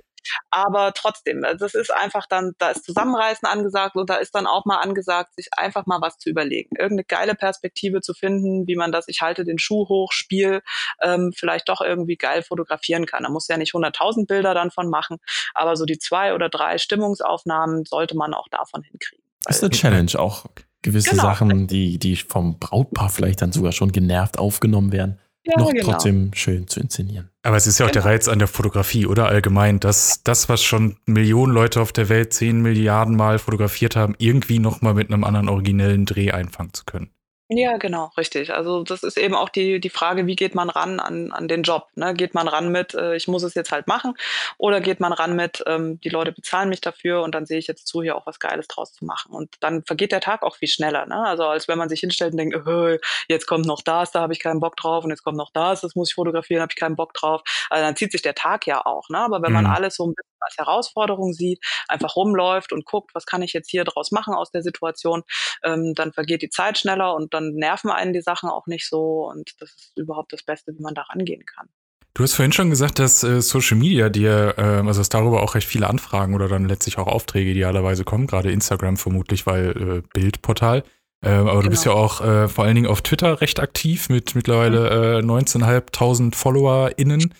[0.49, 4.47] aber trotzdem, also das ist einfach dann, da ist Zusammenreißen angesagt und da ist dann
[4.47, 6.75] auch mal angesagt, sich einfach mal was zu überlegen.
[6.75, 10.61] Irgendeine geile Perspektive zu finden, wie man das, ich halte den Schuh hoch, Spiel,
[11.03, 13.21] ähm, vielleicht doch irgendwie geil fotografieren kann.
[13.21, 15.17] Da muss ja nicht 100.000 Bilder dann von machen,
[15.53, 19.23] aber so die zwei oder drei Stimmungsaufnahmen sollte man auch davon hinkriegen.
[19.43, 20.45] Das ist eine Challenge auch.
[20.81, 21.23] Gewisse genau.
[21.23, 25.83] Sachen, die, die vom Brautpaar vielleicht dann sogar schon genervt aufgenommen werden ja, noch genau.
[25.83, 27.29] trotzdem schön zu inszenieren.
[27.43, 28.03] Aber es ist ja auch genau.
[28.03, 32.09] der Reiz an der Fotografie, oder allgemein, dass das, was schon Millionen Leute auf der
[32.09, 36.85] Welt zehn Milliarden Mal fotografiert haben, irgendwie nochmal mit einem anderen originellen Dreh einfangen zu
[36.85, 37.11] können.
[37.47, 38.51] Ja, genau, richtig.
[38.51, 41.61] Also das ist eben auch die, die Frage, wie geht man ran an, an den
[41.61, 41.87] Job?
[41.93, 42.15] Ne?
[42.15, 44.15] Geht man ran mit, äh, ich muss es jetzt halt machen,
[44.57, 47.67] oder geht man ran mit, ähm, die Leute bezahlen mich dafür und dann sehe ich
[47.67, 49.31] jetzt zu, hier auch was Geiles draus zu machen.
[49.31, 51.05] Und dann vergeht der Tag auch viel schneller.
[51.05, 51.17] Ne?
[51.17, 54.33] Also als wenn man sich hinstellt und denkt, äh, jetzt kommt noch das, da habe
[54.33, 56.79] ich keinen Bock drauf und jetzt kommt noch das, das muss ich fotografieren, habe ich
[56.79, 57.43] keinen Bock drauf.
[57.69, 59.09] Also dann zieht sich der Tag ja auch.
[59.09, 59.19] Ne?
[59.19, 59.71] Aber wenn man mhm.
[59.71, 63.69] alles so ein bisschen als Herausforderung sieht, einfach rumläuft und guckt, was kann ich jetzt
[63.69, 65.23] hier draus machen aus der Situation,
[65.63, 69.29] ähm, dann vergeht die Zeit schneller und dann nerven einen die Sachen auch nicht so
[69.29, 71.67] und das ist überhaupt das Beste, wie man da rangehen kann.
[72.15, 75.53] Du hast vorhin schon gesagt, dass äh, Social Media dir, äh, also dass darüber auch
[75.53, 80.01] recht viele Anfragen oder dann letztlich auch Aufträge idealerweise kommen, gerade Instagram vermutlich, weil äh,
[80.13, 80.83] Bildportal.
[81.21, 81.61] Äh, aber genau.
[81.63, 82.05] du bist ja genau.
[82.05, 85.29] auch äh, vor allen Dingen auf Twitter recht aktiv mit mittlerweile mhm.
[85.29, 87.33] äh, 19.500 FollowerInnen.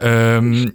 [0.00, 0.72] Ähm,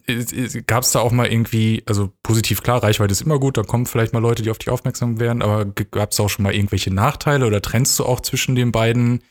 [0.68, 3.86] Gab es da auch mal irgendwie, also positiv klar, Reichweite ist immer gut, da kommen
[3.86, 6.94] vielleicht mal Leute, die auf dich aufmerksam werden, aber gab es auch schon mal irgendwelche
[6.94, 9.22] Nachteile oder trennst du auch zwischen den beiden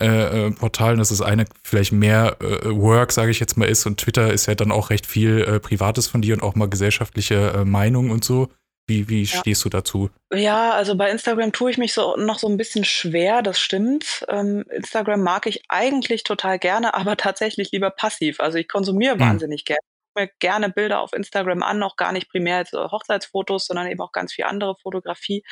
[0.00, 3.86] äh, äh, Portalen, dass das eine vielleicht mehr äh, Work, sage ich jetzt mal, ist
[3.86, 6.68] und Twitter ist ja dann auch recht viel äh, Privates von dir und auch mal
[6.68, 8.48] gesellschaftliche äh, Meinung und so.
[8.86, 9.38] Wie, wie ja.
[9.38, 10.10] stehst du dazu?
[10.32, 14.24] Ja, also bei Instagram tue ich mich so noch so ein bisschen schwer, das stimmt.
[14.28, 18.40] Ähm, Instagram mag ich eigentlich total gerne, aber tatsächlich lieber passiv.
[18.40, 19.20] Also ich konsumiere hm.
[19.20, 19.80] wahnsinnig gerne
[20.14, 24.12] mir gerne Bilder auf Instagram an, auch gar nicht primär als Hochzeitsfotos, sondern eben auch
[24.12, 25.44] ganz viel andere Fotografie,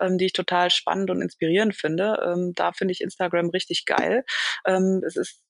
[0.00, 2.20] ähm, die ich total spannend und inspirierend finde.
[2.24, 4.24] Ähm, da finde ich Instagram richtig geil.
[4.66, 5.42] Ähm, es ist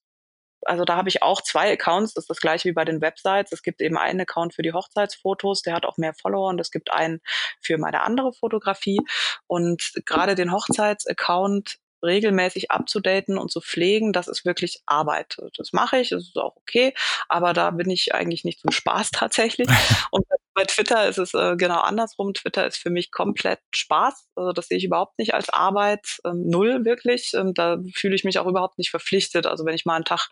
[0.63, 3.53] also da habe ich auch zwei Accounts, das ist das gleiche wie bei den Websites.
[3.53, 6.71] Es gibt eben einen Account für die Hochzeitsfotos, der hat auch mehr Follower und es
[6.71, 7.21] gibt einen
[7.61, 9.01] für meine andere Fotografie.
[9.47, 15.37] Und gerade den Hochzeitsaccount regelmäßig abzudaten und zu pflegen, das ist wirklich Arbeit.
[15.57, 16.95] Das mache ich, das ist auch okay,
[17.29, 19.69] aber da bin ich eigentlich nicht zum Spaß tatsächlich.
[20.11, 22.35] Und bei Twitter ist es äh, genau andersrum.
[22.35, 24.29] Twitter ist für mich komplett Spaß.
[24.35, 26.19] Also das sehe ich überhaupt nicht als Arbeit.
[26.25, 27.33] Ähm, null wirklich.
[27.35, 29.47] Ähm, da fühle ich mich auch überhaupt nicht verpflichtet.
[29.47, 30.29] Also wenn ich mal einen Tag,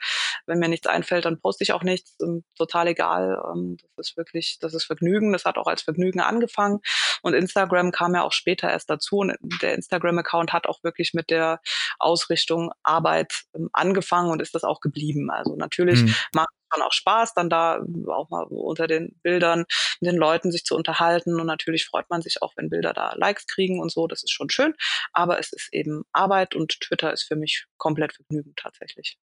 [0.46, 2.16] wenn mir nichts einfällt, dann poste ich auch nichts.
[2.20, 3.40] Ähm, total egal.
[3.52, 5.32] Ähm, das ist wirklich, das ist Vergnügen.
[5.32, 6.80] Das hat auch als Vergnügen angefangen.
[7.22, 9.18] Und Instagram kam ja auch später erst dazu.
[9.18, 11.60] Und der Instagram-Account hat auch wirklich mit der
[11.98, 15.30] Ausrichtung Arbeit ähm, angefangen und ist das auch geblieben.
[15.30, 16.14] Also natürlich mhm.
[16.34, 19.64] macht schon auch Spaß, dann da auch mal unter den Bildern
[20.00, 21.40] mit den Leuten sich zu unterhalten.
[21.40, 24.06] Und natürlich freut man sich auch, wenn Bilder da Likes kriegen und so.
[24.06, 24.74] Das ist schon schön.
[25.12, 29.18] Aber es ist eben Arbeit und Twitter ist für mich komplett Vergnügen tatsächlich.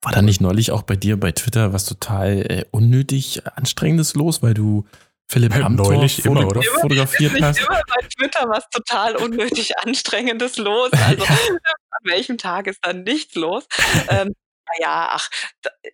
[0.00, 4.42] War da nicht neulich auch bei dir bei Twitter was total äh, unnötig Anstrengendes los,
[4.42, 4.84] weil du
[5.28, 6.62] Philipp ja, Amthor neulich immer, oder?
[6.62, 7.58] fotografiert hast?
[7.58, 10.90] Immer bei Twitter was total unnötig Anstrengendes los.
[11.02, 11.30] Also ja.
[11.30, 13.66] an welchem Tag ist da nichts los?
[14.08, 14.34] ähm,
[14.78, 15.28] naja, ach,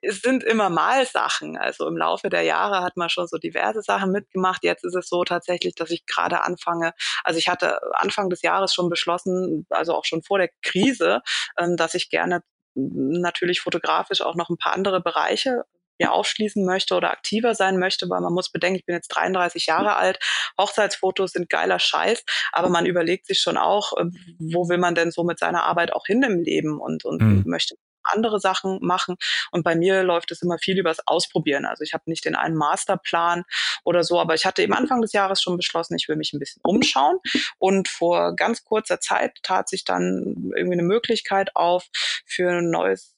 [0.02, 1.56] es sind immer mal Sachen.
[1.56, 4.64] Also im Laufe der Jahre hat man schon so diverse Sachen mitgemacht.
[4.64, 6.92] Jetzt ist es so tatsächlich, dass ich gerade anfange.
[7.24, 11.22] Also ich hatte Anfang des Jahres schon beschlossen, also auch schon vor der Krise,
[11.58, 12.42] ähm, dass ich gerne
[12.74, 15.64] natürlich fotografisch auch noch ein paar andere Bereiche
[15.98, 19.66] mir aufschließen möchte oder aktiver sein möchte, weil man muss bedenken, ich bin jetzt 33
[19.66, 20.18] Jahre alt,
[20.58, 24.04] Hochzeitsfotos sind geiler Scheiß, aber man überlegt sich schon auch, äh,
[24.38, 27.42] wo will man denn so mit seiner Arbeit auch hin im Leben und, und mhm.
[27.46, 27.74] möchte
[28.12, 29.16] andere Sachen machen.
[29.50, 31.64] Und bei mir läuft es immer viel übers Ausprobieren.
[31.64, 33.44] Also ich habe nicht den einen Masterplan
[33.84, 36.38] oder so, aber ich hatte eben Anfang des Jahres schon beschlossen, ich will mich ein
[36.38, 37.18] bisschen umschauen.
[37.58, 41.88] Und vor ganz kurzer Zeit tat sich dann irgendwie eine Möglichkeit auf
[42.26, 43.14] für ein neues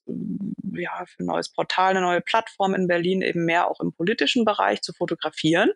[0.74, 4.44] ja, für ein neues Portal, eine neue Plattform in Berlin, eben mehr auch im politischen
[4.44, 5.70] Bereich zu fotografieren.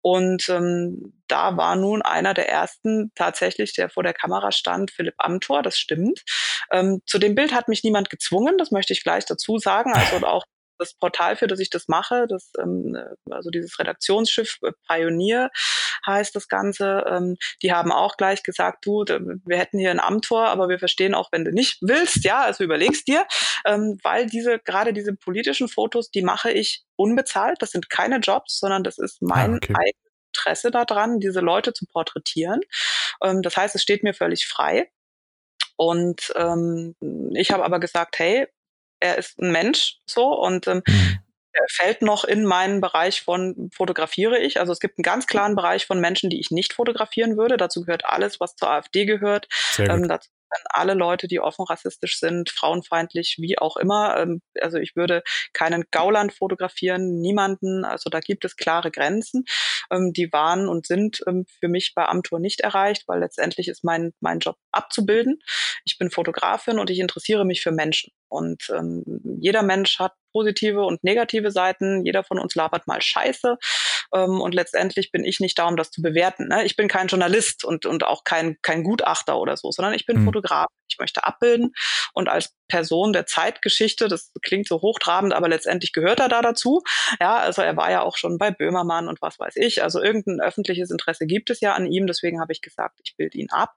[0.00, 5.14] Und ähm, da war nun einer der ersten tatsächlich, der vor der Kamera stand, Philipp
[5.18, 6.22] Amthor, das stimmt.
[6.72, 9.92] Ähm, zu dem Bild hat mich niemand gezwungen, das möchte ich gleich dazu sagen.
[9.94, 10.44] Also auch
[10.78, 12.96] das Portal, für das ich das mache, das, ähm,
[13.30, 15.50] also dieses Redaktionsschiff äh, Pioneer
[16.06, 20.46] heißt das Ganze, ähm, die haben auch gleich gesagt, du, wir hätten hier ein Amtor,
[20.48, 23.26] aber wir verstehen auch, wenn du nicht willst, ja, also überlegst dir,
[23.64, 28.58] ähm, weil diese, gerade diese politischen Fotos, die mache ich unbezahlt, das sind keine Jobs,
[28.58, 29.74] sondern das ist ah, mein ah, okay.
[29.74, 32.60] eigenes Interesse daran, diese Leute zu porträtieren.
[33.22, 34.90] Ähm, das heißt, es steht mir völlig frei.
[35.76, 36.96] Und ähm,
[37.34, 38.48] ich habe aber gesagt, hey,
[39.00, 41.18] er ist ein Mensch so und ähm, mhm
[41.66, 44.60] fällt noch in meinen Bereich von fotografiere ich.
[44.60, 47.56] Also es gibt einen ganz klaren Bereich von Menschen, die ich nicht fotografieren würde.
[47.56, 49.48] Dazu gehört alles, was zur AfD gehört.
[49.78, 50.28] Ähm, dazu
[50.70, 54.16] alle Leute, die offen rassistisch sind, frauenfeindlich, wie auch immer.
[54.16, 55.22] Ähm, also ich würde
[55.52, 57.84] keinen Gauland fotografieren, niemanden.
[57.84, 59.44] Also da gibt es klare Grenzen.
[59.90, 63.84] Ähm, die waren und sind ähm, für mich bei Amtor nicht erreicht, weil letztendlich ist
[63.84, 65.40] mein, mein Job abzubilden.
[65.84, 68.12] Ich bin Fotografin und ich interessiere mich für Menschen.
[68.28, 69.04] Und ähm,
[69.40, 72.04] jeder Mensch hat positive und negative Seiten.
[72.04, 73.56] Jeder von uns labert mal Scheiße.
[74.14, 76.48] Ähm, und letztendlich bin ich nicht da, um das zu bewerten.
[76.48, 76.64] Ne?
[76.64, 80.20] Ich bin kein Journalist und, und auch kein, kein Gutachter oder so, sondern ich bin
[80.20, 80.24] mhm.
[80.24, 80.66] Fotograf.
[80.90, 81.74] Ich möchte abbilden
[82.14, 86.82] und als Person der Zeitgeschichte, das klingt so hochtrabend, aber letztendlich gehört er da dazu.
[87.20, 89.82] Ja, also er war ja auch schon bei Böhmermann und was weiß ich.
[89.82, 92.06] Also irgendein öffentliches Interesse gibt es ja an ihm.
[92.06, 93.74] Deswegen habe ich gesagt, ich bilde ihn ab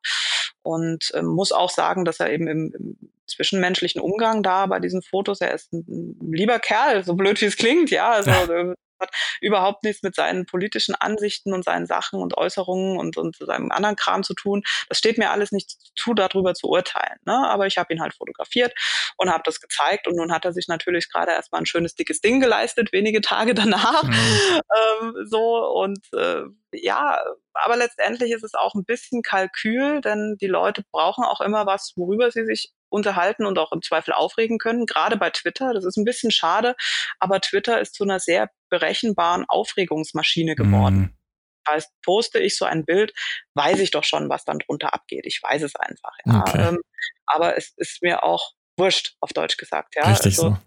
[0.63, 5.01] und ähm, muss auch sagen, dass er eben im, im zwischenmenschlichen Umgang da bei diesen
[5.01, 5.85] Fotos, er ist ein,
[6.21, 9.11] ein lieber Kerl, so blöd wie es klingt, ja, also ja hat
[9.41, 13.95] überhaupt nichts mit seinen politischen Ansichten und seinen Sachen und Äußerungen und, und seinem anderen
[13.95, 14.63] Kram zu tun.
[14.89, 17.17] Das steht mir alles nicht zu, darüber zu urteilen.
[17.25, 17.33] Ne?
[17.49, 18.73] Aber ich habe ihn halt fotografiert
[19.17, 22.21] und habe das gezeigt und nun hat er sich natürlich gerade erstmal ein schönes dickes
[22.21, 24.03] Ding geleistet, wenige Tage danach.
[24.03, 24.61] Mhm.
[25.01, 27.21] Ähm, so und äh, ja,
[27.53, 31.93] aber letztendlich ist es auch ein bisschen Kalkül, denn die Leute brauchen auch immer was,
[31.95, 35.73] worüber sie sich unterhalten und auch im Zweifel aufregen können, gerade bei Twitter.
[35.73, 36.75] Das ist ein bisschen schade,
[37.19, 40.97] aber Twitter ist zu einer sehr berechenbaren Aufregungsmaschine geworden.
[40.97, 41.17] Mhm.
[41.63, 43.13] Das heißt, poste ich so ein Bild,
[43.53, 45.25] weiß ich doch schon, was dann drunter abgeht.
[45.25, 46.15] Ich weiß es einfach.
[46.25, 46.39] Ja.
[46.41, 46.67] Okay.
[46.69, 46.79] Ähm,
[47.25, 49.95] aber es ist mir auch wurscht, auf Deutsch gesagt.
[49.95, 50.09] Ja.
[50.09, 50.57] Richtig also, so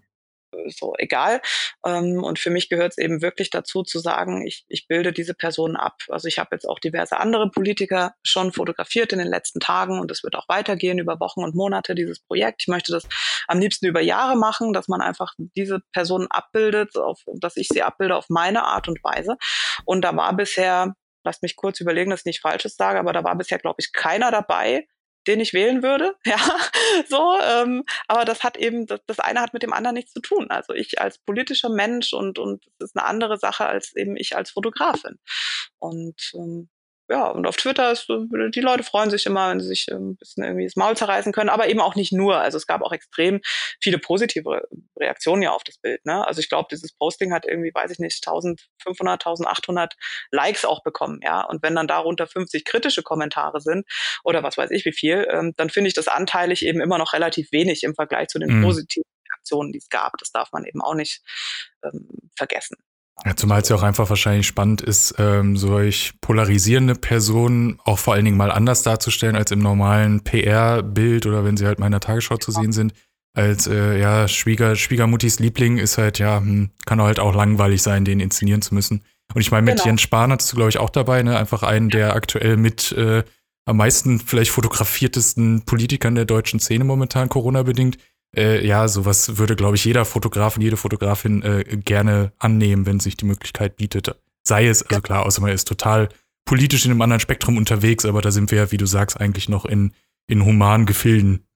[0.67, 1.41] so egal.
[1.85, 5.33] Ähm, und für mich gehört es eben wirklich dazu zu sagen, ich, ich bilde diese
[5.33, 5.97] Personen ab.
[6.09, 10.11] Also ich habe jetzt auch diverse andere Politiker schon fotografiert in den letzten Tagen und
[10.11, 12.63] es wird auch weitergehen über Wochen und Monate, dieses Projekt.
[12.63, 13.07] Ich möchte das
[13.47, 17.83] am liebsten über Jahre machen, dass man einfach diese Personen abbildet, auf, dass ich sie
[17.83, 19.37] abbilde auf meine Art und Weise.
[19.85, 23.23] Und da war bisher, lasst mich kurz überlegen, dass ich nicht Falsches sage, aber da
[23.23, 24.87] war bisher, glaube ich, keiner dabei,
[25.27, 26.15] den ich wählen würde.
[26.25, 26.39] Ja,
[27.07, 27.37] so.
[27.41, 30.47] Ähm, aber das hat eben, das, das eine hat mit dem anderen nichts zu tun.
[30.49, 34.35] Also ich als politischer Mensch und und das ist eine andere Sache als eben ich
[34.35, 35.19] als Fotografin.
[35.79, 36.69] Und ähm,
[37.07, 40.15] ja, und auf Twitter ist, die Leute freuen sich immer, wenn sie sich ähm, ein
[40.17, 42.37] bisschen irgendwie das Maul zerreißen können, aber eben auch nicht nur.
[42.37, 43.41] Also es gab auch extrem
[43.79, 44.67] viele positive
[44.97, 46.03] Reaktionen ja auf das Bild.
[46.05, 46.25] Ne?
[46.25, 49.93] Also ich glaube, dieses Posting hat irgendwie, weiß ich nicht, 1500, 1800
[50.31, 51.19] Likes auch bekommen.
[51.21, 53.85] Ja, und wenn dann darunter 50 kritische Kommentare sind
[54.23, 57.13] oder was weiß ich wie viel, ähm, dann finde ich das anteilig eben immer noch
[57.13, 58.63] relativ wenig im Vergleich zu den mhm.
[58.63, 60.17] positiven Reaktionen, die es gab.
[60.17, 61.21] Das darf man eben auch nicht
[61.83, 62.77] ähm, vergessen.
[63.25, 68.13] Ja, zumal es ja auch einfach wahrscheinlich spannend ist, ähm, solch polarisierende Personen auch vor
[68.13, 71.91] allen Dingen mal anders darzustellen als im normalen PR-Bild oder wenn sie halt mal in
[71.91, 72.93] der Tagesschau zu sehen sind.
[73.33, 78.05] Als äh, ja, Schwieger, Schwiegermuttis Liebling ist halt, ja, hm, kann halt auch langweilig sein,
[78.05, 79.01] den inszenieren zu müssen.
[79.33, 79.87] Und ich meine, mit genau.
[79.87, 81.37] Jens Spahn hattest du, glaube ich, auch dabei, ne?
[81.37, 83.23] Einfach einen der aktuell mit äh,
[83.65, 87.97] am meisten vielleicht fotografiertesten Politikern der deutschen Szene momentan, Corona-bedingt
[88.35, 92.99] äh, ja, sowas würde, glaube ich, jeder Fotograf und jede Fotografin äh, gerne annehmen, wenn
[92.99, 94.15] sich die Möglichkeit bietet.
[94.43, 96.09] Sei es, also klar, außer man ist total
[96.45, 99.49] politisch in einem anderen Spektrum unterwegs, aber da sind wir ja, wie du sagst, eigentlich
[99.49, 99.93] noch in,
[100.27, 101.47] in humanen Gefilden.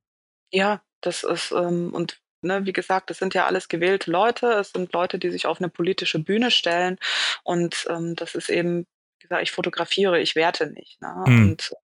[0.52, 4.72] Ja, das ist, ähm, und ne, wie gesagt, das sind ja alles gewählte Leute, es
[4.72, 6.98] sind Leute, die sich auf eine politische Bühne stellen
[7.44, 8.88] und ähm, das ist eben,
[9.20, 11.00] wie gesagt, ich fotografiere, ich werte nicht.
[11.02, 11.24] Ne?
[11.28, 11.50] Mhm.
[11.50, 11.76] Und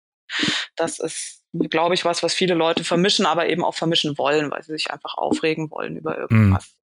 [0.75, 4.63] das ist glaube ich, was, was viele Leute vermischen, aber eben auch vermischen wollen, weil
[4.63, 6.75] sie sich einfach aufregen wollen über irgendwas.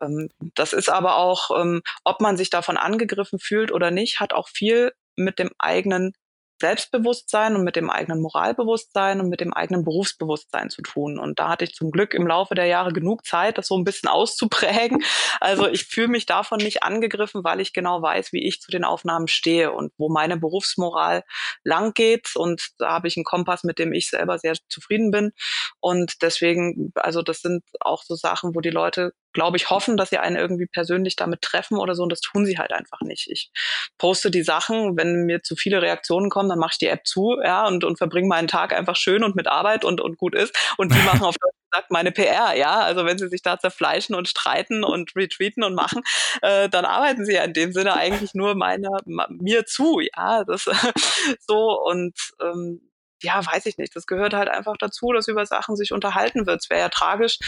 [0.00, 0.30] Mhm.
[0.54, 4.48] das ist aber auch, ähm, ob man sich davon angegriffen fühlt oder nicht, hat auch
[4.48, 6.12] viel mit dem eigenen
[6.60, 11.18] Selbstbewusstsein und mit dem eigenen Moralbewusstsein und mit dem eigenen Berufsbewusstsein zu tun.
[11.18, 13.84] Und da hatte ich zum Glück im Laufe der Jahre genug Zeit, das so ein
[13.84, 15.02] bisschen auszuprägen.
[15.40, 18.84] Also ich fühle mich davon nicht angegriffen, weil ich genau weiß, wie ich zu den
[18.84, 21.24] Aufnahmen stehe und wo meine Berufsmoral
[21.64, 22.36] lang geht.
[22.36, 25.32] Und da habe ich einen Kompass, mit dem ich selber sehr zufrieden bin.
[25.80, 30.10] Und deswegen, also das sind auch so Sachen, wo die Leute glaube ich, hoffen, dass
[30.10, 32.02] sie einen irgendwie persönlich damit treffen oder so.
[32.02, 33.28] Und das tun sie halt einfach nicht.
[33.30, 33.50] Ich
[33.98, 37.36] poste die Sachen, wenn mir zu viele Reaktionen kommen, dann mache ich die App zu,
[37.42, 40.56] ja, und, und verbringe meinen Tag einfach schön und mit Arbeit und, und gut ist.
[40.78, 42.80] Und die machen auf Deutsch gesagt meine PR, ja.
[42.80, 46.02] Also wenn sie sich da zerfleischen und streiten und retweeten und machen,
[46.42, 50.44] äh, dann arbeiten sie ja in dem Sinne eigentlich nur meiner, mir zu, ja.
[50.44, 50.64] Das
[51.46, 52.90] so und ähm,
[53.22, 53.96] ja, weiß ich nicht.
[53.96, 56.62] Das gehört halt einfach dazu, dass über Sachen sich unterhalten wird.
[56.62, 57.38] Es wäre ja tragisch,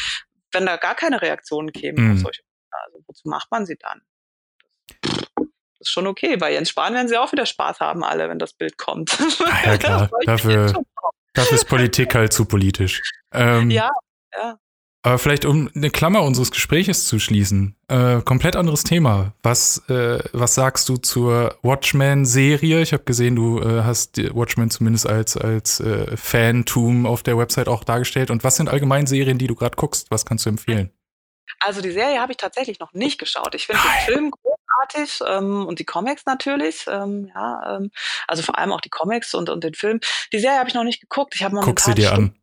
[0.57, 2.13] wenn da gar keine Reaktionen kämen mhm.
[2.13, 2.43] auf solche
[2.85, 4.03] also wozu macht man sie dann?
[5.03, 6.37] Das ist schon okay.
[6.37, 9.17] Bei Jens Spahn werden sie auch wieder Spaß haben, alle, wenn das Bild kommt.
[9.65, 10.11] Ja, klar.
[10.25, 10.73] dafür,
[11.35, 13.03] dafür ist Politik halt zu politisch.
[13.33, 13.91] Ähm, ja,
[14.35, 14.59] ja.
[15.07, 19.35] Aber vielleicht, um eine Klammer unseres Gespräches zu schließen, äh, komplett anderes Thema.
[19.41, 22.83] Was, äh, was sagst du zur Watchmen-Serie?
[22.83, 27.69] Ich habe gesehen, du äh, hast Watchmen zumindest als, als äh, Fantum auf der Website
[27.69, 28.33] auch dargestellt.
[28.33, 30.11] Und was sind allgemein Serien, die du gerade guckst?
[30.11, 30.91] Was kannst du empfehlen?
[31.61, 33.55] Also die Serie habe ich tatsächlich noch nicht geschaut.
[33.55, 36.85] Ich finde den Film großartig ähm, und die Comics natürlich.
[36.89, 37.93] Ähm, ja, ähm,
[38.27, 40.01] also vor allem auch die Comics und, und den Film.
[40.33, 41.37] Die Serie habe ich noch nicht geguckt.
[41.37, 42.43] Ich habe Guck sie dir Stunden an.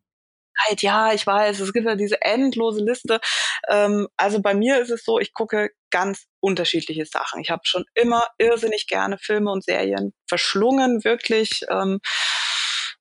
[0.66, 3.20] Zeit, ja, ich weiß, es gibt ja diese endlose Liste.
[3.68, 7.40] Ähm, also bei mir ist es so, ich gucke ganz unterschiedliche Sachen.
[7.40, 11.62] Ich habe schon immer irrsinnig gerne Filme und Serien verschlungen, wirklich.
[11.70, 12.00] Ähm,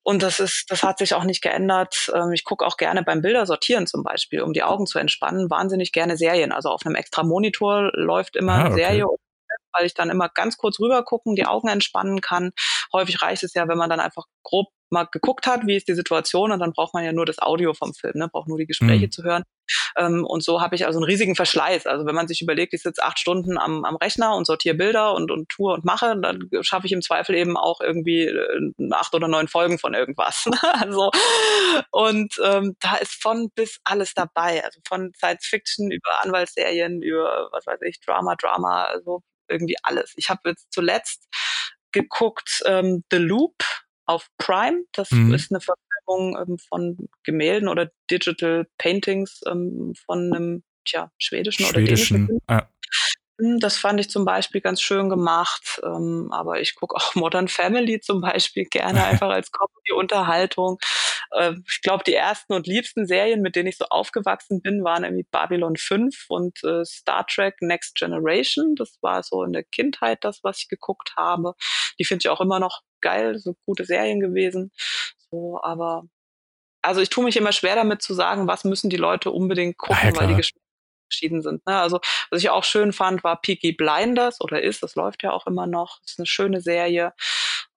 [0.04, 2.12] und das ist, das hat sich auch nicht geändert.
[2.14, 5.50] Ähm, ich gucke auch gerne beim Bilder sortieren zum Beispiel, um die Augen zu entspannen,
[5.50, 6.52] wahnsinnig gerne Serien.
[6.52, 8.76] Also auf einem extra Monitor läuft immer ah, okay.
[8.76, 9.06] Serie
[9.74, 12.52] weil ich dann immer ganz kurz rüber gucken, die Augen entspannen kann.
[12.94, 15.96] Häufig reicht es ja, wenn man dann einfach grob mal geguckt hat, wie ist die
[15.96, 18.30] Situation und dann braucht man ja nur das Audio vom Film, ne?
[18.32, 19.12] braucht nur die Gespräche mhm.
[19.12, 19.44] zu hören.
[19.98, 21.86] Ähm, und so habe ich also einen riesigen Verschleiß.
[21.88, 25.14] Also wenn man sich überlegt, ich sitze acht Stunden am, am Rechner und sortiere Bilder
[25.14, 29.14] und, und tue und mache, dann schaffe ich im Zweifel eben auch irgendwie äh, acht
[29.14, 30.46] oder neun Folgen von irgendwas.
[30.80, 31.12] also
[31.92, 34.64] und ähm, da ist von bis alles dabei.
[34.64, 40.14] Also von Science Fiction über Anwaltsserien, über was weiß ich, Drama, Drama, also irgendwie alles.
[40.16, 41.28] Ich habe jetzt zuletzt
[41.92, 43.64] geguckt ähm, The Loop
[44.06, 44.84] auf Prime.
[44.94, 45.34] Das mhm.
[45.34, 52.16] ist eine Verfilmung ähm, von Gemälden oder Digital Paintings ähm, von einem tja, schwedischen, schwedischen
[52.16, 52.40] oder dänischen.
[52.50, 52.70] Ja.
[53.40, 55.82] Hm, das fand ich zum Beispiel ganz schön gemacht.
[55.84, 60.80] Ähm, aber ich gucke auch Modern Family zum Beispiel gerne einfach als Comedy-Unterhaltung.
[61.32, 65.04] Äh, ich glaube, die ersten und liebsten Serien, mit denen ich so aufgewachsen bin, waren
[65.04, 68.76] irgendwie Babylon 5 und äh, Star Trek Next Generation.
[68.76, 71.56] Das war so in der Kindheit das, was ich geguckt habe.
[72.00, 74.72] Die finde ich auch immer noch geil, so gute Serien gewesen.
[75.30, 76.06] So, aber
[76.82, 80.14] also ich tue mich immer schwer damit zu sagen, was müssen die Leute unbedingt gucken,
[80.14, 80.44] ja, weil die
[81.10, 81.66] verschieden sind.
[81.66, 81.78] Ne?
[81.78, 82.00] Also
[82.30, 85.68] was ich auch schön fand, war Peaky Blinders oder ist, das läuft ja auch immer
[85.68, 87.14] noch, ist eine schöne Serie.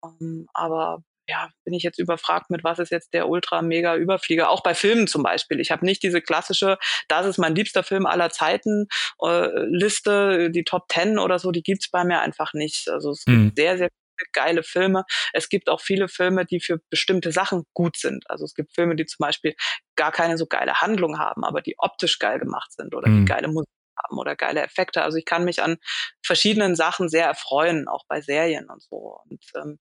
[0.00, 4.48] Um, ähm, aber ja, bin ich jetzt überfragt mit, was ist jetzt der Ultra-Mega-Überflieger?
[4.48, 5.58] Auch bei Filmen zum Beispiel.
[5.58, 6.78] Ich habe nicht diese klassische,
[7.08, 8.86] das ist mein liebster Film aller Zeiten
[9.20, 12.88] äh, Liste, die Top Ten oder so, die gibt's bei mir einfach nicht.
[12.88, 13.46] Also es mhm.
[13.46, 15.04] gibt sehr, sehr viele geile Filme.
[15.32, 18.24] Es gibt auch viele Filme, die für bestimmte Sachen gut sind.
[18.28, 19.54] Also es gibt Filme, die zum Beispiel
[19.96, 23.20] gar keine so geile Handlung haben, aber die optisch geil gemacht sind oder mhm.
[23.20, 23.68] die geile Musik
[24.04, 25.02] haben oder geile Effekte.
[25.02, 25.78] Also ich kann mich an
[26.22, 29.18] verschiedenen Sachen sehr erfreuen, auch bei Serien und so.
[29.24, 29.78] Und ähm,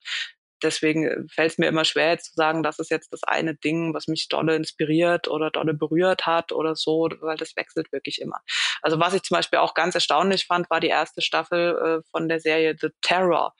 [0.66, 3.94] deswegen fällt es mir immer schwer jetzt zu sagen, das ist jetzt das eine Ding,
[3.94, 8.40] was mich dolle inspiriert oder dolle berührt hat oder so, weil das wechselt wirklich immer.
[8.82, 12.28] Also was ich zum Beispiel auch ganz erstaunlich fand, war die erste Staffel äh, von
[12.28, 13.54] der Serie The Terror.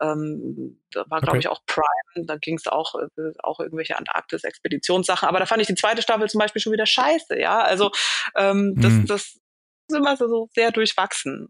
[0.00, 1.38] Ähm, da war, glaube okay.
[1.38, 5.68] ich, auch Prime, da ging es auch, äh, auch irgendwelche Antarktis-Expeditionssachen, aber da fand ich
[5.68, 7.60] die zweite Staffel zum Beispiel schon wieder scheiße, ja.
[7.60, 7.90] Also
[8.36, 9.06] ähm, das, mhm.
[9.06, 11.48] das ist immer so sehr durchwachsen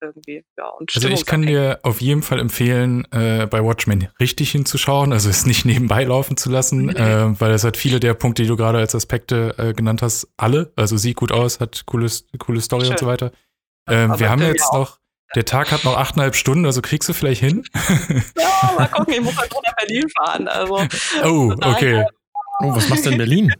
[0.00, 0.44] irgendwie.
[0.56, 5.12] Ja, und also ich kann dir auf jeden Fall empfehlen, äh, bei Watchmen richtig hinzuschauen,
[5.12, 6.96] also es nicht nebenbei laufen zu lassen, mhm.
[6.96, 10.28] äh, weil es hat viele der Punkte, die du gerade als Aspekte äh, genannt hast,
[10.36, 10.72] alle.
[10.76, 12.92] Also sieht gut aus, hat cooles, coole Story Schön.
[12.92, 13.32] und so weiter.
[13.88, 14.98] Ähm, wir haben jetzt noch,
[15.34, 17.64] der Tag hat noch achteinhalb Stunden, also kriegst du vielleicht hin?
[18.36, 20.48] ja, mal gucken, ich muss halt nach Berlin fahren.
[20.48, 20.82] Also,
[21.24, 22.04] oh, okay.
[22.60, 23.52] Oh, was machst du in Berlin?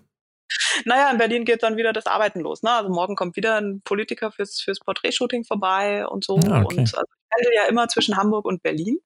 [0.85, 2.63] Naja, in Berlin geht dann wieder das Arbeiten los.
[2.63, 2.71] Ne?
[2.71, 6.39] Also morgen kommt wieder ein Politiker fürs, fürs Porträtshooting vorbei und so.
[6.47, 6.79] Ah, okay.
[6.79, 8.99] Und also ich pendel ja immer zwischen Hamburg und Berlin.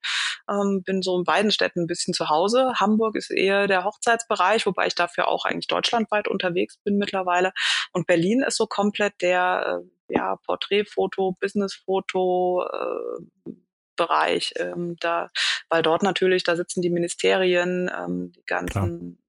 [0.51, 2.73] Ähm, bin so in beiden Städten ein bisschen zu Hause.
[2.77, 7.53] Hamburg ist eher der Hochzeitsbereich, wobei ich dafür auch eigentlich deutschlandweit unterwegs bin mittlerweile.
[7.93, 13.53] Und Berlin ist so komplett der äh, ja, Porträtfoto, Businessfoto, äh,
[13.95, 15.29] Bereich, ähm, da,
[15.69, 19.23] weil dort natürlich, da sitzen die Ministerien, ähm, die ganzen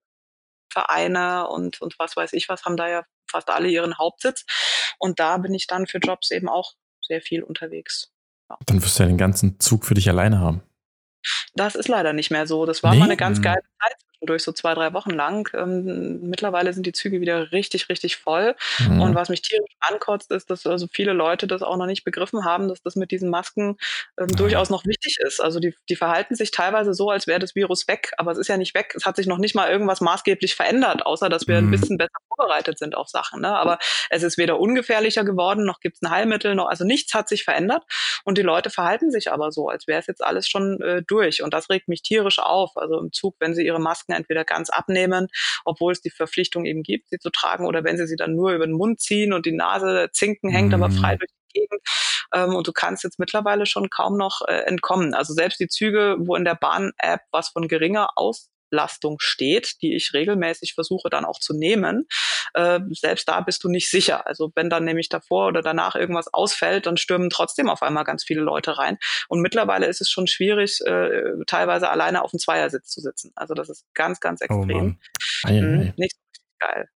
[0.74, 4.46] Vereine und, und was weiß ich was, haben da ja fast alle ihren Hauptsitz.
[5.00, 8.12] Und da bin ich dann für Jobs eben auch sehr viel unterwegs.
[8.50, 8.58] Ja.
[8.66, 10.64] Dann wirst du ja den ganzen Zug für dich alleine haben.
[11.54, 12.66] Das ist leider nicht mehr so.
[12.66, 13.00] Das war nee?
[13.00, 13.44] mal eine ganz hm.
[13.44, 13.96] geile Zeit
[14.26, 15.50] durch so zwei, drei Wochen lang.
[15.54, 18.56] Ähm, mittlerweile sind die Züge wieder richtig, richtig voll.
[18.80, 19.02] Mhm.
[19.02, 22.46] Und was mich tierisch ankotzt, ist, dass also viele Leute das auch noch nicht begriffen
[22.46, 23.78] haben, dass das mit diesen Masken
[24.20, 24.36] ähm, mhm.
[24.36, 25.42] durchaus noch wichtig ist.
[25.42, 28.48] Also die, die verhalten sich teilweise so, als wäre das Virus weg, aber es ist
[28.48, 28.94] ja nicht weg.
[28.96, 31.68] Es hat sich noch nicht mal irgendwas maßgeblich verändert, außer dass wir mhm.
[31.68, 33.42] ein bisschen besser vorbereitet sind auf Sachen.
[33.42, 33.56] Ne?
[33.56, 33.80] Aber
[34.10, 37.44] es ist weder ungefährlicher geworden, noch gibt es ein Heilmittel, noch, also nichts hat sich
[37.44, 37.84] verändert.
[38.24, 41.42] Und die Leute verhalten sich aber so, als wäre es jetzt alles schon äh, durch.
[41.42, 42.72] Und das regt mich tierisch auf.
[42.76, 45.28] Also im Zug, wenn sie ihre Masken Masken entweder ganz abnehmen,
[45.66, 48.54] obwohl es die Verpflichtung eben gibt, sie zu tragen, oder wenn sie sie dann nur
[48.54, 50.84] über den Mund ziehen und die Nase zinken hängt mhm.
[50.84, 51.82] aber frei durch die Gegend.
[52.34, 55.14] Ähm, und du kannst jetzt mittlerweile schon kaum noch äh, entkommen.
[55.14, 59.96] Also selbst die Züge, wo in der Bahn-App was von geringer Aus Auslastung steht, die
[59.96, 62.08] ich regelmäßig versuche dann auch zu nehmen,
[62.54, 64.26] äh, selbst da bist du nicht sicher.
[64.28, 68.24] Also wenn dann nämlich davor oder danach irgendwas ausfällt, dann stürmen trotzdem auf einmal ganz
[68.24, 68.98] viele Leute rein.
[69.28, 73.32] Und mittlerweile ist es schon schwierig, äh, teilweise alleine auf dem Zweiersitz zu sitzen.
[73.36, 74.98] Also das ist ganz, ganz oh extrem.
[75.46, 76.90] Oh mhm, nicht so richtig geil.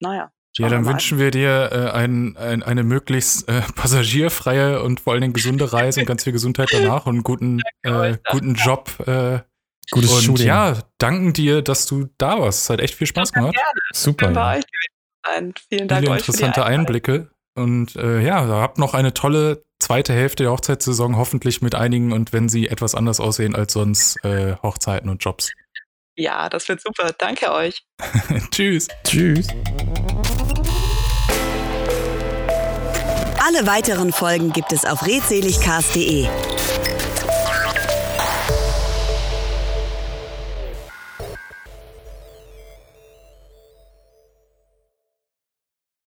[0.00, 0.32] Naja.
[0.58, 5.22] Ja, dann wünschen wir dir äh, ein, ein, eine möglichst äh, passagierfreie und vor allen
[5.22, 8.90] Dingen gesunde Reise und ganz viel Gesundheit danach und einen guten, äh, guten Job.
[9.90, 10.46] Gutes und Shooting.
[10.46, 12.64] ja, danken dir, dass du da warst.
[12.64, 13.54] Es hat echt viel Spaß gemacht.
[13.54, 13.80] Gerne.
[13.92, 14.32] Super.
[14.32, 14.60] Ja.
[15.68, 17.30] Vielen Dank Viele interessante Einblicke.
[17.54, 22.32] Und äh, ja, habt noch eine tolle zweite Hälfte der Hochzeitssaison, hoffentlich mit einigen und
[22.32, 25.50] wenn sie etwas anders aussehen als sonst, äh, Hochzeiten und Jobs.
[26.16, 27.12] Ja, das wird super.
[27.18, 27.82] Danke euch.
[28.50, 28.88] Tschüss.
[29.04, 29.48] Tschüss.
[33.44, 36.28] Alle weiteren Folgen gibt es auf redseligcast.de.